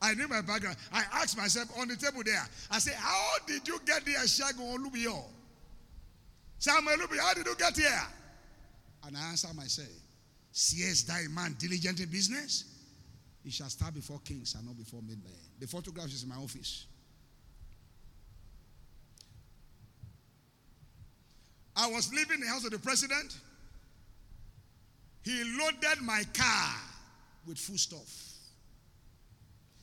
I 0.02 0.14
knew 0.14 0.26
my 0.28 0.40
background. 0.40 0.76
I 0.92 1.04
asked 1.12 1.36
myself 1.36 1.68
on 1.78 1.88
the 1.88 1.96
table 1.96 2.22
there, 2.24 2.42
I 2.70 2.78
said, 2.80 2.94
How 2.94 3.36
did 3.46 3.66
you 3.66 3.78
get 3.86 4.02
here, 4.02 4.18
Shago 4.18 4.76
Olubio? 4.76 5.22
Samuel 6.62 6.96
how 7.20 7.34
did 7.34 7.44
you 7.44 7.56
get 7.56 7.76
here? 7.76 8.06
And 9.04 9.16
I 9.16 9.30
answered 9.30 9.52
myself, 9.56 9.88
Seest 10.52 11.08
thy 11.08 11.24
man 11.28 11.56
diligent 11.58 11.98
in 11.98 12.08
business? 12.08 12.62
He 13.42 13.50
shall 13.50 13.68
stand 13.68 13.94
before 13.94 14.20
kings 14.24 14.54
and 14.54 14.64
not 14.64 14.76
before 14.76 15.02
men. 15.02 15.20
The 15.58 15.66
photograph 15.66 16.06
is 16.06 16.22
in 16.22 16.28
my 16.28 16.36
office. 16.36 16.86
I 21.74 21.88
was 21.88 22.14
leaving 22.14 22.38
the 22.38 22.46
house 22.46 22.64
of 22.64 22.70
the 22.70 22.78
president. 22.78 23.36
He 25.24 25.42
loaded 25.58 26.00
my 26.00 26.22
car 26.32 26.74
with 27.44 27.58
food 27.58 27.80
stuff. 27.80 28.36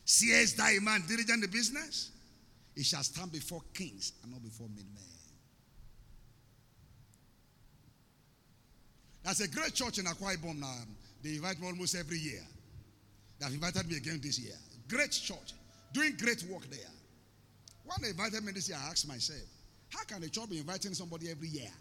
Seest 0.06 0.56
thy 0.56 0.78
man 0.82 1.04
diligent 1.10 1.44
in 1.44 1.50
business? 1.52 2.12
He 2.74 2.84
shall 2.84 3.04
stand 3.04 3.34
before 3.34 3.64
kings 3.74 4.14
and 4.24 4.32
not 4.32 4.42
before 4.42 4.70
men. 4.74 4.86
There's 9.24 9.42
a 9.42 9.48
great 9.48 9.74
church 9.74 9.98
in 9.98 10.06
Akwa 10.06 10.36
Ibom 10.36 10.60
now. 10.60 10.74
They 11.22 11.32
invite 11.36 11.60
me 11.60 11.68
almost 11.68 11.96
every 11.96 12.18
year. 12.18 12.42
They 13.38 13.46
have 13.46 13.54
invited 13.54 13.88
me 13.88 13.98
again 13.98 14.20
this 14.24 14.40
year. 14.40 14.56
Great 14.88 15.12
church, 15.12 15.54
doing 15.94 16.16
great 16.18 16.44
work 16.50 16.70
there. 16.70 16.80
When 17.86 17.98
they 18.02 18.10
invited 18.10 18.44
me 18.44 18.52
this 18.52 18.70
year, 18.70 18.78
I 18.82 18.90
asked 18.92 19.08
myself, 19.08 19.42
how 19.90 20.04
can 20.04 20.24
a 20.24 20.30
church 20.30 20.50
be 20.50 20.58
inviting 20.60 20.94
somebody 20.94 21.30
every 21.30 21.48
year? 21.48 21.72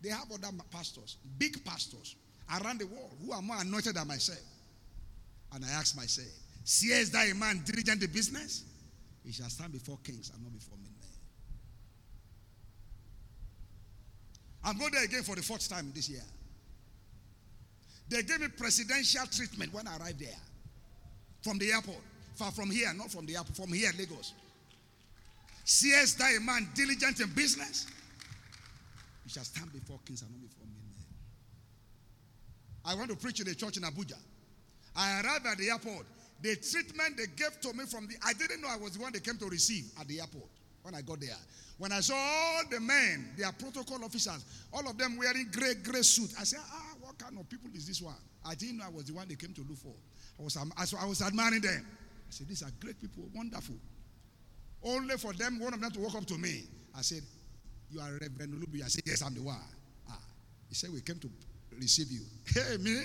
They 0.00 0.08
have 0.08 0.30
other 0.32 0.48
pastors, 0.70 1.16
big 1.38 1.62
pastors 1.64 2.16
around 2.60 2.80
the 2.80 2.86
world 2.86 3.12
who 3.24 3.32
are 3.32 3.42
more 3.42 3.60
anointed 3.60 3.94
than 3.94 4.08
myself. 4.08 4.40
And 5.52 5.64
I 5.64 5.68
asked 5.70 5.96
myself, 5.96 6.28
Seest 6.64 7.12
that 7.12 7.30
a 7.30 7.34
man 7.34 7.62
diligent 7.64 8.02
in 8.02 8.10
business? 8.10 8.64
He 9.24 9.32
shall 9.32 9.48
stand 9.48 9.72
before 9.72 9.98
kings 10.02 10.30
and 10.34 10.42
not 10.42 10.52
before 10.52 10.76
men. 10.78 10.90
I'm 14.62 14.78
going 14.78 14.92
there 14.92 15.04
again 15.04 15.22
for 15.22 15.36
the 15.36 15.42
fourth 15.42 15.68
time 15.68 15.90
this 15.94 16.08
year. 16.08 16.22
They 18.10 18.22
gave 18.24 18.40
me 18.40 18.48
presidential 18.48 19.24
treatment 19.26 19.72
when 19.72 19.86
I 19.86 19.96
arrived 19.96 20.18
there. 20.18 20.36
From 21.42 21.58
the 21.58 21.72
airport. 21.72 22.02
Far 22.34 22.50
from 22.50 22.70
here, 22.70 22.92
not 22.94 23.10
from 23.10 23.24
the 23.24 23.36
airport, 23.36 23.56
from 23.56 23.72
here, 23.72 23.90
Lagos. 23.96 24.34
Seest 25.64 26.18
thou 26.18 26.26
a 26.26 26.40
man 26.40 26.68
diligent 26.74 27.20
in 27.20 27.28
business? 27.30 27.86
You 29.24 29.30
shall 29.30 29.44
stand 29.44 29.72
before 29.72 30.00
kings 30.04 30.22
and 30.22 30.30
not 30.32 30.40
before 30.40 30.66
men. 30.66 30.80
I 32.84 32.94
want 32.96 33.10
to 33.10 33.16
preach 33.16 33.40
in 33.40 33.48
a 33.48 33.54
church 33.54 33.76
in 33.76 33.84
Abuja. 33.84 34.18
I 34.96 35.20
arrived 35.20 35.46
at 35.46 35.58
the 35.58 35.70
airport. 35.70 36.06
The 36.42 36.56
treatment 36.56 37.16
they 37.16 37.26
gave 37.36 37.60
to 37.60 37.72
me 37.74 37.84
from 37.84 38.08
the, 38.08 38.14
I 38.24 38.32
didn't 38.32 38.62
know 38.62 38.68
I 38.68 38.76
was 38.76 38.92
the 38.92 39.02
one 39.02 39.12
they 39.12 39.20
came 39.20 39.36
to 39.36 39.46
receive 39.46 39.84
at 40.00 40.08
the 40.08 40.20
airport 40.20 40.48
when 40.82 40.94
I 40.94 41.02
got 41.02 41.20
there. 41.20 41.36
When 41.78 41.92
I 41.92 42.00
saw 42.00 42.16
all 42.16 42.62
the 42.70 42.80
men, 42.80 43.28
their 43.36 43.52
protocol 43.52 44.04
officers, 44.04 44.44
all 44.72 44.88
of 44.88 44.98
them 44.98 45.16
wearing 45.16 45.48
gray, 45.52 45.74
gray 45.74 46.02
suit, 46.02 46.30
I 46.38 46.44
said, 46.44 46.60
ah, 46.62 46.89
kind 47.20 47.38
of 47.38 47.48
people 47.48 47.70
is 47.74 47.86
this 47.86 48.00
one? 48.00 48.14
I 48.44 48.54
didn't 48.54 48.78
know 48.78 48.84
I 48.86 48.88
was 48.88 49.04
the 49.04 49.14
one 49.14 49.28
they 49.28 49.34
came 49.34 49.52
to 49.52 49.60
look 49.68 49.76
for. 49.78 49.92
I 50.38 50.42
was, 50.42 50.56
I 50.56 51.04
was 51.06 51.22
admiring 51.22 51.60
them. 51.60 51.86
I 51.86 52.30
said, 52.30 52.48
these 52.48 52.62
are 52.62 52.70
great 52.80 53.00
people, 53.00 53.24
wonderful. 53.34 53.74
Only 54.82 55.16
for 55.16 55.32
them, 55.34 55.58
one 55.58 55.74
of 55.74 55.80
them 55.80 55.90
to 55.90 56.00
walk 56.00 56.14
up 56.14 56.24
to 56.26 56.38
me. 56.38 56.64
I 56.96 57.02
said, 57.02 57.22
you 57.90 58.00
are 58.00 58.10
Reverend 58.12 58.54
Olubi. 58.54 58.82
I 58.82 58.88
said, 58.88 59.02
yes, 59.04 59.22
I'm 59.22 59.34
the 59.34 59.42
one. 59.42 59.56
Ah. 60.08 60.18
He 60.68 60.74
said, 60.74 60.90
we 60.92 61.00
came 61.00 61.18
to 61.18 61.30
receive 61.78 62.10
you. 62.10 62.20
Hey, 62.54 62.76
me? 62.78 63.02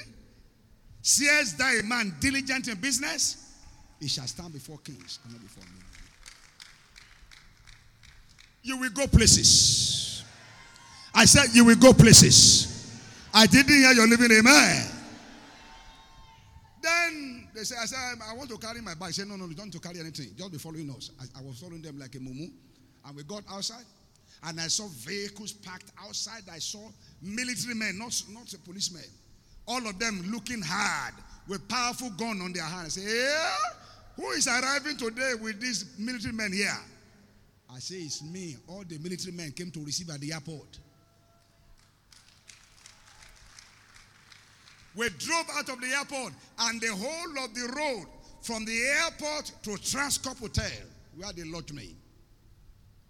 Seest 1.02 1.58
thou 1.58 1.72
a 1.80 1.84
man 1.84 2.16
diligent 2.20 2.68
in 2.68 2.80
business? 2.80 3.54
He 4.00 4.08
shall 4.08 4.28
stand 4.28 4.54
before 4.54 4.78
kings 4.80 5.20
and 5.24 5.34
not 5.34 5.42
before 5.42 5.64
me. 5.64 5.82
You 8.64 8.78
will 8.80 8.90
go 8.90 9.06
places. 9.06 10.24
I 11.14 11.26
said, 11.26 11.54
You 11.54 11.66
will 11.66 11.76
go 11.76 11.94
places. 11.94 12.75
I 13.38 13.48
didn't 13.48 13.76
hear 13.76 13.92
your 13.92 14.08
living 14.08 14.32
amen. 14.32 14.88
Then 16.82 17.50
they 17.54 17.64
said, 17.64 17.80
I 17.82 17.86
said, 17.86 17.98
um, 18.14 18.20
I 18.32 18.34
want 18.34 18.50
to 18.50 18.58
carry 18.58 18.80
my 18.80 18.94
bag. 18.94 19.08
He 19.08 19.14
said, 19.14 19.28
No, 19.28 19.36
no, 19.36 19.46
you 19.48 19.56
don't 19.56 19.72
to 19.74 19.80
carry 19.80 20.00
anything. 20.00 20.30
Just 20.38 20.52
be 20.54 20.58
following 20.58 20.90
us. 20.92 21.12
I, 21.20 21.40
I 21.40 21.44
was 21.44 21.60
following 21.60 21.82
them 21.82 22.00
like 22.00 22.16
a 22.16 22.20
mumu. 22.20 22.50
And 23.06 23.16
we 23.16 23.24
got 23.24 23.44
outside. 23.52 23.84
And 24.44 24.62
I 24.62 24.68
saw 24.68 24.88
vehicles 24.88 25.52
parked 25.52 25.92
outside. 26.02 26.44
I 26.50 26.60
saw 26.60 26.88
military 27.22 27.76
men, 27.76 28.00
not, 28.00 28.24
not 28.30 28.54
a 28.54 28.58
policeman. 28.60 29.04
All 29.68 29.86
of 29.86 30.00
them 30.00 30.32
looking 30.32 30.62
hard 30.64 31.16
with 31.50 31.68
powerful 31.68 32.12
gun 32.12 32.40
on 32.42 32.54
their 32.54 32.64
hands. 32.64 32.94
Say, 32.94 33.02
yeah? 33.04 33.52
Who 34.16 34.30
is 34.30 34.48
arriving 34.48 34.96
today 34.96 35.34
with 35.42 35.60
these 35.60 36.00
military 36.00 36.34
men 36.34 36.54
here? 36.54 36.80
I 37.70 37.80
say, 37.80 37.96
It's 37.96 38.24
me. 38.24 38.56
All 38.70 38.86
the 38.88 38.98
military 39.00 39.34
men 39.34 39.52
came 39.52 39.72
to 39.72 39.84
receive 39.84 40.10
at 40.10 40.22
the 40.22 40.32
airport. 40.32 40.80
We 44.96 45.10
drove 45.10 45.46
out 45.54 45.70
of 45.70 45.82
the 45.82 45.88
airport, 45.88 46.34
and 46.60 46.80
the 46.80 46.96
whole 46.96 47.44
of 47.44 47.54
the 47.54 47.74
road 47.76 48.06
from 48.42 48.64
the 48.66 48.80
airport 49.04 49.52
to 49.64 49.72
Transcorp 49.72 50.40
Hotel, 50.40 50.72
where 51.18 51.34
they 51.34 51.44
lodged 51.44 51.74
me, 51.74 51.96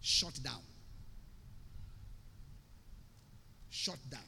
shut 0.01 0.33
down. 0.43 0.61
Shut 3.69 3.97
down. 4.09 4.21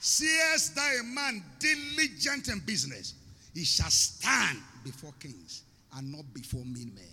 Seest 0.00 0.78
a 0.78 1.02
man 1.02 1.42
diligent 1.58 2.48
in 2.48 2.60
business? 2.60 3.14
He 3.52 3.64
shall 3.64 3.90
stand 3.90 4.58
before 4.84 5.12
kings 5.18 5.62
and 5.96 6.12
not 6.12 6.32
before 6.32 6.64
mean 6.64 6.92
men. 6.94 7.04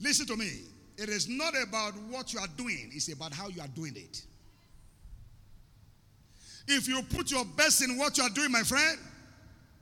Listen 0.00 0.26
to 0.26 0.36
me. 0.36 0.62
It 0.96 1.08
is 1.08 1.28
not 1.28 1.54
about 1.60 1.94
what 2.10 2.32
you 2.32 2.40
are 2.40 2.48
doing, 2.56 2.90
it's 2.92 3.12
about 3.12 3.32
how 3.32 3.48
you 3.48 3.60
are 3.62 3.68
doing 3.68 3.96
it. 3.96 4.22
If 6.66 6.88
you 6.88 7.02
put 7.02 7.30
your 7.30 7.44
best 7.44 7.82
in 7.82 7.98
what 7.98 8.16
you 8.16 8.24
are 8.24 8.30
doing, 8.30 8.50
my 8.50 8.62
friend, 8.62 8.98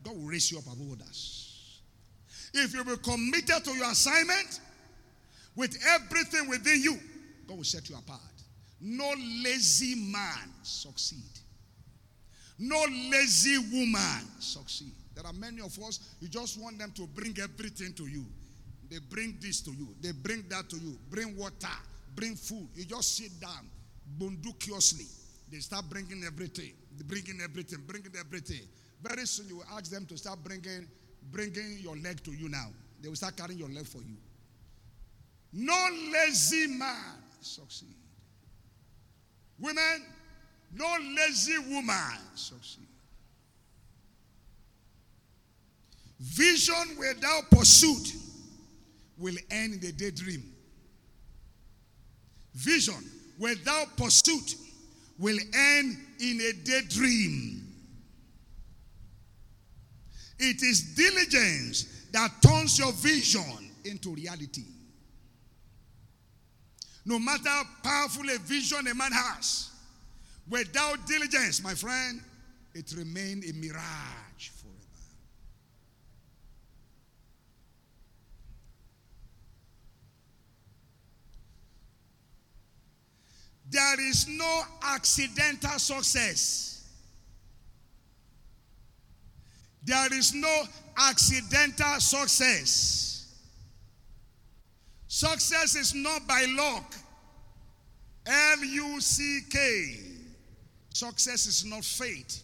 God 0.02 0.16
will 0.16 0.28
raise 0.28 0.50
you 0.50 0.58
up 0.58 0.66
above 0.66 0.92
others. 1.00 1.80
If 2.54 2.74
you 2.74 2.84
be 2.84 2.96
committed 2.96 3.64
to 3.64 3.70
your 3.72 3.90
assignment 3.90 4.60
with 5.54 5.76
everything 5.86 6.48
within 6.48 6.82
you, 6.82 6.98
God 7.46 7.58
will 7.58 7.64
set 7.64 7.88
you 7.88 7.96
apart. 7.96 8.20
No 8.80 9.12
lazy 9.44 9.94
man 9.94 10.50
succeed. 10.62 11.22
No 12.58 12.84
lazy 13.10 13.58
woman 13.58 14.26
succeed. 14.38 14.92
There 15.14 15.26
are 15.26 15.32
many 15.32 15.60
of 15.60 15.78
us, 15.82 16.00
you 16.20 16.28
just 16.28 16.60
want 16.60 16.78
them 16.78 16.92
to 16.96 17.06
bring 17.06 17.36
everything 17.40 17.92
to 17.94 18.06
you. 18.06 18.24
They 18.90 18.98
bring 18.98 19.38
this 19.40 19.60
to 19.62 19.70
you, 19.70 19.88
they 20.00 20.12
bring 20.12 20.44
that 20.48 20.68
to 20.70 20.76
you, 20.76 20.98
bring 21.10 21.36
water, 21.36 21.68
bring 22.14 22.34
food. 22.34 22.68
You 22.74 22.84
just 22.84 23.16
sit 23.16 23.40
down 23.40 23.70
bundukiously. 24.18 25.06
They 25.52 25.58
start 25.58 25.84
bringing 25.90 26.24
everything, 26.24 26.72
bringing 27.06 27.42
everything, 27.42 27.80
bringing 27.86 28.12
everything. 28.18 28.62
Very 29.02 29.26
soon 29.26 29.48
you 29.48 29.56
will 29.56 29.66
ask 29.76 29.90
them 29.90 30.06
to 30.06 30.16
start 30.16 30.42
bringing, 30.42 30.88
bringing 31.30 31.76
your 31.78 31.94
leg 31.94 32.24
to 32.24 32.32
you 32.32 32.48
now. 32.48 32.68
They 33.02 33.10
will 33.10 33.16
start 33.16 33.36
carrying 33.36 33.58
your 33.58 33.68
leg 33.68 33.86
for 33.86 33.98
you. 33.98 34.16
No 35.52 35.88
lazy 36.10 36.68
man 36.68 37.18
succeed. 37.42 37.94
Women, 39.58 40.06
no 40.74 40.96
lazy 41.18 41.58
woman 41.58 42.18
succeed. 42.34 42.86
Vision 46.18 46.96
without 46.98 47.50
pursuit 47.50 48.14
will 49.18 49.36
end 49.50 49.74
in 49.74 49.80
the 49.80 49.92
daydream. 49.92 50.50
Vision 52.54 53.04
without 53.38 53.94
pursuit 53.98 54.54
will 55.22 55.38
end 55.54 55.96
in 56.18 56.40
a 56.40 56.52
daydream. 56.64 57.64
It 60.36 60.60
is 60.62 60.96
diligence 60.96 61.86
that 62.10 62.28
turns 62.42 62.76
your 62.76 62.90
vision 62.92 63.70
into 63.84 64.12
reality. 64.12 64.64
No 67.06 67.20
matter 67.20 67.48
how 67.48 67.62
powerful 67.84 68.28
a 68.30 68.38
vision 68.38 68.84
a 68.88 68.94
man 68.94 69.12
has, 69.12 69.70
without 70.50 71.06
diligence, 71.06 71.62
my 71.62 71.74
friend, 71.74 72.20
it 72.74 72.92
remains 72.96 73.48
a 73.48 73.54
mirage 73.54 74.48
forever. 74.56 74.72
There 83.72 84.00
is 84.02 84.28
no 84.28 84.62
accidental 84.82 85.78
success. 85.78 86.84
There 89.82 90.12
is 90.12 90.34
no 90.34 90.62
accidental 90.98 91.98
success. 91.98 93.34
Success 95.08 95.74
is 95.74 95.94
not 95.94 96.26
by 96.28 96.44
luck. 96.54 96.94
L 98.26 98.62
U 98.62 99.00
C 99.00 99.40
K. 99.50 99.96
Success 100.92 101.46
is 101.46 101.64
not 101.64 101.82
fate. 101.82 102.42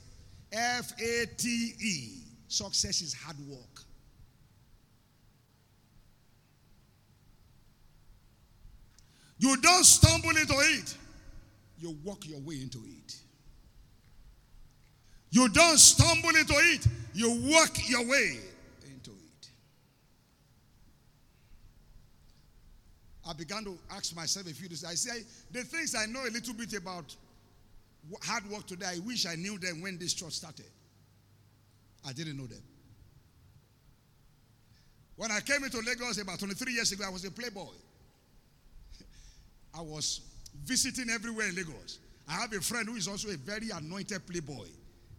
F 0.50 0.92
A 0.98 1.26
T 1.36 1.74
E. 1.78 2.22
Success 2.48 3.02
is 3.02 3.12
hard 3.12 3.36
work. 3.46 3.82
You 9.38 9.56
don't 9.58 9.84
stumble 9.84 10.30
into 10.30 10.54
it, 10.54 10.96
you 11.78 11.96
walk 12.04 12.26
your 12.26 12.40
way 12.40 12.56
into 12.60 12.78
it. 12.78 13.16
You 15.30 15.48
don't 15.48 15.78
stumble 15.78 16.30
into 16.30 16.54
it, 16.54 16.86
you 17.12 17.30
walk 17.44 17.88
your 17.88 18.06
way 18.08 18.38
into 18.84 19.10
it. 19.10 19.50
I 23.28 23.34
began 23.34 23.64
to 23.64 23.76
ask 23.90 24.16
myself 24.16 24.46
a 24.46 24.54
few 24.54 24.68
days. 24.68 24.84
I 24.84 24.94
say, 24.94 25.22
the 25.50 25.62
things 25.62 25.94
I 25.94 26.06
know 26.06 26.22
a 26.22 26.32
little 26.32 26.54
bit 26.54 26.72
about 26.74 27.14
hard 28.22 28.48
work 28.50 28.66
today, 28.66 28.86
I 28.86 28.98
wish 29.00 29.26
I 29.26 29.34
knew 29.34 29.58
them 29.58 29.82
when 29.82 29.98
this 29.98 30.14
church 30.14 30.32
started. 30.32 30.64
I 32.06 32.12
didn't 32.12 32.38
know 32.38 32.46
them. 32.46 32.62
When 35.16 35.30
I 35.30 35.40
came 35.40 35.64
into 35.64 35.78
Lagos 35.78 36.18
about 36.22 36.38
23 36.38 36.72
years 36.72 36.92
ago, 36.92 37.04
I 37.06 37.10
was 37.10 37.24
a 37.24 37.30
playboy. 37.30 37.66
I 39.76 39.82
was 39.82 40.20
visiting 40.64 41.10
everywhere 41.10 41.48
in 41.48 41.54
Lagos. 41.54 41.98
I 42.28 42.32
have 42.32 42.52
a 42.52 42.60
friend 42.60 42.88
who 42.88 42.96
is 42.96 43.08
also 43.08 43.28
a 43.28 43.36
very 43.36 43.70
anointed 43.70 44.26
playboy 44.26 44.68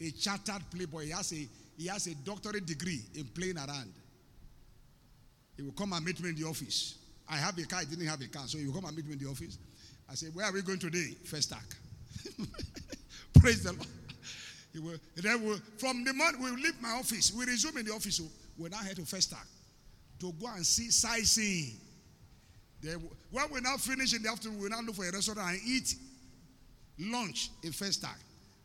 a 0.01 0.11
chartered 0.11 0.63
playboy. 0.71 1.05
He 1.05 1.11
has 1.11 1.31
a, 1.33 1.47
he 1.77 1.87
has 1.87 2.07
a 2.07 2.15
doctorate 2.15 2.65
degree 2.65 3.01
in 3.15 3.25
playing 3.25 3.57
around. 3.57 3.91
He 5.55 5.63
will 5.63 5.73
come 5.73 5.93
and 5.93 6.05
meet 6.05 6.21
me 6.21 6.29
in 6.29 6.35
the 6.35 6.45
office. 6.47 6.97
I 7.29 7.37
have 7.37 7.57
a 7.57 7.63
car, 7.65 7.79
I 7.79 7.85
didn't 7.85 8.07
have 8.07 8.21
a 8.21 8.27
car, 8.27 8.43
so 8.47 8.57
he 8.57 8.65
will 8.65 8.73
come 8.73 8.85
and 8.85 8.95
meet 8.95 9.05
me 9.05 9.13
in 9.13 9.19
the 9.19 9.29
office. 9.29 9.57
I 10.09 10.15
say, 10.15 10.27
Where 10.27 10.45
are 10.45 10.53
we 10.53 10.61
going 10.61 10.79
today? 10.79 11.15
Festac. 11.25 11.63
Praise 13.39 13.63
the 13.63 13.73
Lord. 13.73 13.87
He 14.73 14.79
will, 14.79 14.97
then 15.15 15.43
we'll, 15.43 15.59
from 15.77 16.03
the 16.03 16.13
moment 16.13 16.39
we 16.41 16.51
leave 16.63 16.81
my 16.81 16.91
office, 16.91 17.33
we 17.33 17.45
resume 17.45 17.77
in 17.77 17.85
the 17.85 17.91
office. 17.91 18.21
We're 18.57 18.69
now 18.69 18.77
head 18.77 18.95
to 18.97 19.01
Festac 19.01 19.45
to 20.19 20.31
go 20.39 20.47
and 20.47 20.65
see 20.65 20.91
sightseeing. 20.91 21.77
Then, 22.81 23.01
when 23.31 23.45
we 23.51 23.59
now 23.61 23.77
finish 23.77 24.13
in 24.13 24.23
the 24.23 24.29
afternoon, 24.29 24.59
we 24.61 24.69
now 24.69 24.79
look 24.81 24.95
for 24.95 25.05
a 25.07 25.11
restaurant 25.11 25.39
and 25.39 25.59
eat 25.65 25.95
lunch 26.97 27.49
in 27.63 27.71
First 27.71 28.01
time. 28.01 28.11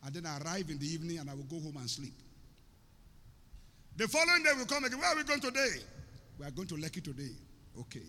and 0.05 0.13
then 0.13 0.25
I 0.25 0.37
arrive 0.39 0.69
in 0.69 0.77
the 0.77 0.85
evening 0.85 1.19
and 1.19 1.29
I 1.29 1.33
will 1.33 1.43
go 1.43 1.59
home 1.59 1.77
and 1.77 1.89
sleep. 1.89 2.13
The 3.97 4.07
following 4.07 4.43
day 4.43 4.51
we 4.57 4.65
come 4.65 4.83
again. 4.83 4.99
Where 4.99 5.09
are 5.09 5.15
we 5.15 5.23
going 5.23 5.39
today? 5.39 5.81
We 6.37 6.45
are 6.45 6.51
going 6.51 6.67
to 6.67 6.75
Lekki 6.75 7.03
today. 7.03 7.31
Okay. 7.79 8.03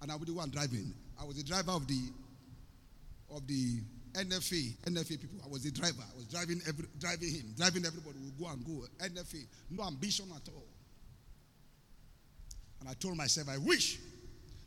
And 0.00 0.10
I 0.10 0.16
be 0.16 0.24
the 0.24 0.32
one 0.32 0.50
driving. 0.50 0.94
I 1.20 1.24
was 1.24 1.36
the 1.36 1.42
driver 1.44 1.72
of 1.72 1.86
the 1.86 2.00
of 3.30 3.46
the 3.46 3.80
NFA, 4.14 4.76
NFA 4.86 5.20
people. 5.20 5.38
I 5.44 5.48
was 5.48 5.62
the 5.62 5.70
driver. 5.70 6.02
I 6.02 6.16
was 6.16 6.24
driving 6.24 6.60
every, 6.66 6.86
driving 6.98 7.30
him, 7.30 7.54
driving 7.56 7.84
everybody. 7.86 8.16
We'll 8.18 8.48
go 8.48 8.52
and 8.52 8.64
go. 8.64 8.86
NFA. 8.98 9.46
No 9.70 9.84
ambition 9.84 10.26
at 10.34 10.48
all. 10.52 10.64
And 12.80 12.88
I 12.88 12.94
told 12.94 13.16
myself, 13.16 13.48
I 13.50 13.58
wish 13.58 13.98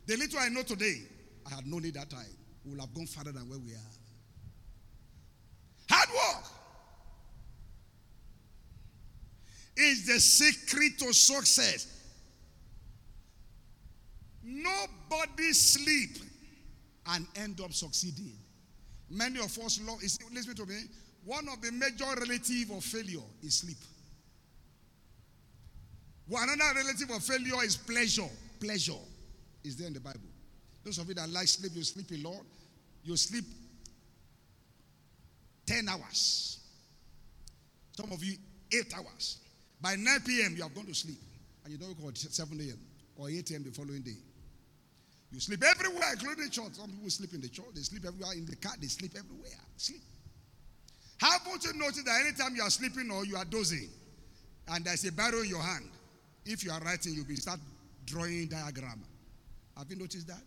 the 0.05 0.17
little 0.17 0.39
I 0.39 0.49
know 0.49 0.63
today, 0.63 1.01
I 1.45 1.55
had 1.55 1.65
known 1.65 1.85
it 1.85 1.93
that 1.93 2.09
time. 2.09 2.25
We 2.65 2.71
would 2.71 2.81
have 2.81 2.93
gone 2.93 3.07
farther 3.07 3.31
than 3.31 3.49
where 3.49 3.59
we 3.59 3.73
are. 3.73 3.93
Hard 5.89 6.09
work 6.09 6.45
is 9.75 10.05
the 10.05 10.19
secret 10.19 10.97
to 10.99 11.13
success. 11.13 11.87
Nobody 14.43 15.53
sleep 15.53 16.17
and 17.07 17.25
end 17.35 17.61
up 17.61 17.73
succeeding. 17.73 18.33
Many 19.09 19.39
of 19.39 19.57
us 19.59 19.79
love, 19.85 20.01
listen 20.01 20.55
to 20.55 20.65
me, 20.65 20.75
one 21.25 21.47
of 21.49 21.61
the 21.61 21.71
major 21.71 22.05
relative 22.19 22.71
of 22.71 22.83
failure 22.83 23.19
is 23.41 23.55
sleep. 23.55 23.77
One 26.27 26.49
another 26.49 26.79
relative 26.79 27.09
of 27.11 27.23
failure 27.23 27.63
is 27.63 27.77
pleasure. 27.77 28.29
Pleasure 28.59 28.93
is 29.63 29.77
there 29.77 29.87
in 29.87 29.93
the 29.93 29.99
Bible. 29.99 30.19
Those 30.83 30.97
of 30.97 31.07
you 31.07 31.13
that 31.15 31.29
like 31.29 31.47
sleep, 31.47 31.71
you 31.75 31.83
sleep 31.83 32.07
a 32.11 32.27
lot. 32.27 32.43
You 33.03 33.15
sleep 33.15 33.45
10 35.65 35.87
hours. 35.89 36.59
Some 37.93 38.11
of 38.11 38.23
you, 38.23 38.35
8 38.71 38.93
hours. 38.97 39.37
By 39.81 39.95
9 39.95 40.19
p.m., 40.25 40.55
you 40.55 40.63
have 40.63 40.73
gone 40.73 40.85
to 40.85 40.93
sleep. 40.93 41.19
And 41.63 41.71
you 41.71 41.77
don't 41.77 41.89
wake 41.89 42.07
up 42.07 42.09
at 42.09 42.17
7 42.17 42.59
a.m. 42.59 42.79
or 43.17 43.29
8 43.29 43.51
a.m. 43.51 43.63
the 43.63 43.71
following 43.71 44.01
day. 44.01 44.17
You 45.31 45.39
sleep 45.39 45.63
everywhere, 45.63 46.13
including 46.13 46.45
the 46.45 46.49
church. 46.49 46.73
Some 46.73 46.91
people 46.91 47.09
sleep 47.09 47.33
in 47.33 47.41
the 47.41 47.49
church, 47.49 47.65
they 47.73 47.81
sleep 47.81 48.05
everywhere. 48.05 48.33
In 48.33 48.45
the 48.45 48.55
car, 48.55 48.73
they 48.79 48.87
sleep 48.87 49.13
everywhere. 49.17 49.59
Sleep. 49.77 50.01
Haven't 51.19 51.63
you 51.63 51.73
noticed 51.73 52.05
that 52.05 52.21
anytime 52.21 52.55
you 52.55 52.61
are 52.61 52.69
sleeping 52.69 53.09
or 53.09 53.25
you 53.25 53.37
are 53.37 53.45
dozing, 53.45 53.89
and 54.67 54.85
there's 54.85 55.05
a 55.05 55.11
barrel 55.11 55.41
in 55.41 55.49
your 55.49 55.61
hand, 55.61 55.89
if 56.45 56.63
you 56.63 56.71
are 56.71 56.79
writing, 56.81 57.13
you'll 57.15 57.25
be 57.25 57.35
start 57.35 57.59
drawing 58.05 58.47
diagram. 58.47 59.01
Have 59.77 59.89
you 59.89 59.95
noticed 59.97 60.27
that? 60.27 60.43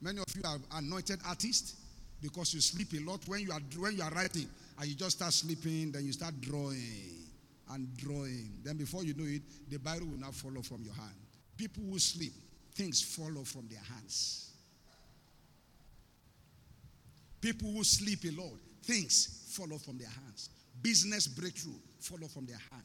Many 0.00 0.20
of 0.20 0.26
you 0.34 0.42
are 0.44 0.58
anointed 0.78 1.20
artists 1.26 1.76
because 2.20 2.54
you 2.54 2.60
sleep 2.60 2.92
a 2.94 3.10
lot. 3.10 3.20
When 3.26 3.40
you 3.40 3.52
are 3.52 3.60
when 3.78 3.96
you 3.96 4.02
are 4.02 4.10
writing 4.10 4.48
and 4.78 4.88
you 4.88 4.94
just 4.94 5.16
start 5.16 5.32
sleeping 5.32 5.92
then 5.92 6.04
you 6.04 6.12
start 6.12 6.40
drawing 6.40 7.26
and 7.70 7.96
drawing. 7.96 8.52
Then 8.64 8.76
before 8.76 9.04
you 9.04 9.14
know 9.14 9.24
it 9.24 9.42
the 9.68 9.78
bible 9.78 10.06
will 10.06 10.18
not 10.18 10.34
follow 10.34 10.62
from 10.62 10.82
your 10.82 10.94
hand. 10.94 11.14
People 11.56 11.82
who 11.90 11.98
sleep 11.98 12.32
things 12.74 13.02
follow 13.02 13.44
from 13.44 13.68
their 13.68 13.82
hands. 13.94 14.50
People 17.40 17.70
who 17.72 17.84
sleep 17.84 18.20
a 18.24 18.40
lot 18.40 18.58
things 18.82 19.50
follow 19.50 19.78
from 19.78 19.98
their 19.98 20.08
hands. 20.08 20.50
Business 20.80 21.26
breakthrough 21.26 21.78
follow 22.00 22.26
from 22.28 22.46
their 22.46 22.60
hand. 22.70 22.84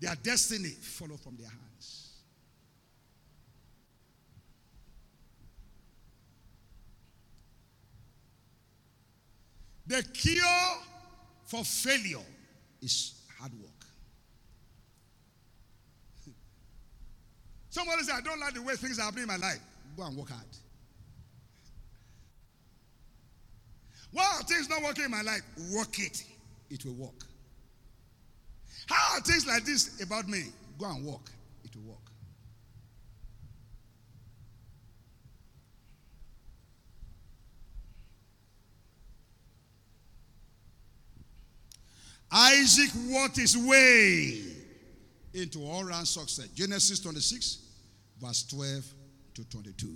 Their 0.00 0.14
destiny 0.16 0.68
follow 0.68 1.16
from 1.16 1.36
their 1.36 1.48
hands. 1.48 2.03
The 9.86 10.02
cure 10.02 10.44
for 11.44 11.64
failure 11.64 12.24
is 12.80 13.14
hard 13.38 13.52
work. 13.60 13.70
Somebody 17.70 18.02
say, 18.02 18.12
I 18.12 18.20
don't 18.20 18.40
like 18.40 18.54
the 18.54 18.62
way 18.62 18.76
things 18.76 18.98
are 18.98 19.02
happening 19.02 19.24
in 19.24 19.28
my 19.28 19.36
life. 19.36 19.60
Go 19.96 20.04
and 20.04 20.16
work 20.16 20.30
hard. 20.30 20.46
Why 24.12 24.24
are 24.38 24.42
things 24.44 24.68
not 24.68 24.82
working 24.82 25.04
in 25.04 25.10
my 25.10 25.22
life? 25.22 25.42
Work 25.72 25.98
it. 25.98 26.24
It 26.70 26.84
will 26.84 26.94
work. 26.94 27.24
How 28.86 29.16
are 29.16 29.20
things 29.20 29.46
like 29.46 29.64
this 29.64 30.00
about 30.02 30.28
me? 30.28 30.44
Go 30.78 30.86
and 30.86 31.04
work. 31.04 31.30
It 31.64 31.74
will 31.74 31.92
work. 31.92 32.03
Isaac 42.36 42.90
walked 43.10 43.36
his 43.36 43.56
way 43.56 44.42
into 45.32 45.60
all 45.64 45.84
round 45.84 46.08
success. 46.08 46.48
Genesis 46.48 46.98
26, 46.98 47.58
verse 48.20 48.42
12 48.48 48.84
to 49.34 49.48
22. 49.50 49.86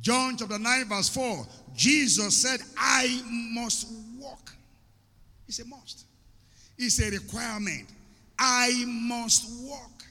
John 0.00 0.36
chapter 0.36 0.58
9, 0.58 0.84
verse 0.84 1.08
4. 1.08 1.46
Jesus 1.74 2.42
said, 2.42 2.60
I 2.76 3.22
must 3.54 3.88
walk. 4.18 4.52
It's 5.48 5.58
a 5.60 5.64
must, 5.64 6.04
it's 6.76 7.00
a 7.00 7.10
requirement. 7.10 7.88
I 8.38 8.84
must 8.86 9.50
walk. 9.66 10.04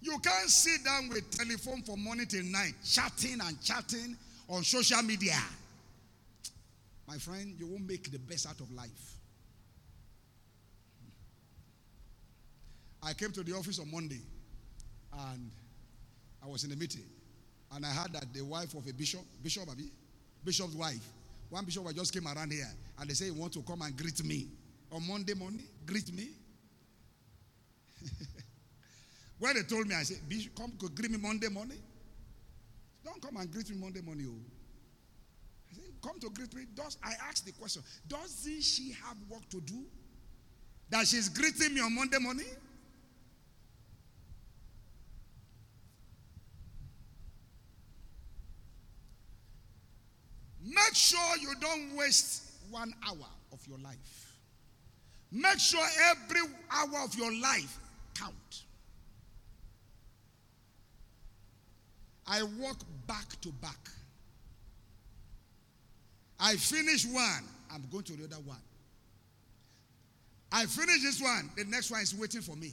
You 0.00 0.16
can't 0.20 0.48
sit 0.48 0.84
down 0.84 1.08
with 1.08 1.28
telephone 1.30 1.82
from 1.82 2.04
morning 2.04 2.26
till 2.26 2.44
night, 2.44 2.74
chatting 2.84 3.38
and 3.42 3.60
chatting 3.60 4.16
on 4.48 4.62
social 4.62 5.02
media. 5.02 5.36
My 7.08 7.16
friend, 7.16 7.54
you 7.58 7.66
won't 7.66 7.88
make 7.88 8.12
the 8.12 8.18
best 8.18 8.46
out 8.46 8.60
of 8.60 8.70
life. 8.70 9.16
I 13.02 13.14
came 13.14 13.32
to 13.32 13.42
the 13.42 13.54
office 13.54 13.78
on 13.78 13.90
Monday 13.90 14.20
and 15.18 15.50
I 16.44 16.46
was 16.46 16.64
in 16.64 16.72
a 16.72 16.76
meeting 16.76 17.06
and 17.72 17.86
I 17.86 17.88
heard 17.88 18.12
that 18.12 18.26
the 18.34 18.42
wife 18.42 18.74
of 18.74 18.86
a 18.86 18.92
bishop, 18.92 19.22
Bishop 19.42 19.70
Abi, 19.70 19.90
Bishop's 20.44 20.74
wife, 20.74 21.00
one 21.48 21.64
bishop 21.64 21.86
I 21.86 21.92
just 21.92 22.12
came 22.12 22.26
around 22.26 22.52
here 22.52 22.68
and 23.00 23.08
they 23.08 23.14
say 23.14 23.24
he 23.26 23.30
want 23.30 23.54
to 23.54 23.62
come 23.62 23.80
and 23.80 23.96
greet 23.96 24.22
me 24.22 24.48
on 24.92 25.08
Monday 25.08 25.32
morning. 25.32 25.64
Greet 25.86 26.12
me. 26.12 26.28
when 29.38 29.54
they 29.54 29.62
told 29.62 29.88
me, 29.88 29.94
I 29.94 30.02
said, 30.02 30.18
come 30.54 30.72
greet 30.94 31.10
me 31.10 31.16
Monday 31.16 31.48
morning. 31.48 31.80
Don't 33.02 33.22
come 33.22 33.38
and 33.38 33.50
greet 33.50 33.70
me 33.70 33.76
Monday 33.78 34.02
morning. 34.02 34.26
Oh. 34.28 34.57
Come 36.02 36.20
to 36.20 36.30
greet 36.30 36.54
me. 36.54 36.62
Does 36.74 36.96
I 37.02 37.12
ask 37.28 37.44
the 37.44 37.52
question, 37.52 37.82
doesn't 38.06 38.62
she 38.62 38.92
have 39.04 39.16
work 39.28 39.48
to 39.50 39.60
do? 39.60 39.84
That 40.90 41.06
she's 41.06 41.28
greeting 41.28 41.74
me 41.74 41.80
on 41.80 41.94
Monday 41.94 42.18
morning? 42.18 42.46
Make 50.64 50.94
sure 50.94 51.36
you 51.40 51.54
don't 51.60 51.96
waste 51.96 52.42
one 52.70 52.92
hour 53.06 53.26
of 53.52 53.66
your 53.66 53.78
life. 53.78 54.36
Make 55.32 55.58
sure 55.58 55.84
every 56.10 56.40
hour 56.70 57.04
of 57.04 57.14
your 57.14 57.32
life 57.40 57.78
count. 58.14 58.62
I 62.26 62.42
walk 62.42 62.78
back 63.06 63.40
to 63.42 63.48
back. 63.52 63.88
I 66.40 66.56
finish 66.56 67.04
one, 67.06 67.44
I'm 67.72 67.84
going 67.90 68.04
to 68.04 68.12
the 68.12 68.24
other 68.24 68.42
one. 68.44 68.60
I 70.50 70.66
finish 70.66 71.02
this 71.02 71.20
one, 71.20 71.50
the 71.56 71.64
next 71.64 71.90
one 71.90 72.00
is 72.00 72.14
waiting 72.14 72.40
for 72.40 72.56
me. 72.56 72.72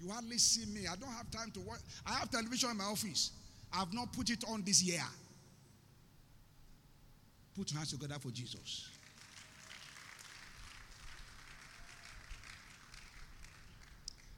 You 0.00 0.10
hardly 0.10 0.38
see 0.38 0.66
me. 0.66 0.86
I 0.86 0.96
don't 0.96 1.12
have 1.12 1.30
time 1.30 1.50
to 1.52 1.60
watch. 1.60 1.80
I 2.06 2.14
have 2.14 2.30
television 2.30 2.70
in 2.70 2.76
my 2.76 2.84
office. 2.84 3.30
I 3.72 3.78
have 3.78 3.92
not 3.92 4.12
put 4.12 4.28
it 4.28 4.44
on 4.48 4.62
this 4.64 4.82
year. 4.82 5.02
Put 7.56 7.70
your 7.70 7.78
hands 7.78 7.92
together 7.92 8.16
for 8.20 8.30
Jesus. 8.30 8.88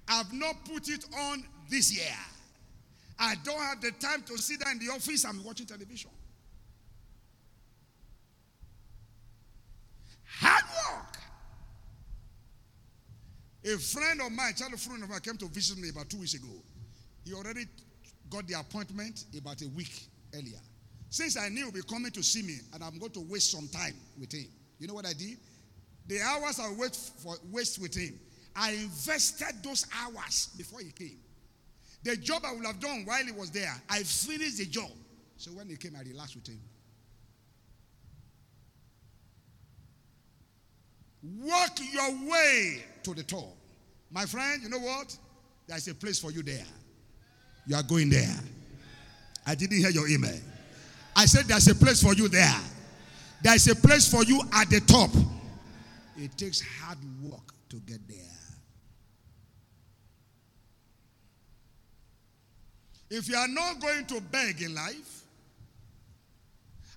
I've 0.09 0.33
not 0.33 0.55
put 0.65 0.89
it 0.89 1.05
on 1.19 1.43
this 1.69 1.93
year. 1.93 2.17
I 3.19 3.35
don't 3.43 3.59
have 3.59 3.81
the 3.81 3.91
time 3.93 4.23
to 4.23 4.39
sit 4.39 4.61
there 4.61 4.73
in 4.73 4.79
the 4.79 4.93
office. 4.93 5.25
I'm 5.25 5.43
watching 5.43 5.67
television. 5.67 6.11
Hard 10.39 10.65
work. 10.65 11.19
A 13.65 13.79
friend 13.79 14.21
of 14.21 14.33
mine, 14.33 14.55
child 14.55 14.79
friend 14.81 15.03
of 15.03 15.11
mine, 15.11 15.21
came 15.21 15.37
to 15.39 15.47
visit 15.47 15.79
me 15.79 15.89
about 15.89 16.09
two 16.09 16.19
weeks 16.19 16.35
ago. 16.35 16.63
He 17.25 17.33
already 17.35 17.65
got 18.31 18.47
the 18.47 18.55
appointment 18.59 19.25
about 19.37 19.61
a 19.63 19.69
week 19.69 20.09
earlier. 20.35 20.61
Since 21.09 21.37
I 21.37 21.49
knew 21.49 21.65
he'll 21.65 21.73
be 21.73 21.83
coming 21.83 22.11
to 22.13 22.23
see 22.23 22.43
me 22.43 22.59
and 22.75 22.83
I'm 22.83 22.99
going 22.99 23.13
to 23.13 23.21
waste 23.21 23.53
some 23.53 23.69
time 23.69 23.95
with 24.19 24.33
him, 24.33 24.47
you 24.79 24.87
know 24.87 24.95
what 24.95 25.07
I 25.07 25.13
did? 25.13 25.39
The 26.07 26.21
hours 26.21 26.61
I 26.61 26.73
wait 26.79 26.95
for 26.95 27.37
waste 27.51 27.81
with 27.81 27.95
him, 27.95 28.19
I 28.55 28.73
invested 28.73 29.63
those 29.63 29.87
hours 30.03 30.51
before 30.57 30.81
he 30.81 30.91
came. 30.91 31.19
The 32.05 32.17
job 32.17 32.43
I 32.47 32.55
would 32.55 32.65
have 32.65 32.79
done 32.79 33.05
while 33.05 33.25
he 33.25 33.33
was 33.33 33.51
there, 33.51 33.75
I 33.89 34.03
finished 34.03 34.59
the 34.59 34.67
job. 34.67 34.91
So 35.37 35.51
when 35.53 35.69
he 35.69 35.77
came, 35.77 35.97
I 35.97 36.03
relaxed 36.03 36.37
with 36.37 36.47
him. 36.47 36.61
Work 41.23 41.79
your 41.93 42.11
way 42.31 42.85
to 43.03 43.15
the 43.15 43.23
top. 43.23 43.57
My 44.11 44.25
friend, 44.27 44.63
you 44.63 44.69
know 44.69 44.79
what? 44.79 45.17
There's 45.67 45.89
a 45.89 45.95
place 45.95 46.19
for 46.19 46.31
you 46.31 46.43
there. 46.43 46.65
You 47.67 47.77
are 47.77 47.83
going 47.83 48.11
there. 48.11 48.35
I 49.47 49.55
didn't 49.55 49.79
hear 49.79 49.91
your 49.91 50.09
email. 50.09 50.39
I 51.15 51.27
said 51.27 51.47
there's 51.47 51.69
a 51.69 51.75
place 51.75 52.03
for 52.03 52.15
you 52.15 52.29
there. 52.29 52.61
There's 53.43 53.67
a 53.69 53.75
place 53.75 54.11
for 54.11 54.25
you 54.25 54.41
at 54.53 54.71
the 54.71 54.81
top. 54.81 55.11
It 56.17 56.37
takes 56.37 56.61
hard 56.61 56.99
work 57.23 57.55
to 57.71 57.77
get 57.77 58.07
there. 58.09 58.17
If 63.09 63.29
you 63.29 63.37
are 63.37 63.49
not 63.49 63.81
going 63.81 64.05
to 64.07 64.21
beg 64.21 64.63
in 64.63 64.75
life, 64.75 65.23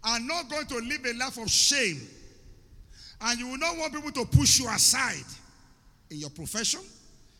and 0.03 0.27
not 0.27 0.49
going 0.49 0.65
to 0.67 0.75
live 0.75 1.05
a 1.05 1.13
life 1.17 1.37
of 1.37 1.49
shame, 1.49 1.99
and 3.21 3.39
you 3.39 3.47
will 3.47 3.57
not 3.57 3.77
want 3.77 3.93
people 3.93 4.11
to 4.11 4.25
push 4.25 4.59
you 4.59 4.69
aside 4.69 5.25
in 6.09 6.17
your 6.17 6.29
profession, 6.29 6.81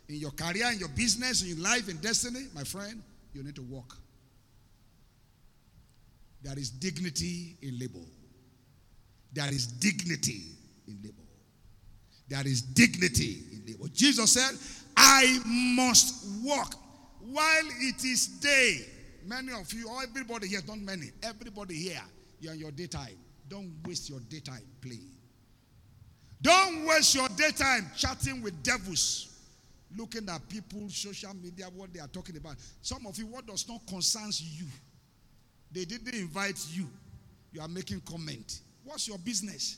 in 0.07 0.15
your 0.15 0.31
career, 0.31 0.71
in 0.71 0.79
your 0.79 0.89
business, 0.89 1.41
in 1.41 1.49
your 1.49 1.59
life, 1.59 1.87
in 1.89 1.97
destiny, 1.97 2.47
my 2.53 2.63
friend, 2.63 3.01
you 3.33 3.43
need 3.43 3.55
to 3.55 3.61
walk. 3.63 3.95
There 6.41 6.57
is 6.57 6.69
dignity 6.69 7.57
in 7.61 7.77
labor. 7.79 8.05
There 9.33 9.49
is 9.49 9.67
dignity 9.67 10.43
in 10.87 10.99
labor. 11.03 11.15
There 12.27 12.47
is 12.47 12.61
dignity 12.61 13.43
in 13.51 13.65
labor. 13.67 13.87
Jesus 13.93 14.33
said, 14.33 14.57
I 14.95 15.39
must 15.45 16.25
walk 16.43 16.75
while 17.19 17.67
it 17.79 18.03
is 18.03 18.27
day. 18.27 18.85
Many 19.25 19.51
of 19.53 19.71
you, 19.73 19.89
everybody 20.01 20.47
here, 20.47 20.61
not 20.67 20.79
many, 20.79 21.11
everybody 21.21 21.75
here, 21.75 22.01
you're 22.39 22.53
in 22.53 22.59
your 22.59 22.71
daytime. 22.71 23.17
Don't 23.47 23.73
waste 23.85 24.09
your 24.09 24.19
daytime 24.21 24.61
playing. 24.81 25.18
Don't 26.41 26.85
waste 26.85 27.15
your 27.15 27.27
daytime 27.29 27.89
chatting 27.97 28.41
with 28.41 28.63
devils, 28.63 29.27
looking 29.97 30.27
at 30.29 30.47
people, 30.47 30.87
social 30.89 31.33
media, 31.33 31.65
what 31.75 31.93
they 31.93 31.99
are 31.99 32.07
talking 32.07 32.37
about. 32.37 32.55
Some 32.81 33.05
of 33.07 33.17
you, 33.17 33.27
what 33.27 33.45
does 33.45 33.67
not 33.67 33.85
concern 33.87 34.29
you 34.39 34.65
they 35.71 35.85
didn't 35.85 36.13
invite 36.13 36.59
you. 36.71 36.87
You 37.51 37.61
are 37.61 37.67
making 37.67 38.01
comment. 38.01 38.61
What's 38.83 39.07
your 39.07 39.17
business? 39.17 39.77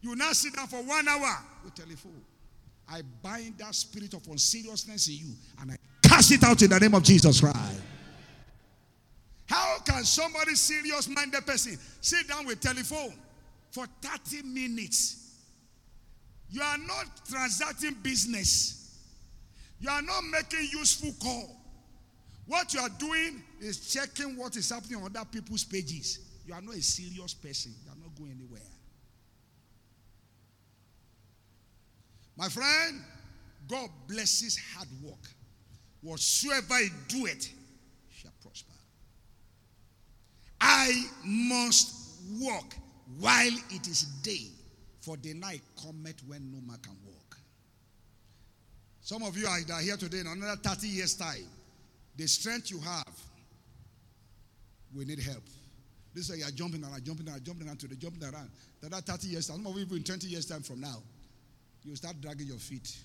You 0.00 0.16
now 0.16 0.32
sit 0.32 0.54
down 0.54 0.66
for 0.66 0.82
one 0.82 1.06
hour 1.06 1.38
with 1.64 1.74
telephone. 1.74 2.22
I 2.88 3.02
bind 3.22 3.58
that 3.58 3.74
spirit 3.74 4.14
of 4.14 4.26
unseriousness 4.26 5.08
in 5.08 5.14
you 5.14 5.34
and 5.60 5.72
I 5.72 5.76
cast 6.02 6.32
it 6.32 6.42
out 6.42 6.60
in 6.62 6.70
the 6.70 6.80
name 6.80 6.94
of 6.94 7.02
Jesus 7.02 7.40
Christ. 7.40 7.80
How 9.46 9.78
can 9.84 10.02
somebody 10.04 10.54
serious 10.54 11.08
minded 11.08 11.46
person 11.46 11.78
sit 12.00 12.26
down 12.28 12.46
with 12.46 12.60
telephone 12.60 13.14
for 13.72 13.86
30 14.02 14.42
minutes? 14.42 15.18
You 16.50 16.62
are 16.62 16.78
not 16.78 17.26
transacting 17.28 17.96
business. 18.02 18.78
You 19.80 19.88
are 19.88 20.02
not 20.02 20.22
making 20.30 20.68
useful 20.70 21.12
call. 21.20 21.56
What 22.46 22.74
you 22.74 22.80
are 22.80 22.90
doing 22.90 23.42
is 23.60 23.92
checking 23.92 24.36
what 24.36 24.56
is 24.56 24.70
happening 24.70 25.02
on 25.02 25.16
other 25.16 25.24
people's 25.24 25.64
pages. 25.64 26.18
You 26.46 26.54
are 26.54 26.60
not 26.60 26.74
a 26.74 26.82
serious 26.82 27.34
person. 27.34 27.72
You 27.84 27.90
are 27.90 27.96
not 27.96 28.14
going 28.16 28.32
anywhere. 28.32 28.60
My 32.36 32.48
friend, 32.48 33.00
God 33.68 33.88
blesses 34.06 34.58
hard 34.74 34.88
work. 35.02 35.28
Whatsoever 36.02 36.78
he 36.78 36.88
doeth 37.08 37.48
shall 38.10 38.32
prosper. 38.42 38.72
I 40.60 41.04
must 41.24 41.94
walk 42.38 42.74
while 43.18 43.56
it 43.70 43.86
is 43.86 44.02
day, 44.22 44.48
for 45.00 45.16
the 45.16 45.34
night 45.34 45.62
cometh 45.82 46.22
when 46.26 46.50
no 46.52 46.60
man 46.66 46.78
can 46.82 46.96
walk. 47.04 47.36
Some 49.00 49.22
of 49.24 49.36
you 49.36 49.46
are 49.46 49.80
here 49.80 49.96
today 49.96 50.20
in 50.20 50.26
another 50.28 50.56
30 50.56 50.86
years' 50.86 51.14
time. 51.14 51.46
The 52.16 52.28
strength 52.28 52.70
you 52.70 52.78
have, 52.80 53.12
we 54.94 55.04
need 55.04 55.18
help. 55.18 55.42
This 56.14 56.30
way 56.30 56.36
you 56.36 56.44
are 56.44 56.50
jumping 56.50 56.84
around, 56.84 57.04
jumping 57.04 57.28
around, 57.28 57.42
jumping 57.44 57.66
around 57.66 57.80
to 57.80 57.88
the 57.88 57.96
jumping 57.96 58.22
around. 58.22 58.50
That 58.80 58.92
are 58.92 59.00
30 59.00 59.28
years 59.28 59.48
time, 59.48 59.56
some 59.64 59.66
of 59.66 59.78
you 59.78 59.96
in 59.96 60.04
20 60.04 60.28
years' 60.28 60.46
time 60.46 60.62
from 60.62 60.80
now, 60.80 61.02
you 61.82 61.96
start 61.96 62.20
dragging 62.20 62.46
your 62.46 62.58
feet. 62.58 62.96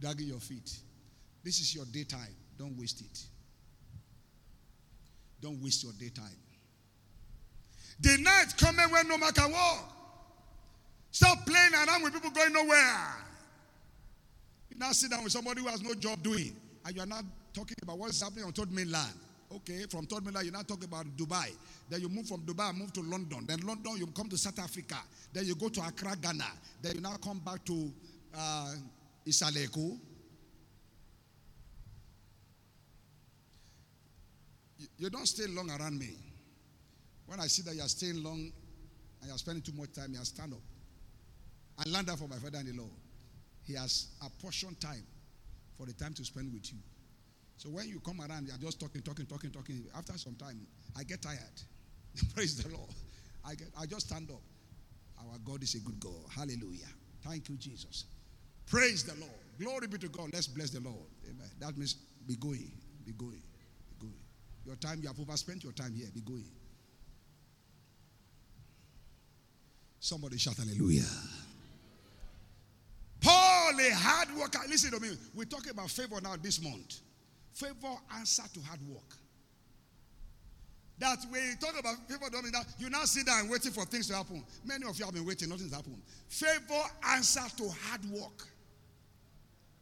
Dragging 0.00 0.28
your 0.28 0.40
feet. 0.40 0.70
This 1.42 1.58
is 1.60 1.74
your 1.74 1.86
daytime. 1.86 2.34
Don't 2.58 2.78
waste 2.78 3.00
it. 3.00 3.24
Don't 5.40 5.60
waste 5.62 5.82
your 5.84 5.92
daytime. 5.98 6.36
The 8.00 8.18
night 8.18 8.54
coming 8.58 8.90
when 8.90 9.08
no 9.08 9.18
man 9.18 9.32
can 9.32 9.50
walk. 9.50 9.92
Stop 11.10 11.46
playing 11.46 11.72
around 11.72 12.02
with 12.02 12.12
people 12.12 12.30
going 12.30 12.52
nowhere. 12.52 13.16
You 14.70 14.76
now 14.78 14.92
sit 14.92 15.10
down 15.10 15.24
with 15.24 15.32
somebody 15.32 15.62
who 15.62 15.68
has 15.68 15.82
no 15.82 15.94
job 15.94 16.22
doing, 16.22 16.54
and 16.84 16.94
you 16.94 17.00
are 17.02 17.06
not 17.06 17.24
talking 17.54 17.76
about 17.82 17.98
what's 17.98 18.20
happening 18.20 18.44
on 18.44 18.52
third 18.52 18.70
mainland. 18.70 19.14
Okay, 19.50 19.86
from 19.88 20.04
third 20.06 20.24
mainland, 20.24 20.44
you're 20.44 20.52
not 20.52 20.68
talking 20.68 20.84
about 20.84 21.06
Dubai. 21.16 21.50
Then 21.88 22.02
you 22.02 22.10
move 22.10 22.26
from 22.26 22.42
Dubai, 22.42 22.76
move 22.76 22.92
to 22.92 23.00
London. 23.00 23.46
Then 23.46 23.60
London, 23.60 23.96
you 23.96 24.06
come 24.08 24.28
to 24.28 24.36
South 24.36 24.58
Africa. 24.58 24.96
Then 25.32 25.46
you 25.46 25.54
go 25.54 25.70
to 25.70 25.80
Accra, 25.80 26.16
Ghana. 26.20 26.44
Then 26.82 26.96
you 26.96 27.00
now 27.00 27.16
come 27.16 27.38
back 27.38 27.64
to 27.64 27.90
uh, 28.36 28.74
Isaleku. 29.26 29.98
You, 34.78 34.86
you 34.98 35.08
don't 35.08 35.26
stay 35.26 35.46
long 35.46 35.70
around 35.70 35.98
me. 35.98 36.25
When 37.26 37.40
I 37.40 37.46
see 37.46 37.62
that 37.62 37.74
you 37.74 37.82
are 37.82 37.88
staying 37.88 38.22
long 38.22 38.50
and 39.20 39.28
you 39.28 39.34
are 39.34 39.38
spending 39.38 39.62
too 39.62 39.72
much 39.72 39.92
time, 39.92 40.12
you 40.12 40.24
stand 40.24 40.52
up. 40.52 40.60
I 41.78 41.88
learned 41.90 42.06
that 42.06 42.18
from 42.18 42.30
my 42.30 42.36
father 42.36 42.58
in 42.58 42.76
law. 42.76 42.88
He 43.64 43.74
has 43.74 44.08
apportioned 44.24 44.80
time 44.80 45.04
for 45.76 45.86
the 45.86 45.92
time 45.92 46.14
to 46.14 46.24
spend 46.24 46.52
with 46.52 46.72
you. 46.72 46.78
So 47.56 47.70
when 47.70 47.88
you 47.88 48.00
come 48.00 48.20
around, 48.20 48.46
you 48.46 48.52
are 48.54 48.58
just 48.58 48.80
talking, 48.80 49.02
talking, 49.02 49.26
talking, 49.26 49.50
talking. 49.50 49.84
After 49.96 50.16
some 50.16 50.34
time, 50.34 50.66
I 50.96 51.02
get 51.04 51.22
tired. 51.22 51.38
Praise 52.34 52.62
the 52.62 52.68
Lord. 52.68 52.90
I, 53.44 53.54
get, 53.54 53.68
I 53.78 53.86
just 53.86 54.06
stand 54.08 54.30
up. 54.30 54.40
Our 55.18 55.38
God 55.44 55.62
is 55.62 55.74
a 55.74 55.80
good 55.80 55.98
God. 55.98 56.12
Hallelujah. 56.34 56.88
Thank 57.22 57.48
you, 57.48 57.56
Jesus. 57.56 58.04
Praise 58.66 59.04
the 59.04 59.18
Lord. 59.20 59.32
Glory 59.58 59.86
be 59.86 59.98
to 59.98 60.08
God. 60.08 60.30
Let's 60.32 60.46
bless 60.46 60.70
the 60.70 60.80
Lord. 60.80 61.06
Amen. 61.24 61.48
That 61.60 61.76
means 61.76 61.94
be 62.26 62.36
going. 62.36 62.70
Be 63.04 63.12
going. 63.12 63.42
Be 63.90 63.96
going. 64.00 64.20
Your 64.64 64.76
time, 64.76 65.00
you 65.00 65.08
have 65.08 65.18
overspent 65.18 65.64
your 65.64 65.72
time 65.72 65.94
here. 65.94 66.08
Be 66.14 66.20
going. 66.20 66.50
Somebody 70.06 70.38
shout 70.38 70.56
hallelujah. 70.56 71.02
Paul, 73.20 73.72
a 73.80 73.90
hard 73.92 74.28
worker. 74.38 74.60
Listen 74.68 74.92
to 74.92 75.00
me. 75.00 75.08
We're 75.34 75.46
talking 75.46 75.72
about 75.72 75.90
favor 75.90 76.20
now 76.22 76.36
this 76.40 76.62
month. 76.62 77.00
Favor 77.52 77.92
answer 78.16 78.44
to 78.54 78.60
hard 78.60 78.78
work. 78.88 79.16
That 81.00 81.18
you 81.28 81.56
talk 81.60 81.76
about 81.76 81.96
favor, 82.08 82.30
don't 82.30 82.44
mean 82.44 82.52
that 82.52 82.66
you 82.78 82.88
now 82.88 83.02
sit 83.02 83.26
down 83.26 83.40
and 83.40 83.50
waiting 83.50 83.72
for 83.72 83.84
things 83.84 84.06
to 84.06 84.14
happen. 84.14 84.44
Many 84.64 84.86
of 84.88 84.96
you 84.96 85.06
have 85.06 85.12
been 85.12 85.26
waiting, 85.26 85.48
nothing's 85.48 85.74
happened. 85.74 86.00
Favor 86.28 86.84
answer 87.08 87.42
to 87.56 87.68
hard 87.68 88.04
work. 88.08 88.46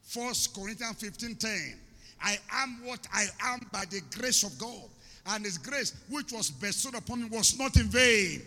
First 0.05 0.55
Corinthians 0.55 1.03
15 1.03 1.35
10. 1.35 1.79
I 2.23 2.39
am 2.51 2.81
what 2.83 3.07
I 3.13 3.27
am 3.43 3.61
by 3.71 3.85
the 3.91 4.01
grace 4.19 4.43
of 4.43 4.59
God. 4.59 4.89
And 5.27 5.45
his 5.45 5.59
grace, 5.59 5.93
which 6.09 6.33
was 6.33 6.51
bestowed 6.51 6.95
upon 6.95 7.25
me, 7.25 7.29
was 7.31 7.59
not 7.59 7.77
in 7.77 7.89
vain. 7.89 8.41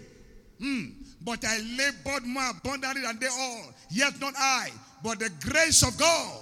Hmm. 0.59 0.88
But 1.22 1.43
I 1.45 1.57
labored 1.59 2.26
more 2.26 2.49
abundantly 2.49 3.01
than 3.01 3.20
they 3.20 3.28
all. 3.28 3.74
Yet 3.89 4.20
not 4.20 4.34
I, 4.38 4.70
but 5.03 5.20
the 5.20 5.32
grace 5.41 5.84
of 5.84 5.97
God, 5.97 6.41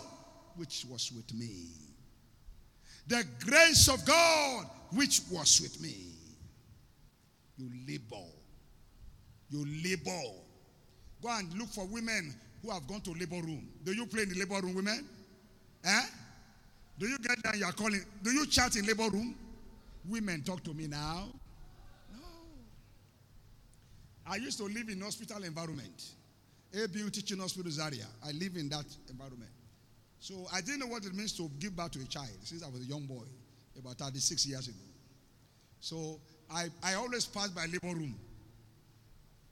which 0.55 0.85
was 0.89 1.11
with 1.15 1.33
me. 1.33 1.67
The 3.07 3.23
grace 3.45 3.87
of 3.87 4.03
God, 4.05 4.65
which 4.91 5.21
was 5.31 5.61
with 5.61 5.81
me. 5.81 5.95
You 7.57 7.69
labor. 7.87 8.27
You 9.49 9.65
labor. 9.83 10.33
Go 11.21 11.29
and 11.29 11.53
look 11.53 11.69
for 11.69 11.85
women 11.85 12.35
who 12.61 12.71
have 12.71 12.85
gone 12.87 13.01
to 13.01 13.11
labor 13.11 13.35
room. 13.35 13.67
Do 13.83 13.93
you 13.93 14.05
play 14.05 14.23
in 14.23 14.29
the 14.29 14.39
labor 14.39 14.59
room, 14.59 14.75
women? 14.75 15.07
Eh? 15.83 16.01
Do 16.97 17.07
you 17.07 17.17
get 17.19 17.41
there? 17.43 17.55
You 17.55 17.65
are 17.65 17.71
calling. 17.71 18.03
Do 18.23 18.31
you 18.31 18.45
chat 18.47 18.75
in 18.75 18.85
labor 18.85 19.09
room? 19.09 19.35
Women, 20.07 20.43
talk 20.43 20.63
to 20.63 20.73
me 20.73 20.87
now. 20.87 21.27
I 24.27 24.37
used 24.37 24.57
to 24.57 24.65
live 24.65 24.89
in 24.89 25.01
hospital 25.01 25.43
environment. 25.43 26.03
ABU 26.73 27.09
teaching 27.09 27.39
hospital 27.39 27.71
area. 27.81 28.05
I 28.25 28.31
live 28.31 28.55
in 28.57 28.69
that 28.69 28.85
environment. 29.09 29.51
So 30.19 30.47
I 30.51 30.61
didn't 30.61 30.79
know 30.79 30.87
what 30.87 31.05
it 31.05 31.13
means 31.13 31.33
to 31.37 31.49
give 31.59 31.75
birth 31.75 31.91
to 31.91 31.99
a 31.99 32.05
child 32.05 32.37
since 32.43 32.63
I 32.63 32.69
was 32.69 32.81
a 32.81 32.85
young 32.85 33.05
boy, 33.05 33.23
about 33.77 33.97
36 33.97 34.45
years 34.47 34.67
ago. 34.67 34.77
So 35.79 36.19
I, 36.51 36.67
I 36.83 36.95
always 36.95 37.25
pass 37.25 37.49
by 37.49 37.65
labor 37.65 37.95
room. 37.95 38.15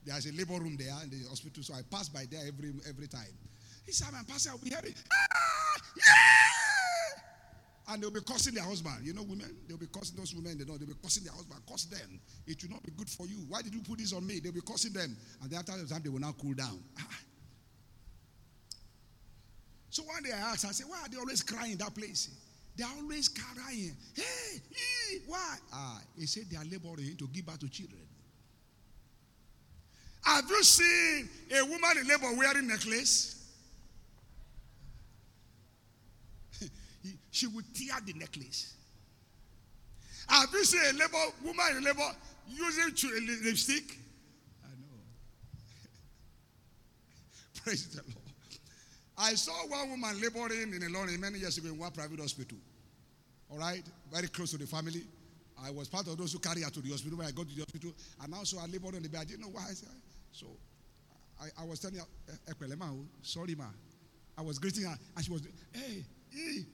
There's 0.06 0.26
a 0.26 0.34
labor 0.34 0.56
room 0.56 0.76
there 0.78 0.96
in 1.04 1.10
the 1.12 1.30
hospital, 1.30 1.64
so 1.64 1.74
I 1.76 1.82
pass 1.90 2.10
by 2.10 2.26
there 2.30 2.42
every 2.48 2.74
every 2.90 3.08
time. 3.08 3.32
He 3.86 3.92
said, 3.92 4.08
I'm 4.18 4.26
passing, 4.26 4.52
I'll 4.52 4.58
be 4.58 4.70
hearing, 4.70 4.96
ah, 5.12 5.82
yeah! 5.96 6.73
And 7.90 8.02
they'll 8.02 8.12
be 8.12 8.22
cursing 8.22 8.54
their 8.54 8.64
husband. 8.64 9.00
You 9.04 9.14
know, 9.14 9.24
women, 9.24 9.56
they'll 9.68 9.78
be 9.78 9.88
cursing 9.88 10.16
those 10.16 10.34
women, 10.34 10.58
they 10.58 10.64
know, 10.64 10.78
they'll 10.78 10.88
be 10.88 10.96
cursing 11.02 11.26
their 11.26 11.34
husband, 11.34 11.60
curse 11.70 11.86
them. 11.86 12.20
It 12.48 12.64
will 12.64 12.72
not 12.72 12.84
be 12.84 12.92
good 12.96 13.10
for 13.10 13.26
you. 13.28 13.38
Why 13.50 13.62
did 13.62 13.74
you 13.74 13.82
put 13.82 14.00
this 14.00 14.14
on 14.14 14.26
me? 14.26 14.40
They'll 14.40 14.54
be 14.54 14.62
cursing 14.62 14.94
them. 14.94 15.18
And 15.42 15.52
then 15.52 15.60
after 15.60 15.78
the 15.78 15.88
time, 15.88 16.02
they 16.02 16.10
will 16.10 16.20
now 16.20 16.34
cool 16.40 16.54
down. 16.54 16.80
Ah. 17.00 17.20
So 19.90 20.04
one 20.04 20.24
day 20.24 20.32
I 20.32 20.52
asked, 20.52 20.66
I 20.66 20.72
said, 20.72 20.88
why 20.90 21.02
are 21.02 21.10
they 21.10 21.18
always 21.18 21.44
crying 21.44 21.74
in 21.74 21.78
that 21.80 21.94
place? 21.94 22.30
They're 22.76 22.88
always 22.88 23.30
crying. 23.30 23.96
Hey, 24.16 24.58
ee, 24.72 25.20
why? 25.28 25.58
Ah, 25.72 26.02
he 26.18 26.26
said 26.26 26.44
they 26.50 26.58
are 26.58 26.66
laboring 26.66 27.16
to 27.18 27.28
give 27.28 27.46
birth 27.46 27.60
to 27.60 27.70
children. 27.70 28.02
Have 30.24 30.50
you 30.50 30.64
seen 30.64 31.30
a 31.56 31.64
woman 31.66 31.98
in 32.00 32.08
labor 32.08 32.34
wearing 32.36 32.68
necklace? 32.68 33.43
She 37.32 37.48
would 37.48 37.66
tear 37.74 37.96
the 38.06 38.14
necklace. 38.14 38.74
Have 40.28 40.50
you 40.54 40.64
seen 40.64 40.82
a 40.90 40.94
labor 40.98 41.34
woman 41.44 41.78
in 41.78 41.84
labor 41.84 42.12
using 42.48 42.84
a 42.86 43.46
lipstick? 43.46 43.98
I 44.64 44.70
know. 44.80 45.00
Praise 47.64 47.88
the 47.88 48.02
Lord. 48.02 48.18
I 49.18 49.36
saw 49.36 49.54
one 49.68 49.90
woman 49.92 50.22
laboring 50.22 50.74
in 50.74 50.84
a 50.84 50.90
lorry 50.90 51.18
many 51.18 51.40
years 51.40 51.58
ago 51.58 51.70
in 51.70 51.78
one 51.78 51.92
private 51.92 52.20
hospital. 52.20 52.58
All 53.52 53.60
right, 53.60 53.84
very 54.12 54.28
close 54.28 54.52
to 54.52 54.58
the 54.58 54.66
family. 54.66 55.04
I 55.64 55.70
was 55.70 55.88
part 55.88 56.08
of 56.08 56.18
those 56.18 56.34
who 56.34 56.40
carry 56.40 56.62
her 56.62 56.70
to 56.70 56.82
the 56.82 56.90
hospital. 56.90 57.18
When 57.18 57.28
I 57.28 57.32
got 57.32 57.48
to 57.48 57.56
the 57.56 57.62
hospital, 57.62 57.92
and 58.24 58.34
also 58.34 58.58
I 58.58 58.66
labored 58.66 58.96
on 58.96 59.04
the 59.04 59.10
bed. 59.10 59.22
I 59.22 59.26
didn't 59.26 59.42
know 59.42 59.50
why. 59.50 59.66
I 59.70 59.74
said, 59.74 59.90
so 60.32 60.48
I, 61.40 61.62
I 61.62 61.66
was 61.66 61.80
telling 61.80 61.98
her, 61.98 62.06
eh, 62.30 62.34
eh, 62.48 62.54
Ekwelema, 62.54 62.90
sorry, 63.22 63.56
ma. 63.56 63.66
I 64.38 64.42
was 64.42 64.58
greeting 64.58 64.86
her, 64.86 64.96
and 65.16 65.26
she 65.26 65.32
was, 65.32 65.42
hey, 65.74 66.04
hey. 66.32 66.66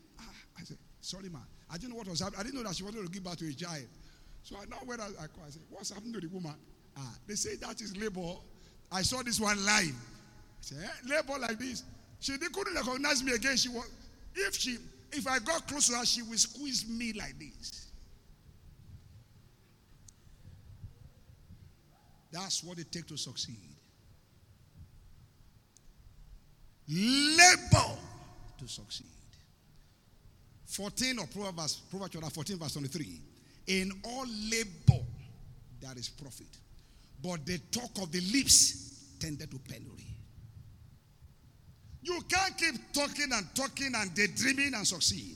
I 0.59 0.63
said, 0.63 0.77
sorry, 1.01 1.29
ma. 1.29 1.39
I 1.69 1.77
didn't 1.77 1.91
know 1.91 1.97
what 1.97 2.07
was 2.07 2.19
happening. 2.19 2.39
I 2.39 2.43
didn't 2.43 2.55
know 2.55 2.67
that 2.67 2.75
she 2.75 2.83
wanted 2.83 3.05
to 3.05 3.11
give 3.11 3.23
birth 3.23 3.37
to 3.37 3.47
a 3.47 3.53
child. 3.53 3.85
So 4.43 4.55
I 4.57 4.65
now 4.65 4.77
when 4.85 4.99
I, 4.99 5.05
I, 5.05 5.25
I 5.25 5.49
said, 5.49 5.61
what's 5.69 5.91
happening 5.91 6.13
to 6.13 6.19
the 6.19 6.27
woman? 6.27 6.55
Ah, 6.97 7.15
they 7.27 7.35
say 7.35 7.55
that 7.57 7.81
is 7.81 7.95
labor. 7.97 8.35
I 8.91 9.01
saw 9.03 9.21
this 9.21 9.39
one 9.39 9.63
live. 9.65 9.95
I 9.95 10.61
said, 10.61 10.77
eh, 10.83 11.15
labor 11.15 11.39
like 11.39 11.59
this. 11.59 11.83
She 12.19 12.33
they 12.37 12.47
couldn't 12.47 12.73
recognize 12.73 13.23
me 13.23 13.33
again. 13.33 13.55
She 13.55 13.69
was, 13.69 13.89
if 14.35 14.55
she, 14.55 14.77
if 15.11 15.27
I 15.27 15.39
got 15.39 15.67
close 15.67 15.87
to 15.87 15.95
her, 15.95 16.05
she 16.05 16.21
would 16.23 16.39
squeeze 16.39 16.87
me 16.87 17.13
like 17.13 17.37
this. 17.39 17.87
That's 22.31 22.63
what 22.63 22.77
it 22.77 22.91
takes 22.91 23.07
to 23.07 23.17
succeed. 23.17 23.57
Labor 26.87 27.97
to 28.57 28.67
succeed. 28.67 29.07
14 30.69 31.19
of 31.19 31.31
Proverbs, 31.33 31.81
Proverbs 31.89 32.13
chapter 32.13 32.29
14, 32.29 32.57
verse 32.59 32.73
23. 32.73 33.21
In 33.67 33.91
all 34.03 34.25
labor 34.51 35.03
there 35.81 35.97
is 35.97 36.09
profit, 36.09 36.47
but 37.23 37.45
the 37.45 37.57
talk 37.71 37.89
of 38.01 38.11
the 38.11 38.21
lips 38.21 39.15
tended 39.19 39.49
to 39.49 39.57
penury. 39.59 40.05
You 42.01 42.21
can't 42.29 42.57
keep 42.57 42.93
talking 42.93 43.29
and 43.33 43.47
talking 43.55 43.91
and 43.95 44.13
daydreaming 44.13 44.73
and 44.73 44.87
succeed. 44.87 45.35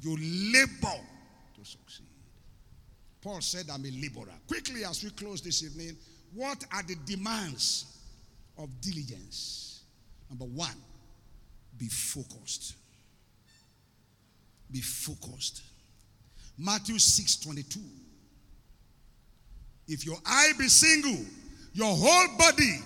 You 0.00 0.16
labor 0.52 1.00
to 1.56 1.64
succeed. 1.64 2.06
Paul 3.20 3.40
said, 3.40 3.66
I'm 3.72 3.84
a 3.84 3.90
laborer. 3.90 4.34
Quickly, 4.46 4.84
as 4.84 5.02
we 5.02 5.10
close 5.10 5.40
this 5.40 5.64
evening, 5.64 5.96
what 6.34 6.62
are 6.72 6.82
the 6.82 6.96
demands 7.06 7.86
of 8.58 8.68
diligence? 8.80 9.82
Number 10.28 10.44
one, 10.44 10.76
Be 11.78 11.88
focused. 11.88 12.74
Be 14.74 14.80
focused. 14.80 15.62
Matthew 16.58 16.98
6 16.98 17.36
22. 17.36 17.78
If 19.86 20.04
your 20.04 20.16
eye 20.26 20.50
be 20.58 20.66
single, 20.66 21.24
your 21.72 21.94
whole 21.94 22.36
body 22.36 22.80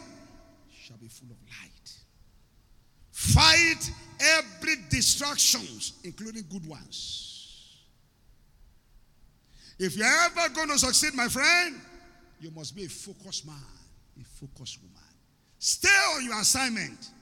shall 0.71 0.99
be 0.99 1.09
full 1.09 1.31
of 1.31 1.39
light. 1.49 1.93
Fight 3.11 3.91
every 4.21 4.75
distractions, 4.91 5.95
including 6.05 6.45
good 6.51 6.69
ones. 6.69 7.79
If 9.79 9.97
you're 9.97 10.07
ever 10.07 10.53
going 10.55 10.69
to 10.69 10.79
succeed, 10.79 11.15
my 11.15 11.29
friend, 11.29 11.81
you 12.39 12.51
must 12.51 12.77
be 12.77 12.85
a 12.85 12.89
focused 12.89 13.47
man, 13.47 13.57
a 14.21 14.25
focused 14.25 14.79
woman. 14.83 14.99
Stay 15.59 15.89
on 15.89 16.27
your 16.27 16.39
assignment. 16.39 17.13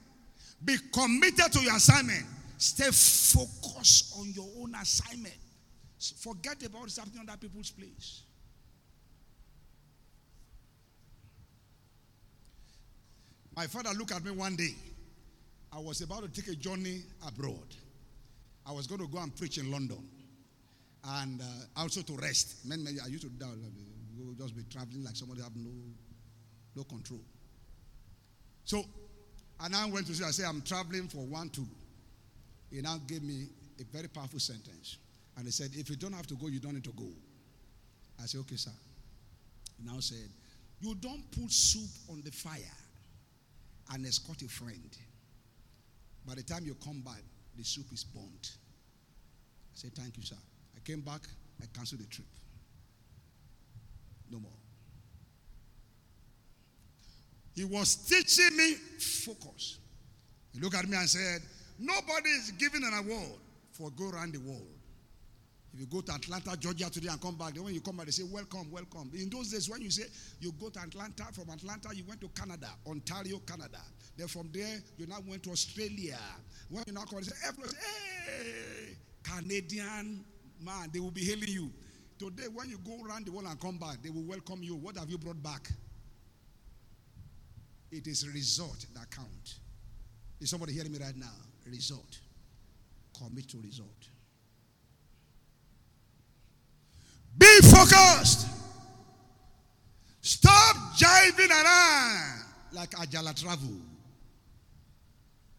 Be 0.64 0.76
committed 0.92 1.52
to 1.52 1.60
your 1.60 1.76
assignment. 1.76 2.26
Stay 2.58 2.90
focused 2.90 4.14
on 4.18 4.32
your 4.32 4.48
own 4.60 4.74
assignment. 4.74 5.34
Forget 6.18 6.62
about 6.64 6.82
what's 6.82 6.98
happening 6.98 7.20
on 7.20 7.28
other 7.28 7.38
people's 7.38 7.70
place. 7.70 8.22
My 13.54 13.66
father 13.66 13.90
looked 13.90 14.12
at 14.12 14.24
me 14.24 14.30
one 14.30 14.56
day. 14.56 14.74
I 15.72 15.80
was 15.80 16.00
about 16.02 16.22
to 16.22 16.28
take 16.28 16.52
a 16.52 16.56
journey 16.56 17.02
abroad. 17.26 17.74
I 18.66 18.72
was 18.72 18.86
going 18.86 19.00
to 19.00 19.06
go 19.06 19.18
and 19.18 19.34
preach 19.34 19.58
in 19.58 19.70
London 19.70 20.02
and 21.04 21.40
uh, 21.40 21.44
also 21.80 22.02
to 22.02 22.12
rest. 22.14 22.66
Men, 22.66 22.82
men, 22.82 22.98
I 23.02 23.08
used 23.08 23.22
to 23.22 23.28
do 23.30 23.38
that, 23.38 24.38
just 24.38 24.56
be 24.56 24.62
traveling 24.70 25.04
like 25.04 25.16
somebody 25.16 25.42
have 25.42 25.54
no, 25.56 25.70
no 26.74 26.84
control. 26.84 27.20
So 28.64 28.84
and 29.60 29.74
I 29.74 29.86
went 29.86 30.06
to 30.08 30.14
say, 30.14 30.24
I 30.24 30.30
said, 30.30 30.46
I'm 30.46 30.62
traveling 30.62 31.08
for 31.08 31.24
one, 31.24 31.48
two. 31.48 31.66
He 32.76 32.82
now 32.82 32.98
gave 33.06 33.22
me 33.22 33.46
a 33.80 33.84
very 33.84 34.06
powerful 34.06 34.38
sentence. 34.38 34.98
And 35.38 35.46
he 35.46 35.50
said, 35.50 35.70
if 35.72 35.88
you 35.88 35.96
don't 35.96 36.12
have 36.12 36.26
to 36.26 36.34
go, 36.34 36.48
you 36.48 36.60
don't 36.60 36.74
need 36.74 36.84
to 36.84 36.92
go. 36.92 37.08
I 38.22 38.26
said, 38.26 38.40
okay, 38.40 38.56
sir. 38.56 38.70
He 39.78 39.90
now 39.90 39.98
said, 40.00 40.28
you 40.82 40.94
don't 40.94 41.22
put 41.30 41.50
soup 41.50 41.88
on 42.10 42.20
the 42.22 42.30
fire 42.30 42.76
and 43.94 44.06
escort 44.06 44.42
a 44.42 44.48
friend. 44.48 44.90
By 46.26 46.34
the 46.34 46.42
time 46.42 46.66
you 46.66 46.76
come 46.84 47.00
back, 47.00 47.22
the 47.56 47.64
soup 47.64 47.86
is 47.94 48.04
burnt. 48.04 48.52
I 48.52 49.72
said, 49.72 49.92
thank 49.94 50.18
you, 50.18 50.22
sir. 50.22 50.36
I 50.76 50.80
came 50.80 51.00
back, 51.00 51.22
I 51.62 51.64
canceled 51.74 52.02
the 52.02 52.06
trip. 52.08 52.26
No 54.30 54.38
more. 54.38 54.50
He 57.54 57.64
was 57.64 57.96
teaching 57.96 58.54
me 58.54 58.74
focus. 58.74 59.78
He 60.52 60.60
looked 60.60 60.76
at 60.76 60.86
me 60.86 60.98
and 60.98 61.08
said, 61.08 61.40
Nobody 61.78 62.30
is 62.30 62.52
given 62.52 62.82
an 62.84 62.94
award 62.94 63.38
for 63.72 63.90
go 63.90 64.10
around 64.10 64.34
the 64.34 64.40
world. 64.40 64.66
If 65.74 65.80
you 65.80 65.86
go 65.86 66.00
to 66.00 66.12
Atlanta, 66.12 66.56
Georgia 66.56 66.88
today 66.88 67.08
and 67.10 67.20
come 67.20 67.36
back, 67.36 67.52
then 67.52 67.64
when 67.64 67.74
you 67.74 67.82
come 67.82 67.98
back, 67.98 68.06
they 68.06 68.12
say, 68.12 68.22
Welcome, 68.22 68.70
welcome. 68.70 69.10
In 69.12 69.28
those 69.28 69.50
days, 69.50 69.68
when 69.68 69.82
you 69.82 69.90
say 69.90 70.04
you 70.40 70.52
go 70.58 70.70
to 70.70 70.80
Atlanta, 70.80 71.24
from 71.32 71.50
Atlanta, 71.50 71.94
you 71.94 72.04
went 72.08 72.20
to 72.22 72.28
Canada, 72.28 72.68
Ontario, 72.86 73.38
Canada. 73.40 73.80
Then 74.16 74.26
from 74.28 74.48
there, 74.54 74.78
you 74.96 75.06
now 75.06 75.18
went 75.28 75.42
to 75.42 75.50
Australia. 75.50 76.18
When 76.70 76.82
you 76.86 76.94
now 76.94 77.02
come, 77.02 77.18
they 77.18 77.24
say, 77.24 77.36
Hey, 77.44 78.96
Canadian 79.22 80.24
man, 80.64 80.88
they 80.92 81.00
will 81.00 81.10
be 81.10 81.24
hailing 81.24 81.48
you. 81.48 81.70
Today, 82.18 82.44
when 82.54 82.70
you 82.70 82.78
go 82.78 82.96
around 83.06 83.26
the 83.26 83.32
world 83.32 83.46
and 83.46 83.60
come 83.60 83.76
back, 83.76 83.96
they 84.02 84.08
will 84.08 84.22
welcome 84.24 84.62
you. 84.62 84.76
What 84.76 84.96
have 84.96 85.10
you 85.10 85.18
brought 85.18 85.42
back? 85.42 85.70
It 87.92 88.06
is 88.06 88.26
result 88.28 88.86
that 88.94 89.10
count. 89.10 89.56
Is 90.40 90.50
somebody 90.50 90.72
hearing 90.72 90.92
me 90.92 90.98
right 90.98 91.16
now? 91.16 91.45
Result. 91.70 92.18
Commit 93.18 93.48
to 93.48 93.58
result. 93.58 93.88
Be 97.38 97.46
focused. 97.62 98.46
Stop 100.20 100.76
jiving 100.96 101.50
around 101.50 102.42
like 102.72 102.90
Ajala 102.90 103.40
travel. 103.40 103.76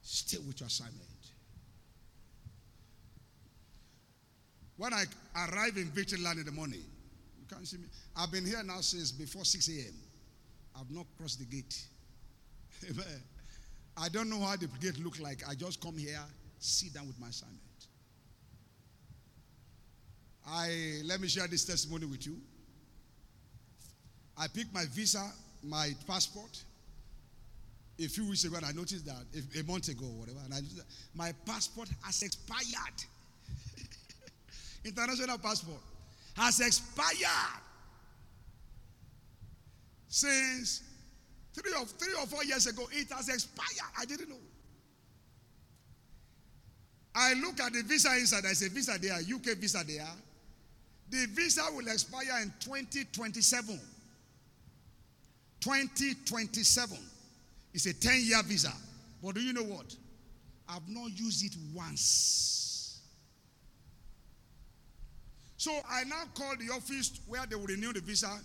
Stay 0.02 0.38
with 0.46 0.60
your 0.60 0.68
assignment. 0.68 1.04
When 4.78 4.94
I 4.94 5.06
arrive 5.36 5.78
in 5.78 5.86
Victory 5.86 6.20
Land 6.20 6.40
in 6.40 6.46
the 6.46 6.52
morning, 6.52 6.84
you 7.40 7.46
can't 7.50 7.68
see 7.68 7.78
me. 7.78 7.88
I've 8.16 8.32
been 8.32 8.46
here 8.46 8.62
now 8.64 8.82
since 8.82 9.12
before 9.12 9.44
6 9.44 9.68
a.m. 9.70 9.94
I've 10.80 10.92
not 10.92 11.06
crossed 11.18 11.40
the 11.40 11.46
gate. 11.46 11.82
I 14.00 14.10
don't 14.10 14.30
know 14.30 14.40
how 14.40 14.56
the 14.56 14.68
gate 14.80 15.04
look 15.04 15.20
like. 15.20 15.42
I 15.50 15.56
just 15.56 15.82
come 15.82 15.98
here, 15.98 16.20
sit 16.60 16.94
down 16.94 17.08
with 17.08 17.20
my 17.20 17.30
assignment. 17.30 17.62
I 20.48 21.02
let 21.04 21.20
me 21.20 21.28
share 21.28 21.48
this 21.48 21.66
testimony 21.66 22.06
with 22.06 22.26
you. 22.26 22.38
I 24.38 24.48
picked 24.48 24.74
my 24.74 24.86
visa, 24.86 25.24
my 25.64 25.94
passport. 26.06 26.64
A 28.00 28.08
few 28.08 28.30
weeks 28.30 28.44
ago, 28.44 28.58
and 28.58 28.66
I 28.66 28.72
noticed 28.72 29.08
that 29.08 29.26
a 29.60 29.64
month 29.64 29.90
ago, 29.90 30.06
or 30.06 30.20
whatever, 30.20 30.38
and 30.46 30.54
I 30.54 30.60
my 31.16 31.32
passport 31.48 31.90
has 32.04 32.22
expired. 32.22 33.04
International 34.86 35.40
passport 35.40 35.82
has 36.36 36.60
expired 36.60 37.64
since 40.08 40.84
Three 41.58 41.74
or, 41.74 41.86
three 41.86 42.14
or 42.14 42.28
four 42.28 42.44
years 42.44 42.68
ago, 42.68 42.88
it 42.92 43.12
has 43.12 43.30
expired. 43.30 43.92
I 43.98 44.06
didn't 44.06 44.30
know. 44.30 44.36
I 47.16 47.34
look 47.34 47.60
at 47.60 47.74
the 47.74 47.82
visa 47.82 48.14
inside. 48.16 48.46
I 48.46 48.54
say, 48.54 48.68
visa 48.70 48.98
there, 49.02 49.16
UK 49.16 49.58
visa 49.58 49.84
there. 49.86 50.06
The 51.10 51.26
visa 51.34 51.64
will 51.74 51.88
expire 51.88 52.42
in 52.44 52.54
2027. 52.60 53.80
2027. 55.60 56.98
It's 57.74 57.86
a 57.88 57.94
10 57.94 58.22
year 58.24 58.44
visa. 58.44 58.72
But 59.24 59.36
do 59.36 59.42
you 59.42 59.54
know 59.54 59.64
what? 59.64 59.96
I've 60.70 60.88
not 60.88 61.10
used 61.18 61.44
it 61.44 61.58
once. 61.74 63.00
So 65.58 65.72
I 65.90 66.04
now 66.04 66.24
call 66.36 66.54
the 66.58 66.72
office 66.72 67.20
where 67.28 67.46
they 67.48 67.56
will 67.56 67.66
renew 67.66 67.94
the 67.94 68.02
visa 68.02 68.40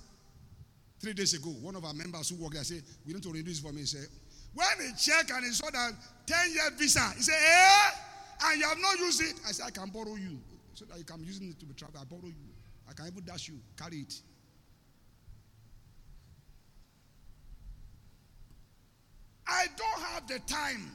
Three 1.02 1.14
days 1.14 1.34
ago, 1.34 1.50
one 1.50 1.74
of 1.74 1.84
our 1.84 1.92
members 1.92 2.28
who 2.28 2.36
work 2.36 2.52
there 2.52 2.62
said, 2.62 2.80
We 3.04 3.12
need 3.12 3.24
to 3.24 3.32
renew 3.32 3.42
this 3.42 3.58
for 3.58 3.72
me. 3.72 3.80
He 3.80 3.86
said, 3.86 4.06
When 4.54 4.86
he 4.86 4.92
checked 4.94 5.32
and 5.32 5.44
he 5.44 5.50
saw 5.50 5.68
that 5.68 5.92
10 6.26 6.52
year 6.52 6.70
visa, 6.78 7.00
he 7.16 7.22
said, 7.22 7.34
Eh? 7.34 7.90
And 8.44 8.60
you 8.60 8.68
have 8.68 8.78
not 8.78 8.96
used 9.00 9.20
it. 9.20 9.34
I 9.46 9.50
said, 9.50 9.66
I 9.66 9.70
can 9.70 9.90
borrow 9.90 10.14
you. 10.14 10.38
So 10.74 10.84
that 10.84 10.98
you 10.98 11.04
can 11.04 11.24
use 11.24 11.40
it 11.40 11.58
to 11.58 11.66
be 11.66 11.74
travel. 11.74 12.00
I 12.00 12.04
borrow 12.04 12.26
you. 12.26 12.52
I 12.88 12.92
can 12.92 13.08
even 13.08 13.24
dash 13.24 13.48
you. 13.48 13.54
Carry 13.76 13.96
it. 13.96 14.14
I 19.44 19.66
don't 19.76 20.02
have 20.06 20.28
the 20.28 20.38
time. 20.46 20.92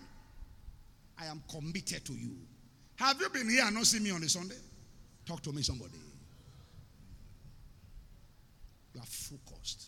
I 1.19 1.25
am 1.25 1.43
committed 1.51 2.05
to 2.05 2.13
you. 2.13 2.31
Have 2.95 3.19
you 3.19 3.27
been 3.29 3.49
here 3.49 3.65
and 3.65 3.75
not 3.75 3.85
seen 3.85 4.03
me 4.03 4.11
on 4.11 4.23
a 4.23 4.29
Sunday? 4.29 4.55
Talk 5.25 5.41
to 5.41 5.51
me, 5.51 5.63
somebody. 5.63 5.97
You 8.93 9.01
are 9.01 9.05
focused. 9.05 9.86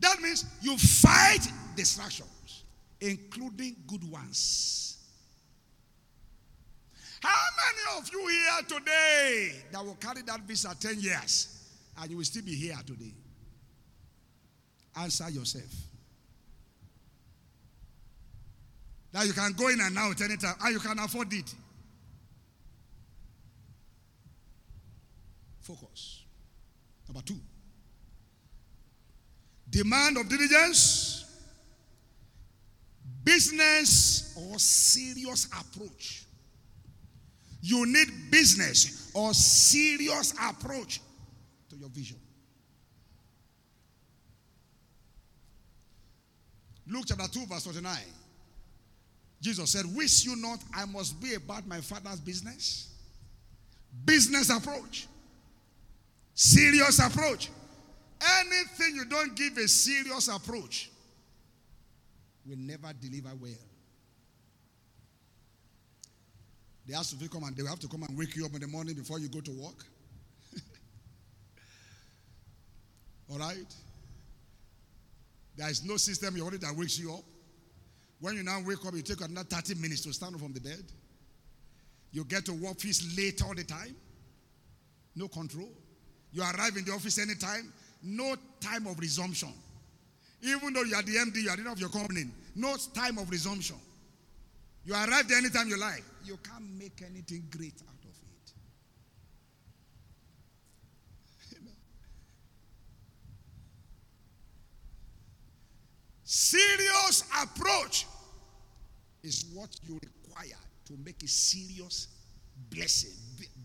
That 0.00 0.20
means 0.20 0.44
you 0.60 0.76
fight 0.76 1.46
distractions, 1.76 2.64
including 3.00 3.76
good 3.86 4.08
ones. 4.10 4.96
How 7.20 7.34
many 7.56 7.98
of 8.00 8.12
you 8.12 8.26
here 8.28 8.78
today 8.78 9.52
that 9.72 9.84
will 9.84 9.96
carry 9.96 10.22
that 10.22 10.40
visa 10.42 10.74
10 10.78 11.00
years 11.00 11.64
and 12.00 12.10
you 12.10 12.16
will 12.16 12.24
still 12.24 12.44
be 12.44 12.54
here 12.54 12.78
today? 12.86 13.12
Answer 14.96 15.28
yourself. 15.30 15.72
That 19.12 19.26
you 19.26 19.32
can 19.32 19.52
go 19.52 19.68
in 19.68 19.80
and 19.80 19.98
out 19.98 20.20
anytime 20.20 20.54
and 20.60 20.74
you 20.74 20.80
can 20.80 20.98
afford 20.98 21.32
it. 21.32 21.54
Focus. 25.60 26.24
Number 27.08 27.22
two. 27.22 27.40
Demand 29.70 30.16
of 30.16 30.28
diligence, 30.28 31.24
business 33.24 34.34
or 34.36 34.58
serious 34.58 35.46
approach. 35.46 36.24
You 37.60 37.84
need 37.86 38.08
business 38.30 39.10
or 39.14 39.34
serious 39.34 40.32
approach 40.40 41.00
to 41.68 41.76
your 41.76 41.88
vision. 41.90 42.16
Luke 46.86 47.04
chapter 47.06 47.28
2, 47.28 47.46
verse 47.46 47.64
29. 47.64 47.96
Jesus 49.40 49.70
said, 49.70 49.84
Wish 49.94 50.24
you 50.24 50.36
not 50.36 50.60
I 50.74 50.86
must 50.86 51.20
be 51.20 51.34
about 51.34 51.66
my 51.66 51.80
father's 51.80 52.20
business? 52.20 52.94
Business 54.04 54.50
approach, 54.50 55.06
serious 56.34 56.98
approach. 56.98 57.50
Anything 58.20 58.96
you 58.96 59.04
don't 59.04 59.36
give 59.36 59.56
a 59.58 59.68
serious 59.68 60.28
approach 60.28 60.90
will 62.46 62.56
never 62.56 62.92
deliver 63.00 63.30
well. 63.40 63.50
They 66.86 66.94
have 66.94 67.06
to 67.06 67.28
come 67.28 67.44
and 67.44 67.54
they 67.54 67.64
have 67.64 67.78
to 67.80 67.88
come 67.88 68.02
and 68.02 68.16
wake 68.16 68.34
you 68.34 68.46
up 68.46 68.54
in 68.54 68.60
the 68.60 68.66
morning 68.66 68.94
before 68.94 69.18
you 69.18 69.28
go 69.28 69.40
to 69.40 69.50
work. 69.50 69.84
All 73.30 73.38
right? 73.38 73.74
There 75.56 75.68
is 75.68 75.84
no 75.84 75.98
system 75.98 76.36
you 76.36 76.42
already 76.42 76.58
that 76.58 76.74
wakes 76.74 76.98
you 76.98 77.12
up. 77.12 77.24
When 78.20 78.36
you 78.36 78.42
now 78.42 78.60
wake 78.64 78.84
up, 78.86 78.94
you 78.94 79.02
take 79.02 79.20
another 79.20 79.46
30 79.48 79.74
minutes 79.74 80.02
to 80.02 80.12
stand 80.12 80.34
up 80.34 80.40
from 80.40 80.52
the 80.52 80.60
bed. 80.60 80.82
You 82.10 82.24
get 82.24 82.46
to 82.46 82.52
work 82.52 82.80
fees 82.80 83.16
late 83.16 83.42
all 83.44 83.54
the 83.54 83.64
time. 83.64 83.94
No 85.14 85.28
control. 85.28 85.68
You 86.32 86.42
arrive 86.42 86.76
in 86.76 86.84
the 86.84 86.92
office 86.92 87.18
anytime. 87.18 87.72
No 88.02 88.36
time 88.60 88.86
of 88.86 88.98
resumption. 88.98 89.52
Even 90.42 90.72
though 90.72 90.82
you 90.82 90.94
are 90.94 91.02
the 91.02 91.16
MD, 91.16 91.42
you 91.42 91.50
are 91.50 91.56
the 91.56 91.70
of 91.70 91.80
your 91.80 91.88
company. 91.88 92.26
No 92.54 92.76
time 92.94 93.18
of 93.18 93.28
resumption. 93.30 93.76
You 94.84 94.94
arrive 94.94 95.28
there 95.28 95.38
anytime 95.38 95.68
you 95.68 95.78
like. 95.78 96.04
You 96.24 96.38
can't 96.38 96.64
make 96.78 97.02
anything 97.02 97.44
great 97.50 97.74
out 97.88 98.04
of 98.04 98.10
it. 98.10 98.52
Serious 106.24 107.24
approach 107.42 108.06
is 109.22 109.46
what 109.54 109.70
you 109.86 109.98
require 110.02 110.58
to 110.86 110.92
make 111.04 111.22
a 111.22 111.28
serious 111.28 112.08
blessing, 112.70 113.12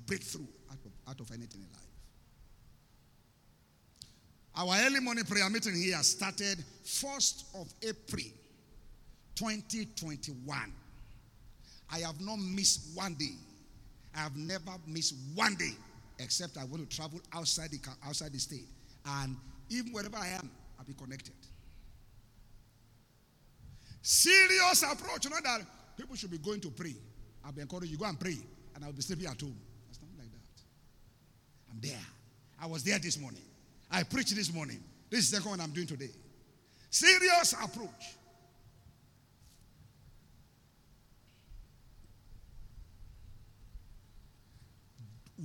breakthrough 0.06 0.48
out 0.72 0.80
of, 0.86 0.92
out 1.10 1.20
of 1.20 1.32
anything 1.32 1.62
in 1.62 1.68
life. 1.72 1.93
Our 4.56 4.76
early 4.86 5.00
morning 5.00 5.24
prayer 5.24 5.50
meeting 5.50 5.74
here 5.74 5.98
started 6.04 6.64
1st 6.86 7.60
of 7.60 7.74
April 7.82 8.24
2021. 9.34 10.74
I 11.92 12.00
have 12.00 12.22
not 12.22 12.38
missed 12.38 12.96
one 12.96 13.16
day. 13.16 13.34
I 14.16 14.20
have 14.20 14.38
never 14.38 14.72
missed 14.86 15.16
one 15.34 15.56
day 15.56 15.72
except 16.20 16.58
I 16.58 16.66
want 16.66 16.88
to 16.88 16.96
travel 16.96 17.20
outside 17.34 17.72
the, 17.72 17.80
outside 18.06 18.32
the 18.32 18.40
state. 18.40 18.68
And 19.06 19.36
even 19.70 19.92
wherever 19.92 20.18
I 20.18 20.28
am, 20.28 20.52
I'll 20.78 20.86
be 20.86 20.94
connected. 20.94 21.34
Serious 24.04 24.84
approach. 24.84 25.26
You 25.26 25.32
know 25.32 25.38
that 25.44 25.62
people 25.98 26.16
should 26.16 26.30
be 26.30 26.38
going 26.38 26.60
to 26.62 26.70
pray. 26.70 26.94
I'll 27.44 27.54
be 27.54 27.62
encouraging 27.62 27.90
you, 27.90 27.98
go 27.98 28.06
and 28.06 28.20
pray, 28.20 28.38
and 28.76 28.86
I'll 28.86 28.94
be 28.94 29.02
sleeping 29.02 29.26
at 29.26 29.42
home. 29.42 29.58
It's 29.90 30.00
not 30.00 30.12
like 30.16 30.32
that. 30.32 30.62
I'm 31.72 31.80
there. 31.82 32.06
I 32.62 32.68
was 32.68 32.84
there 32.84 33.00
this 33.00 33.20
morning. 33.20 33.42
I 33.94 34.02
preached 34.02 34.36
this 34.36 34.52
morning. 34.52 34.84
This 35.12 35.26
is 35.26 35.30
the 35.30 35.38
second 35.38 35.52
one 35.52 35.62
I'm 35.62 35.72
doing 35.72 35.86
today. 35.86 36.10
Serious 36.90 37.54
approach. 37.54 38.18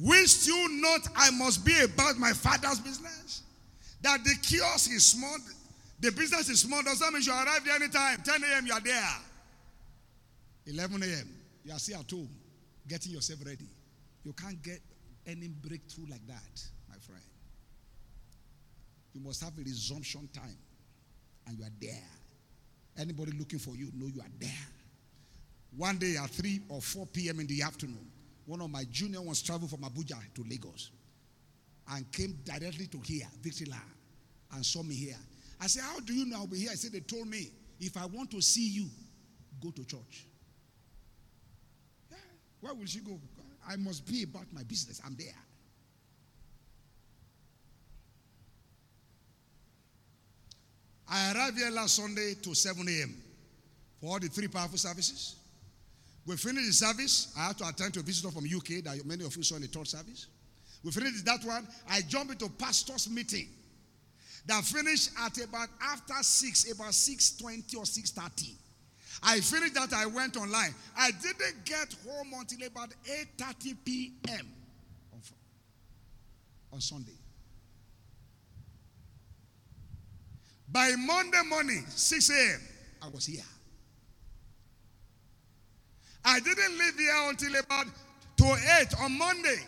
Wish 0.00 0.46
you 0.46 0.80
not 0.80 1.08
I 1.14 1.30
must 1.32 1.64
be 1.64 1.78
about 1.80 2.16
my 2.18 2.32
father's 2.32 2.80
business? 2.80 3.42
That 4.00 4.24
the 4.24 4.34
kiosk 4.42 4.90
is 4.92 5.04
small, 5.04 5.36
the 6.00 6.10
business 6.12 6.48
is 6.48 6.60
small, 6.60 6.82
does 6.82 7.00
that 7.00 7.12
mean 7.12 7.22
you 7.22 7.32
arrive 7.32 7.64
there 7.64 7.74
anytime? 7.74 8.22
10 8.22 8.44
a.m. 8.44 8.66
you 8.66 8.72
are 8.72 8.80
there. 8.80 9.16
11 10.66 11.02
a.m. 11.02 11.28
you 11.64 11.72
are 11.72 11.78
still 11.78 11.98
at 12.00 12.10
home, 12.10 12.30
getting 12.86 13.12
yourself 13.12 13.40
ready. 13.44 13.68
You 14.24 14.32
can't 14.32 14.62
get 14.62 14.80
any 15.26 15.48
breakthrough 15.48 16.06
like 16.10 16.26
that. 16.28 16.62
You 19.12 19.20
must 19.20 19.42
have 19.42 19.52
a 19.58 19.62
resumption 19.62 20.28
time, 20.32 20.56
and 21.46 21.58
you 21.58 21.64
are 21.64 21.72
there. 21.80 22.02
Anybody 22.98 23.32
looking 23.38 23.58
for 23.58 23.76
you, 23.76 23.90
know 23.94 24.06
you 24.06 24.20
are 24.20 24.32
there. 24.38 24.66
One 25.76 25.98
day 25.98 26.16
at 26.16 26.30
3 26.30 26.62
or 26.68 26.80
4 26.80 27.06
p.m. 27.06 27.40
in 27.40 27.46
the 27.46 27.62
afternoon, 27.62 28.10
one 28.46 28.60
of 28.60 28.70
my 28.70 28.84
junior 28.90 29.20
ones 29.20 29.42
traveled 29.42 29.70
from 29.70 29.80
Abuja 29.80 30.16
to 30.34 30.44
Lagos 30.48 30.90
and 31.90 32.10
came 32.12 32.38
directly 32.44 32.86
to 32.86 32.98
here, 32.98 33.26
Victory 33.42 33.66
Land, 33.66 33.82
and 34.54 34.64
saw 34.64 34.82
me 34.82 34.94
here. 34.94 35.16
I 35.60 35.66
said, 35.66 35.82
How 35.82 36.00
do 36.00 36.14
you 36.14 36.26
know 36.26 36.36
I'll 36.38 36.46
be 36.46 36.58
here? 36.58 36.70
I 36.72 36.74
said, 36.74 36.92
They 36.92 37.00
told 37.00 37.28
me, 37.28 37.50
if 37.80 37.96
I 37.96 38.06
want 38.06 38.30
to 38.32 38.40
see 38.40 38.68
you, 38.68 38.86
go 39.62 39.70
to 39.70 39.84
church. 39.84 40.26
Yeah, 42.10 42.16
where 42.60 42.74
will 42.74 42.86
she 42.86 43.00
go? 43.00 43.18
I 43.68 43.76
must 43.76 44.06
be 44.06 44.22
about 44.22 44.46
my 44.52 44.62
business. 44.62 45.00
I'm 45.04 45.14
there. 45.16 45.34
I 51.10 51.32
arrived 51.32 51.58
here 51.58 51.70
last 51.70 51.96
Sunday 51.96 52.34
to 52.42 52.54
7 52.54 52.86
a.m. 52.86 53.14
for 54.00 54.12
all 54.12 54.18
the 54.18 54.28
three 54.28 54.48
powerful 54.48 54.78
services. 54.78 55.36
We 56.26 56.36
finished 56.36 56.66
the 56.66 56.72
service. 56.72 57.32
I 57.38 57.46
had 57.46 57.58
to 57.58 57.68
attend 57.68 57.94
to 57.94 58.00
a 58.00 58.02
visitor 58.02 58.30
from 58.30 58.44
UK 58.44 58.84
that 58.84 59.04
many 59.06 59.24
of 59.24 59.34
you 59.34 59.42
saw 59.42 59.56
in 59.56 59.62
the 59.62 59.68
third 59.68 59.88
service. 59.88 60.26
We 60.84 60.90
finished 60.90 61.24
that 61.24 61.42
one. 61.44 61.66
I 61.88 62.02
jumped 62.02 62.32
into 62.32 62.48
pastor's 62.50 63.08
meeting 63.08 63.48
that 64.46 64.64
finished 64.64 65.10
at 65.20 65.36
about 65.42 65.68
after 65.80 66.14
6, 66.22 66.72
about 66.72 66.92
6.20 66.92 67.76
or 67.76 67.84
6.30. 67.84 68.52
I 69.22 69.40
finished 69.40 69.74
that, 69.74 69.92
I 69.92 70.06
went 70.06 70.36
online. 70.36 70.74
I 70.96 71.10
didn't 71.10 71.64
get 71.64 71.94
home 72.06 72.32
until 72.38 72.66
about 72.66 72.90
8.30 73.38 73.76
p.m. 73.84 74.46
On, 75.12 75.20
on 76.72 76.80
Sunday. 76.80 77.12
By 80.70 80.92
Monday 80.96 81.42
morning, 81.48 81.84
6 81.88 82.30
a.m., 82.30 82.60
I 83.02 83.08
was 83.08 83.26
here. 83.26 83.44
I 86.24 86.40
didn't 86.40 86.78
leave 86.78 86.98
here 86.98 87.28
until 87.28 87.56
about 87.56 87.86
to 88.36 88.56
8 88.80 88.88
on 89.00 89.16
Monday. 89.16 89.60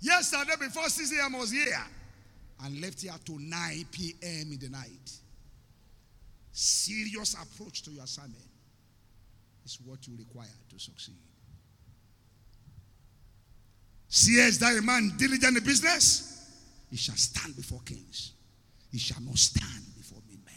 Yesterday, 0.00 0.52
before 0.60 0.88
6 0.88 1.12
a.m., 1.12 1.34
I 1.36 1.38
was 1.38 1.50
here 1.50 1.86
and 2.64 2.80
left 2.80 3.00
here 3.00 3.12
to 3.24 3.38
9 3.38 3.86
p.m. 3.90 4.52
in 4.52 4.58
the 4.58 4.68
night. 4.68 5.10
Serious 6.52 7.34
approach 7.34 7.82
to 7.82 7.90
your 7.90 8.04
assignment 8.04 8.36
is 9.64 9.78
what 9.84 10.06
you 10.06 10.16
require 10.18 10.46
to 10.70 10.78
succeed. 10.78 11.16
Seest 14.08 14.60
thou 14.60 14.76
a 14.76 14.82
man 14.82 15.12
diligent 15.16 15.56
in 15.56 15.64
business? 15.64 16.50
He 16.90 16.96
shall 16.96 17.16
stand 17.16 17.56
before 17.56 17.80
kings. 17.84 18.32
He 18.96 19.00
shall 19.00 19.20
not 19.20 19.36
stand 19.36 19.84
before 19.94 20.22
me, 20.26 20.38
man. 20.42 20.54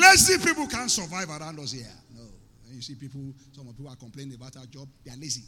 Lazy 0.00 0.38
people 0.38 0.66
can't 0.66 0.90
survive 0.90 1.28
around 1.28 1.60
us 1.60 1.72
here. 1.72 1.92
No. 2.14 2.22
And 2.64 2.74
you 2.74 2.80
see 2.80 2.94
people, 2.94 3.34
some 3.52 3.66
people 3.66 3.90
are 3.90 3.96
complaining 3.96 4.34
about 4.34 4.56
our 4.56 4.64
job. 4.64 4.88
They 5.04 5.12
are 5.12 5.16
lazy. 5.18 5.42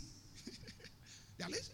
they 1.38 1.44
are 1.46 1.48
lazy. 1.48 1.72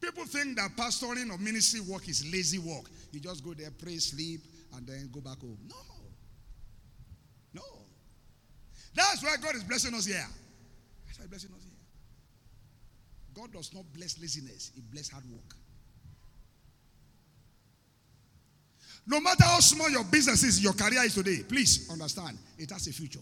People 0.00 0.26
think 0.26 0.58
that 0.58 0.76
pastoring 0.76 1.28
or 1.32 1.38
ministry 1.38 1.80
work 1.80 2.08
is 2.08 2.24
lazy 2.32 2.60
work. 2.60 2.88
You 3.10 3.18
just 3.18 3.42
go 3.44 3.52
there, 3.52 3.72
pray, 3.76 3.96
sleep, 3.96 4.42
and 4.76 4.86
then 4.86 5.10
go 5.12 5.20
back 5.20 5.40
home. 5.40 5.58
No. 5.66 5.74
No. 7.52 7.62
That's 8.94 9.24
why 9.24 9.34
God 9.42 9.56
is 9.56 9.64
blessing 9.64 9.92
us 9.92 10.06
here. 10.06 10.24
That's 11.04 11.18
why 11.18 11.26
blessing 11.26 11.50
us 11.50 11.64
here. 11.64 11.72
God 13.34 13.52
does 13.52 13.74
not 13.74 13.92
bless 13.92 14.20
laziness, 14.20 14.70
He 14.72 14.82
bless 14.82 15.08
hard 15.08 15.24
work. 15.28 15.57
No 19.08 19.20
matter 19.20 19.44
how 19.44 19.58
small 19.58 19.90
your 19.90 20.04
business 20.04 20.44
is, 20.44 20.62
your 20.62 20.74
career 20.74 21.02
is 21.02 21.14
today, 21.14 21.42
please 21.48 21.88
understand 21.90 22.38
it 22.58 22.70
has 22.70 22.86
a 22.86 22.92
future. 22.92 23.18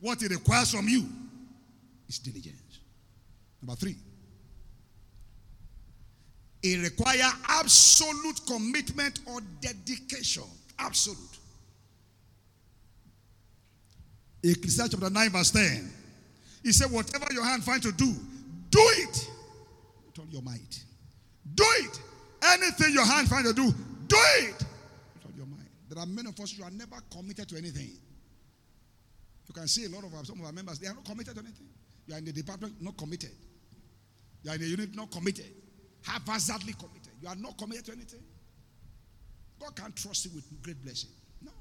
What 0.00 0.22
it 0.22 0.30
requires 0.30 0.70
from 0.70 0.88
you 0.88 1.04
is 2.08 2.18
diligence. 2.18 2.80
Number 3.60 3.74
three, 3.76 3.96
it 6.62 6.82
requires 6.82 7.32
absolute 7.48 8.40
commitment 8.46 9.20
or 9.26 9.40
dedication. 9.60 10.44
Absolute. 10.78 11.18
Ecclesiastes 14.42 14.94
chapter 14.94 15.10
9, 15.10 15.30
verse 15.30 15.50
10. 15.50 15.90
He 16.62 16.72
said, 16.72 16.90
Whatever 16.90 17.26
your 17.32 17.44
hand 17.44 17.64
finds 17.64 17.86
to 17.86 17.92
do, 17.92 18.12
do 18.70 18.80
it 18.80 19.30
with 20.06 20.18
all 20.18 20.26
your 20.30 20.42
might. 20.42 20.84
Do 21.54 21.64
it. 21.78 22.00
Anything 22.42 22.92
your 22.92 23.06
hand 23.06 23.28
finds 23.28 23.48
to 23.48 23.54
do, 23.54 23.72
do 24.06 24.16
it 24.40 24.54
with 25.14 25.24
all 25.24 25.32
your 25.36 25.46
might. 25.46 25.58
There 25.88 25.98
are 25.98 26.06
many 26.06 26.28
of 26.28 26.38
us 26.40 26.52
who 26.52 26.64
are 26.64 26.70
never 26.70 26.96
committed 27.10 27.48
to 27.48 27.56
anything. 27.56 27.90
You 29.46 29.54
can 29.54 29.68
see 29.68 29.84
a 29.84 29.88
lot 29.88 30.04
of 30.04 30.12
our, 30.14 30.24
some 30.24 30.40
of 30.40 30.46
our 30.46 30.52
members, 30.52 30.78
they 30.78 30.88
are 30.88 30.94
not 30.94 31.04
committed 31.04 31.34
to 31.34 31.40
anything. 31.40 31.68
You 32.06 32.14
are 32.14 32.18
in 32.18 32.24
the 32.24 32.32
department, 32.32 32.74
not 32.80 32.96
committed. 32.96 33.30
You 34.42 34.50
are 34.50 34.54
in 34.54 34.60
the 34.60 34.66
unit, 34.66 34.94
not 34.94 35.10
committed. 35.10 35.46
Haphazardly 36.02 36.72
committed. 36.72 37.12
You 37.20 37.28
are 37.28 37.36
not 37.36 37.56
committed 37.56 37.86
to 37.86 37.92
anything. 37.92 38.22
God 39.60 39.76
can't 39.76 39.94
trust 39.96 40.24
you 40.26 40.32
with 40.34 40.44
great 40.62 40.82
blessing. 40.82 41.10
No. 41.42 41.52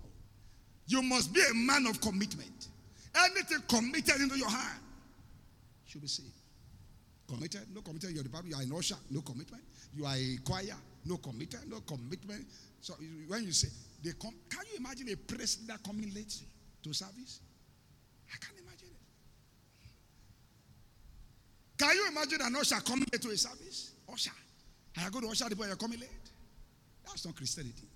You 0.88 1.02
must 1.02 1.34
be 1.34 1.42
a 1.42 1.54
man 1.54 1.86
of 1.88 2.02
commitment. 2.02 2.68
Anything 3.16 3.60
committed 3.68 4.22
into 4.22 4.38
your 4.38 4.50
hand 4.50 4.80
should 5.86 6.02
be 6.02 6.08
saved. 6.08 6.30
Committed, 7.28 7.62
no 7.74 7.82
committed 7.82 8.10
in 8.10 8.16
your 8.16 8.24
department. 8.24 8.56
You 8.56 8.62
are 8.62 8.64
in 8.64 8.78
usher, 8.78 8.96
no 9.10 9.22
commitment. 9.22 9.64
You 9.96 10.06
are 10.06 10.16
a 10.16 10.38
choir, 10.44 10.76
No 11.06 11.18
commitment, 11.18 11.70
no 11.70 11.80
commitment. 11.82 12.46
So 12.82 12.96
when 13.28 13.44
you 13.44 13.52
say 13.52 13.70
they 14.06 14.12
come, 14.14 14.36
can 14.50 14.62
you 14.72 14.78
imagine 14.78 15.10
a 15.10 15.16
president 15.16 15.84
coming 15.84 16.14
late 16.14 16.34
to 16.84 16.94
service? 16.94 17.42
I 18.32 18.38
can't 18.38 18.60
imagine 18.60 18.90
it. 18.90 19.02
Can 21.78 21.96
you 21.96 22.08
imagine 22.10 22.40
an 22.42 22.56
usher 22.56 22.80
coming 22.82 23.08
late 23.12 23.22
to 23.24 23.30
a 23.30 23.38
service? 23.38 23.94
Usher. 24.12 24.32
I 24.98 25.10
go 25.10 25.22
to 25.22 25.28
usher 25.28 25.50
the 25.50 25.56
boy, 25.56 25.66
you're 25.66 25.76
coming 25.76 26.00
late. 26.00 26.10
That's 27.06 27.26
not 27.26 27.36
Christianity. 27.36 27.88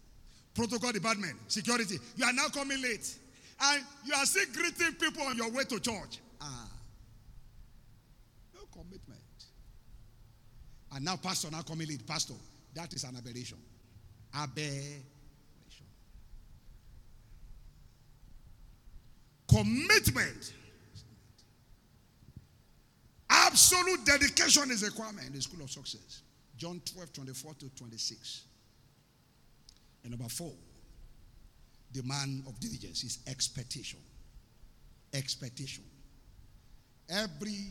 Protocol 0.56 0.91
department, 0.91 1.38
security. 1.48 1.99
You 2.15 2.26
are 2.26 2.34
now 2.34 2.48
coming 2.48 2.81
late. 2.81 3.15
And 3.61 3.84
you 4.03 4.14
are 4.15 4.26
still 4.26 4.45
greeting 4.53 4.94
people 4.94 5.23
on 5.27 5.38
your 5.38 5.52
way 5.52 5.64
to 5.65 5.80
church. 5.80 6.19
Ah. 6.41 6.68
No 8.56 8.61
commitment. 8.72 9.19
And 10.94 11.06
now 11.06 11.18
pastor 11.18 11.52
now 11.52 11.61
coming 11.61 11.88
late. 11.88 12.06
Pastor, 12.07 12.34
that 12.73 12.94
is 12.94 13.03
an 13.03 13.15
aberration. 13.15 13.60
Aberration. 14.34 15.03
Commitment. 19.49 20.53
Absolute 23.30 24.05
dedication 24.05 24.71
is 24.71 24.84
a 24.84 24.88
requirement 24.88 25.27
in 25.27 25.34
the 25.34 25.41
school 25.41 25.63
of 25.63 25.71
success. 25.71 26.21
John 26.57 26.81
12, 26.93 27.13
24 27.13 27.53
to 27.55 27.69
26. 27.69 28.43
And 30.03 30.11
number 30.11 30.30
four, 30.30 30.51
the 31.91 32.03
man 32.03 32.43
of 32.47 32.59
diligence 32.59 33.03
is 33.03 33.19
expectation. 33.27 33.99
Expectation. 35.13 35.84
Every 37.09 37.69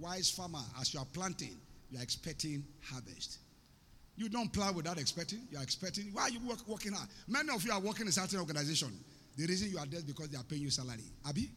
wise 0.00 0.30
farmer, 0.30 0.62
as 0.80 0.92
you 0.92 1.00
are 1.00 1.06
planting, 1.12 1.56
you 1.90 1.98
are 1.98 2.02
expecting 2.02 2.64
harvest. 2.82 3.38
You 4.16 4.28
don't 4.28 4.52
plant 4.52 4.76
without 4.76 4.98
expecting. 4.98 5.40
You 5.50 5.58
are 5.58 5.62
expecting. 5.62 6.06
Why 6.12 6.22
are 6.22 6.30
you 6.30 6.40
work, 6.40 6.66
working 6.66 6.92
hard? 6.92 7.08
Many 7.28 7.50
of 7.54 7.64
you 7.64 7.72
are 7.72 7.80
working 7.80 8.06
in 8.06 8.12
certain 8.12 8.40
organization. 8.40 8.92
The 9.36 9.46
reason 9.46 9.70
you 9.70 9.78
are 9.78 9.86
there 9.86 9.98
is 9.98 10.04
because 10.04 10.28
they 10.28 10.36
are 10.36 10.44
paying 10.44 10.62
you 10.62 10.70
salary. 10.70 11.04
Abby, 11.26 11.50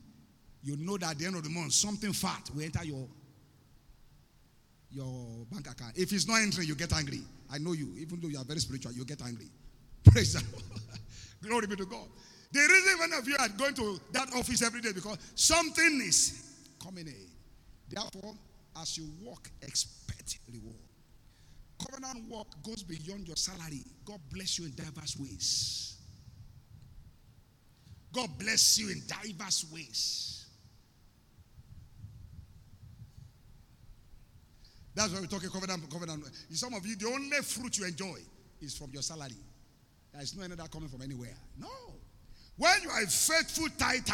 you 0.64 0.78
know 0.78 0.98
that 0.98 1.12
at 1.12 1.20
the 1.20 1.26
end 1.26 1.36
of 1.36 1.44
the 1.44 1.50
month, 1.50 1.74
something 1.74 2.14
fat 2.14 2.50
will 2.54 2.64
enter 2.64 2.84
your 2.84 3.08
your 4.92 5.46
bank 5.52 5.70
account. 5.70 5.98
If 5.98 6.14
it's 6.14 6.28
not 6.28 6.42
entering, 6.42 6.68
you 6.68 6.76
get 6.76 6.94
angry. 6.94 7.22
I 7.52 7.58
know 7.58 7.74
you. 7.74 7.94
Even 7.98 8.22
though 8.22 8.30
you 8.30 8.38
are 8.38 8.46
very 8.46 8.60
spiritual, 8.60 8.94
you 8.94 9.04
get 9.04 9.22
angry. 9.22 9.48
Praise 10.06 10.34
the 10.34 10.44
Glory 11.48 11.68
be 11.68 11.76
to 11.76 11.86
God. 11.86 12.08
The 12.52 12.60
reason 12.60 13.00
many 13.00 13.14
of 13.18 13.28
you 13.28 13.36
are 13.38 13.50
going 13.50 13.74
to 13.76 14.00
that 14.14 14.34
office 14.34 14.62
every 14.62 14.80
day 14.80 14.94
because 14.94 15.18
something 15.36 16.02
is 16.02 16.54
coming 16.82 17.08
in. 17.08 17.28
Therefore, 17.90 18.34
as 18.82 18.98
you 18.98 19.10
walk, 19.22 19.50
expect 19.62 20.40
reward. 20.52 20.76
Covenant 21.80 22.30
work 22.30 22.48
goes 22.64 22.84
beyond 22.84 23.28
your 23.28 23.36
salary. 23.36 23.84
God 24.06 24.20
bless 24.32 24.58
you 24.58 24.66
in 24.66 24.76
diverse 24.76 25.18
ways. 25.20 25.98
God 28.16 28.30
bless 28.40 28.80
you 28.80 28.90
in 28.90 29.02
diverse 29.08 29.66
ways. 29.74 30.46
That's 34.96 35.12
why 35.12 35.20
we're 35.20 35.26
talking 35.26 35.50
covenant. 35.50 35.92
Covenant. 35.92 36.24
Some 36.54 36.74
of 36.74 36.86
you, 36.86 36.96
the 36.96 37.08
only 37.08 37.38
fruit 37.42 37.78
you 37.78 37.86
enjoy 37.86 38.20
is 38.62 38.78
from 38.78 38.92
your 38.94 39.02
salary. 39.02 39.36
There 40.14 40.22
is 40.22 40.34
no 40.38 40.46
any 40.46 40.56
that 40.56 40.72
coming 40.72 40.88
from 40.88 41.02
anywhere. 41.02 41.36
No. 41.60 41.68
When 42.58 42.72
you 42.84 42.90
are 42.90 43.04
a 43.04 43.08
faithful 43.08 43.68
tither 43.78 44.14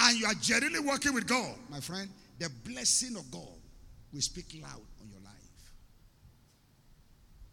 and 0.00 0.18
you 0.18 0.26
are 0.26 0.34
genuinely 0.34 0.80
working 0.80 1.14
with 1.14 1.28
God, 1.28 1.54
my 1.70 1.78
friend, 1.78 2.08
the 2.40 2.50
blessing 2.68 3.16
of 3.16 3.30
God 3.30 3.46
will 4.12 4.20
speak 4.20 4.60
loud 4.60 4.82
on 5.00 5.08
your 5.08 5.20
life. 5.20 5.32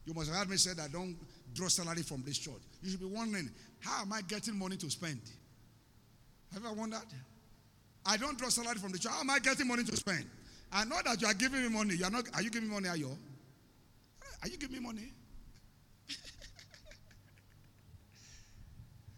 You 0.05 0.15
must 0.15 0.29
have 0.29 0.39
heard 0.39 0.49
me 0.49 0.57
say 0.57 0.73
that 0.73 0.91
don't 0.91 1.15
draw 1.53 1.67
salary 1.67 2.01
from 2.01 2.23
this 2.25 2.39
church. 2.39 2.63
You 2.81 2.91
should 2.91 2.99
be 2.99 3.05
wondering, 3.05 3.49
how 3.79 4.01
am 4.01 4.13
I 4.13 4.21
getting 4.21 4.57
money 4.57 4.77
to 4.77 4.89
spend? 4.89 5.21
Have 6.53 6.63
you 6.63 6.69
ever 6.69 6.79
wondered? 6.79 6.99
I 8.05 8.17
don't 8.17 8.37
draw 8.37 8.49
salary 8.49 8.77
from 8.77 8.91
the 8.91 8.99
church. 8.99 9.11
How 9.11 9.21
am 9.21 9.29
I 9.29 9.39
getting 9.39 9.67
money 9.67 9.83
to 9.83 9.95
spend? 9.95 10.25
I 10.71 10.85
know 10.85 10.97
that 11.03 11.21
you 11.21 11.27
are 11.27 11.33
giving 11.33 11.61
me 11.61 11.69
money. 11.69 11.95
You 11.95 12.05
are 12.05 12.11
not. 12.11 12.25
Are 12.33 12.41
you 12.41 12.49
giving 12.49 12.69
me 12.69 12.75
money? 12.75 12.89
Are 12.89 12.97
you? 12.97 13.17
Are 14.41 14.47
you 14.47 14.57
giving 14.57 14.77
me 14.77 14.81
money? 14.85 15.11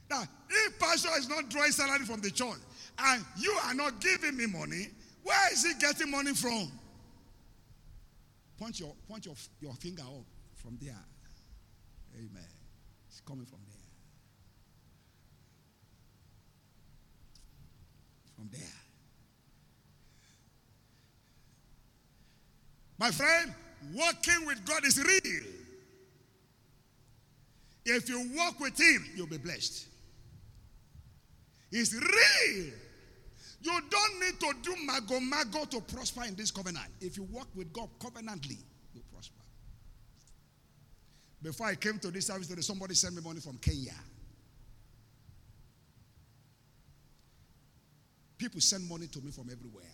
now, 0.09 0.23
if 0.49 0.79
pastor 0.79 1.09
is 1.17 1.29
not 1.29 1.49
drawing 1.49 1.71
salary 1.71 2.05
from 2.05 2.21
the 2.21 2.31
church 2.31 2.57
and 2.99 3.23
you 3.38 3.55
are 3.65 3.73
not 3.73 3.99
giving 4.01 4.35
me 4.35 4.47
money, 4.47 4.88
where 5.23 5.53
is 5.53 5.63
he 5.63 5.73
getting 5.79 6.09
money 6.09 6.33
from? 6.33 6.71
Point 8.57 8.79
your 8.79 8.93
point 9.07 9.25
your, 9.25 9.35
your 9.59 9.73
finger 9.73 10.03
up 10.03 10.25
from 10.55 10.77
there. 10.81 10.95
Amen. 12.15 12.60
It's 13.11 13.19
coming 13.19 13.45
from 13.45 13.59
there. 13.67 13.77
From 18.38 18.49
there. 18.51 18.61
My 22.97 23.11
friend, 23.11 23.53
walking 23.93 24.45
with 24.45 24.65
God 24.65 24.85
is 24.85 24.97
real. 24.97 25.43
If 27.83 28.07
you 28.07 28.31
walk 28.33 28.59
with 28.61 28.79
Him, 28.79 29.05
you'll 29.15 29.27
be 29.27 29.38
blessed. 29.38 29.88
It's 31.69 31.93
real. 31.93 32.73
You 33.63 33.79
don't 33.89 34.19
need 34.21 34.39
to 34.39 34.53
do 34.61 34.75
mago 34.85 35.19
mago 35.19 35.65
to 35.65 35.81
prosper 35.81 36.23
in 36.23 36.35
this 36.35 36.49
covenant. 36.49 36.88
If 37.01 37.17
you 37.17 37.23
walk 37.23 37.47
with 37.55 37.73
God 37.73 37.89
covenantly. 37.99 38.59
Before 41.41 41.68
I 41.68 41.76
came 41.76 41.97
to 41.99 42.11
this 42.11 42.27
service 42.27 42.47
today, 42.47 42.61
somebody 42.61 42.93
sent 42.93 43.15
me 43.15 43.22
money 43.22 43.39
from 43.39 43.57
Kenya. 43.57 43.95
People 48.38 48.61
send 48.61 48.88
money 48.88 49.07
to 49.07 49.22
me 49.22 49.31
from 49.31 49.49
everywhere. 49.51 49.85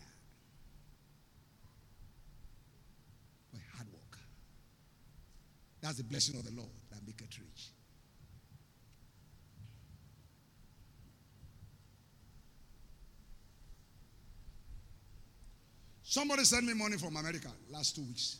By 3.53 3.59
hard 3.75 3.87
work. 3.93 4.17
That's 5.81 5.97
the 5.97 6.03
blessing 6.03 6.37
of 6.37 6.45
the 6.45 6.51
Lord 6.51 6.69
that 6.91 6.99
make 7.05 7.21
it 7.21 7.37
rich. 7.39 7.71
Somebody 16.03 16.45
sent 16.45 16.65
me 16.65 16.73
money 16.73 16.97
from 16.97 17.15
America 17.15 17.49
last 17.69 17.95
two 17.95 18.01
weeks. 18.03 18.37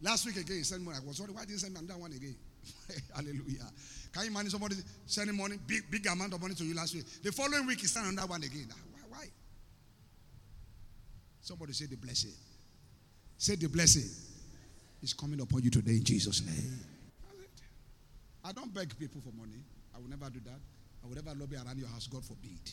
Last 0.00 0.26
week 0.26 0.36
again, 0.36 0.58
he 0.58 0.62
sent 0.62 0.82
money. 0.82 0.96
I 1.02 1.06
was 1.06 1.16
sorry, 1.16 1.32
why 1.32 1.44
didn't 1.44 1.58
send 1.58 1.74
me 1.74 1.80
another 1.80 1.98
one 1.98 2.12
again? 2.12 2.36
Hallelujah. 3.14 3.66
Can 4.12 4.24
you 4.24 4.30
imagine 4.30 4.50
somebody 4.50 4.76
sending 5.06 5.36
money, 5.36 5.56
big, 5.66 5.90
big 5.90 6.06
amount 6.06 6.32
of 6.34 6.40
money 6.40 6.54
to 6.54 6.64
you 6.64 6.74
last 6.74 6.94
week? 6.94 7.04
The 7.22 7.32
following 7.32 7.66
week, 7.66 7.80
he 7.80 7.86
sent 7.86 8.06
another 8.06 8.28
one 8.28 8.42
again. 8.42 8.68
Ah, 8.70 8.76
why? 8.92 9.18
why? 9.18 9.24
Somebody 11.40 11.72
say 11.72 11.86
the 11.86 11.96
blessing. 11.96 12.32
Say 13.38 13.56
the 13.56 13.68
blessing 13.68 14.08
is 15.02 15.14
coming 15.14 15.40
upon 15.40 15.62
you 15.62 15.70
today 15.70 15.92
in 15.92 16.04
Jesus' 16.04 16.44
name. 16.44 16.78
I 18.44 18.52
don't 18.52 18.72
beg 18.72 18.96
people 18.98 19.20
for 19.20 19.34
money. 19.36 19.62
I 19.94 19.98
will 19.98 20.08
never 20.08 20.30
do 20.30 20.40
that. 20.44 20.58
I 21.04 21.06
will 21.06 21.14
never 21.14 21.38
lobby 21.38 21.56
around 21.56 21.78
your 21.78 21.88
house. 21.88 22.06
God 22.06 22.24
forbid. 22.24 22.70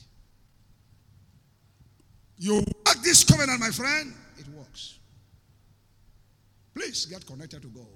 You 2.37 2.55
work 2.55 2.97
this 3.03 3.23
covenant, 3.23 3.59
my 3.59 3.69
friend, 3.69 4.13
it 4.37 4.47
works. 4.49 4.99
Please 6.75 7.05
get 7.05 7.25
connected 7.25 7.61
to 7.61 7.67
God. 7.69 7.87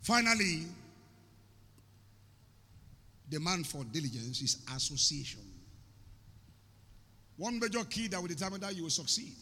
Finally, 0.00 0.66
demand 3.28 3.66
for 3.66 3.84
diligence 3.84 4.40
is 4.40 4.64
association. 4.74 5.42
One 7.36 7.60
major 7.60 7.84
key 7.84 8.08
that 8.08 8.20
will 8.20 8.28
determine 8.28 8.60
that 8.60 8.74
you 8.74 8.84
will 8.84 8.90
succeed 8.90 9.34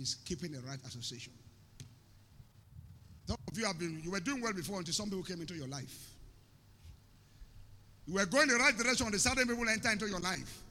is 0.00 0.16
keeping 0.24 0.52
the 0.52 0.60
right 0.60 0.78
association. 0.86 1.32
Some 3.26 3.36
of 3.50 3.58
you 3.58 3.64
have 3.64 3.78
been, 3.78 4.00
you 4.04 4.12
were 4.12 4.20
doing 4.20 4.40
well 4.40 4.52
before 4.52 4.78
until 4.78 4.94
some 4.94 5.08
people 5.08 5.24
came 5.24 5.40
into 5.40 5.54
your 5.54 5.66
life. 5.66 6.10
You 8.06 8.14
were 8.14 8.26
going 8.26 8.46
the 8.46 8.54
right 8.54 8.76
direction, 8.76 9.10
the 9.10 9.18
certain 9.18 9.48
people 9.48 9.68
enter 9.68 9.90
into 9.90 10.08
your 10.08 10.20
life. 10.20 10.62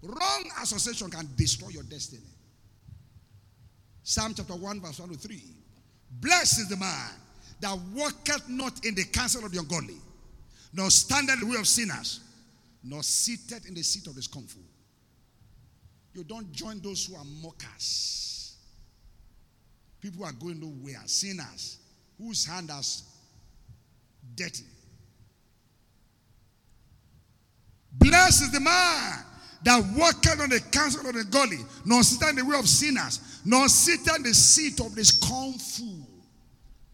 Wrong 0.00 0.44
association 0.62 1.10
can 1.10 1.28
destroy 1.36 1.70
your 1.70 1.82
destiny. 1.82 2.22
Psalm 4.04 4.34
chapter 4.36 4.54
1, 4.54 4.80
verse 4.82 5.00
1 5.00 5.08
to 5.08 5.16
3. 5.16 5.42
Blessed 6.20 6.60
is 6.60 6.68
the 6.68 6.76
man 6.76 7.10
that 7.60 7.76
walketh 7.94 8.48
not 8.48 8.84
in 8.84 8.94
the 8.94 9.04
counsel 9.04 9.44
of 9.44 9.50
the 9.50 9.58
ungodly, 9.58 9.96
nor 10.74 10.90
standeth 10.90 11.40
in 11.42 11.48
the 11.48 11.54
way 11.54 11.58
of 11.58 11.66
sinners, 11.66 12.20
nor 12.82 13.02
seated 13.02 13.64
in 13.66 13.74
the 13.74 13.82
seat 13.82 14.06
of 14.06 14.14
the 14.14 14.20
scornful. 14.20 14.62
You 16.12 16.22
don't 16.22 16.52
join 16.52 16.80
those 16.80 17.06
who 17.06 17.16
are 17.16 17.24
mockers. 17.42 18.56
People 20.02 20.26
are 20.26 20.32
going 20.32 20.60
nowhere, 20.60 21.00
sinners, 21.06 21.78
whose 22.18 22.44
hand 22.44 22.70
is 22.78 23.04
dirty. 24.34 24.64
Blessed 27.90 28.42
is 28.42 28.52
the 28.52 28.60
man 28.60 29.24
that 29.64 29.82
walketh 29.96 30.40
on 30.40 30.50
the 30.50 30.60
counsel 30.70 31.08
of 31.08 31.14
the 31.14 31.24
godly, 31.24 31.58
nor 31.84 32.02
sit 32.02 32.28
in 32.28 32.36
the 32.36 32.44
way 32.44 32.58
of 32.58 32.68
sinners, 32.68 33.40
nor 33.44 33.68
sit 33.68 34.00
in 34.14 34.22
the 34.22 34.34
seat 34.34 34.80
of 34.80 34.94
the 34.94 35.04
scornful. 35.04 36.06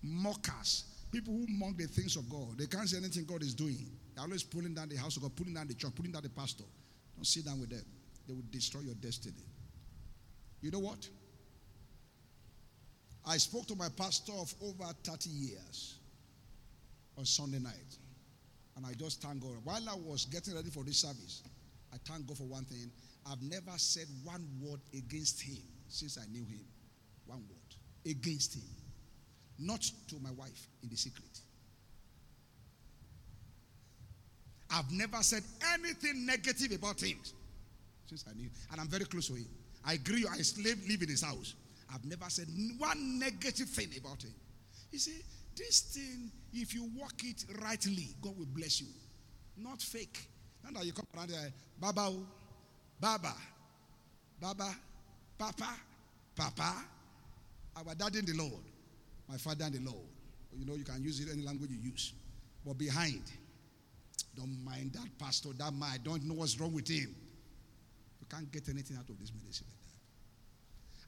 mockers, 0.03 0.85
people 1.13 1.35
who 1.35 1.47
mock 1.49 1.77
the 1.77 1.87
things 1.87 2.17
of 2.17 2.29
God. 2.29 2.59
They 2.59 2.67
can't 2.67 2.89
see 2.89 2.97
anything 2.97 3.25
God 3.25 3.43
is 3.43 3.55
doing. 3.55 3.91
They're 4.15 4.25
always 4.25 4.43
pulling 4.43 4.75
down 4.75 4.89
the 4.89 4.97
house 4.97 5.17
of 5.17 5.23
God, 5.23 5.37
pulling 5.37 5.55
down 5.55 5.69
the 5.69 5.75
church, 5.75 5.95
pulling 5.95 6.13
down 6.13 6.23
the 6.23 6.31
pastor. 6.31 6.65
Don't 7.17 7.27
sit 7.27 7.45
down 7.45 7.61
with 7.61 7.71
them. 7.71 7.85
They 8.27 8.35
will 8.35 8.43
destroy 8.51 8.81
your 8.83 8.95
destiny. 8.95 9.45
You 10.63 10.71
know 10.71 10.79
what? 10.79 11.09
I 13.27 13.37
spoke 13.37 13.67
to 13.67 13.77
my 13.77 13.89
pastor 13.97 14.33
of 14.33 14.55
over 14.63 14.85
30 15.05 15.31
years 15.31 15.99
on 17.19 17.25
Sunday 17.25 17.59
night. 17.59 17.99
And 18.77 18.87
I 18.87 18.93
just 18.95 19.21
thank 19.21 19.41
God. 19.41 19.57
While 19.65 19.89
I 19.89 19.95
was 19.95 20.25
getting 20.27 20.55
ready 20.55 20.71
for 20.71 20.85
this 20.85 20.99
service, 20.99 21.43
I 21.93 21.97
thank 22.05 22.27
God 22.27 22.39
for 22.39 22.45
one 22.45 22.65
thing. 22.65 22.91
I've 23.31 23.43
never 23.43 23.73
said 23.77 24.07
one 24.25 24.47
word 24.61 24.81
against 24.95 25.43
him 25.43 25.62
since 25.89 26.19
I 26.19 26.27
knew 26.31 26.45
him. 26.45 26.65
One 27.27 27.45
word 27.49 28.11
against 28.11 28.55
him. 28.55 28.62
Not 29.59 29.83
to 30.09 30.17
my 30.23 30.31
wife 30.33 30.69
in 30.83 30.89
the 30.89 30.97
secret. 30.97 31.41
I've 34.73 34.91
never 34.93 35.23
said 35.23 35.43
anything 35.75 36.25
negative 36.25 36.73
about 36.73 37.01
him 37.03 37.19
since 38.07 38.25
I 38.29 38.35
knew. 38.35 38.49
And 38.71 38.81
I'm 38.81 38.89
very 38.89 39.05
close 39.05 39.27
to 39.29 39.35
him. 39.35 39.47
I 39.85 39.95
agree, 39.95 40.25
I 40.31 40.37
live 40.37 41.03
in 41.03 41.09
his 41.09 41.23
house. 41.23 41.55
I've 41.93 42.05
never 42.05 42.29
said 42.29 42.47
one 42.79 43.19
negative 43.19 43.69
thing 43.69 43.89
about 43.99 44.23
him. 44.23 44.35
You 44.93 44.99
see, 44.99 45.23
this 45.57 45.81
thing, 45.81 46.31
if 46.53 46.75
you 46.75 46.89
walk 46.97 47.25
it 47.25 47.45
rightly, 47.62 48.15
God 48.23 48.39
will 48.39 48.47
bless 48.47 48.81
you. 48.81 48.89
Not 49.57 49.83
fake. 49.83 50.29
Not 50.65 50.74
that 50.74 50.85
you 50.85 50.93
come 50.93 51.07
around 51.16 51.31
there, 51.31 51.53
Baba, 51.78 52.12
Baba, 53.01 53.35
Baba, 54.41 54.74
Papa, 55.39 55.69
Papa, 56.37 56.74
our 57.77 57.95
dad 57.95 58.15
in 58.16 58.27
the 58.27 58.35
Lord, 58.35 58.62
my 59.28 59.37
father 59.37 59.66
in 59.66 59.73
the 59.85 59.91
Lord. 59.91 60.07
You 60.59 60.66
know, 60.66 60.74
you 60.74 60.85
can 60.85 61.03
use 61.03 61.20
it 61.20 61.28
any 61.32 61.43
language 61.43 61.70
you 61.70 61.91
use. 61.91 62.12
But 62.66 62.77
behind, 62.77 63.23
don't 64.37 64.62
mind 64.65 64.93
that 64.95 65.09
pastor, 65.19 65.51
that 65.59 65.73
man. 65.73 65.91
I 65.95 65.99
don't 65.99 66.24
know 66.24 66.35
what's 66.35 66.59
wrong 66.59 66.74
with 66.74 66.89
him. 66.89 67.15
You 68.20 68.27
can't 68.28 68.51
get 68.51 68.69
anything 68.69 68.97
out 68.97 69.09
of 69.09 69.19
this 69.19 69.32
medicine 69.32 69.66
like 69.69 69.78
that. 69.78 69.91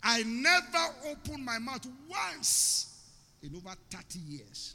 I 0.04 0.22
never 0.22 1.10
opened 1.10 1.44
my 1.44 1.58
mouth 1.58 1.86
once 2.08 3.00
in 3.42 3.54
over 3.54 3.74
30 3.90 4.18
years 4.18 4.74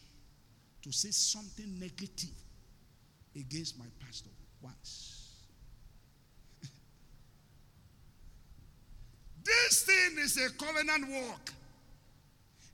to 0.83 0.91
say 0.91 1.09
something 1.11 1.79
negative 1.79 2.35
against 3.35 3.77
my 3.77 3.85
pastor 4.05 4.29
once. 4.61 5.35
this 9.43 9.83
thing 9.83 10.17
is 10.19 10.37
a 10.37 10.49
covenant 10.51 11.09
walk. 11.09 11.51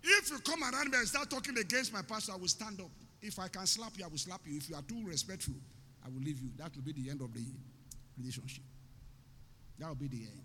If 0.04 0.30
you 0.32 0.40
come 0.40 0.64
around 0.64 0.92
me 0.92 0.98
and 0.98 1.08
start 1.08 1.30
talking 1.30 1.58
against 1.58 1.94
my 1.94 2.02
pastor, 2.02 2.34
I 2.34 2.36
will 2.36 2.48
stand 2.48 2.82
up. 2.82 2.92
If 3.22 3.40
I 3.40 3.48
can 3.48 3.66
slap 3.66 3.94
you, 3.98 4.04
I 4.04 4.10
will 4.10 4.18
slap 4.18 4.42
you. 4.46 4.58
If 4.58 4.70
you 4.70 4.76
are 4.76 4.82
too 4.82 5.02
respectful, 5.06 5.56
I 6.06 6.10
will 6.10 6.20
leave 6.22 6.40
you. 6.42 6.50
That 6.58 6.76
will 6.76 6.84
be 6.84 6.92
the 6.92 7.10
end 7.10 7.22
of 7.22 7.34
the 7.34 7.46
relationship. 8.18 8.64
That 9.80 9.88
will 9.88 9.96
be 9.96 10.10
the 10.10 10.24
end. 10.24 10.42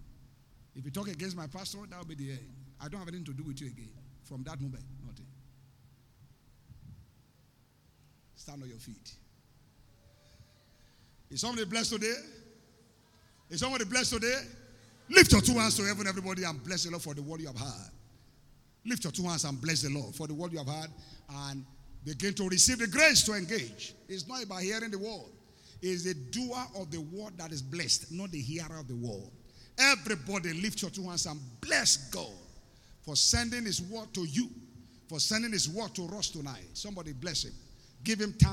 If 0.76 0.84
you 0.84 0.92
talk 0.92 1.08
against 1.08 1.36
my 1.36 1.48
pastor, 1.48 1.78
that 1.90 1.98
will 1.98 2.06
be 2.06 2.14
the 2.14 2.30
end. 2.30 2.48
I 2.80 2.88
don't 2.88 3.00
have 3.00 3.08
anything 3.08 3.26
to 3.26 3.32
do 3.32 3.42
with 3.42 3.60
you 3.60 3.66
again. 3.66 3.90
From 4.24 4.44
that 4.44 4.60
moment, 4.60 4.84
nothing. 5.04 5.26
Stand 8.36 8.62
on 8.62 8.68
your 8.68 8.78
feet. 8.78 9.12
Is 11.30 11.40
somebody 11.40 11.64
blessed 11.64 11.92
today? 11.92 12.14
Is 13.50 13.60
somebody 13.60 13.84
blessed 13.84 14.14
today? 14.14 14.40
Lift 15.10 15.32
your 15.32 15.40
two 15.40 15.54
hands 15.54 15.76
to 15.76 15.84
heaven, 15.84 16.06
everybody, 16.06 16.44
and 16.44 16.62
bless 16.62 16.84
the 16.84 16.90
Lord 16.90 17.02
for 17.02 17.14
the 17.14 17.22
word 17.22 17.40
you 17.40 17.46
have 17.46 17.58
heard. 17.58 17.90
Lift 18.84 19.04
your 19.04 19.12
two 19.12 19.24
hands 19.24 19.44
and 19.44 19.60
bless 19.60 19.82
the 19.82 19.90
Lord 19.90 20.14
for 20.14 20.26
the 20.26 20.34
word 20.34 20.52
you 20.52 20.58
have 20.58 20.68
heard 20.68 20.90
and 21.46 21.64
begin 22.04 22.34
to 22.34 22.48
receive 22.48 22.78
the 22.78 22.86
grace 22.86 23.22
to 23.24 23.34
engage. 23.34 23.94
It's 24.08 24.26
not 24.28 24.42
about 24.42 24.62
hearing 24.62 24.90
the 24.90 24.98
word, 24.98 25.30
it's 25.82 26.04
the 26.04 26.14
doer 26.14 26.64
of 26.78 26.90
the 26.90 27.00
word 27.00 27.38
that 27.38 27.52
is 27.52 27.62
blessed, 27.62 28.12
not 28.12 28.30
the 28.30 28.40
hearer 28.40 28.78
of 28.78 28.88
the 28.88 28.96
word. 28.96 29.30
Everybody 29.78 30.54
lift 30.54 30.82
your 30.82 30.90
two 30.90 31.04
hands 31.04 31.26
and 31.26 31.38
bless 31.60 32.10
God 32.10 32.32
for 33.02 33.16
sending 33.16 33.64
his 33.64 33.80
word 33.80 34.12
to 34.14 34.24
you, 34.24 34.50
for 35.08 35.20
sending 35.20 35.52
his 35.52 35.68
word 35.68 35.94
to 35.94 36.02
us 36.16 36.30
tonight. 36.30 36.64
Somebody 36.74 37.12
bless 37.12 37.44
him. 37.44 37.52
Give 38.04 38.20
him 38.20 38.32
time. 38.32 38.46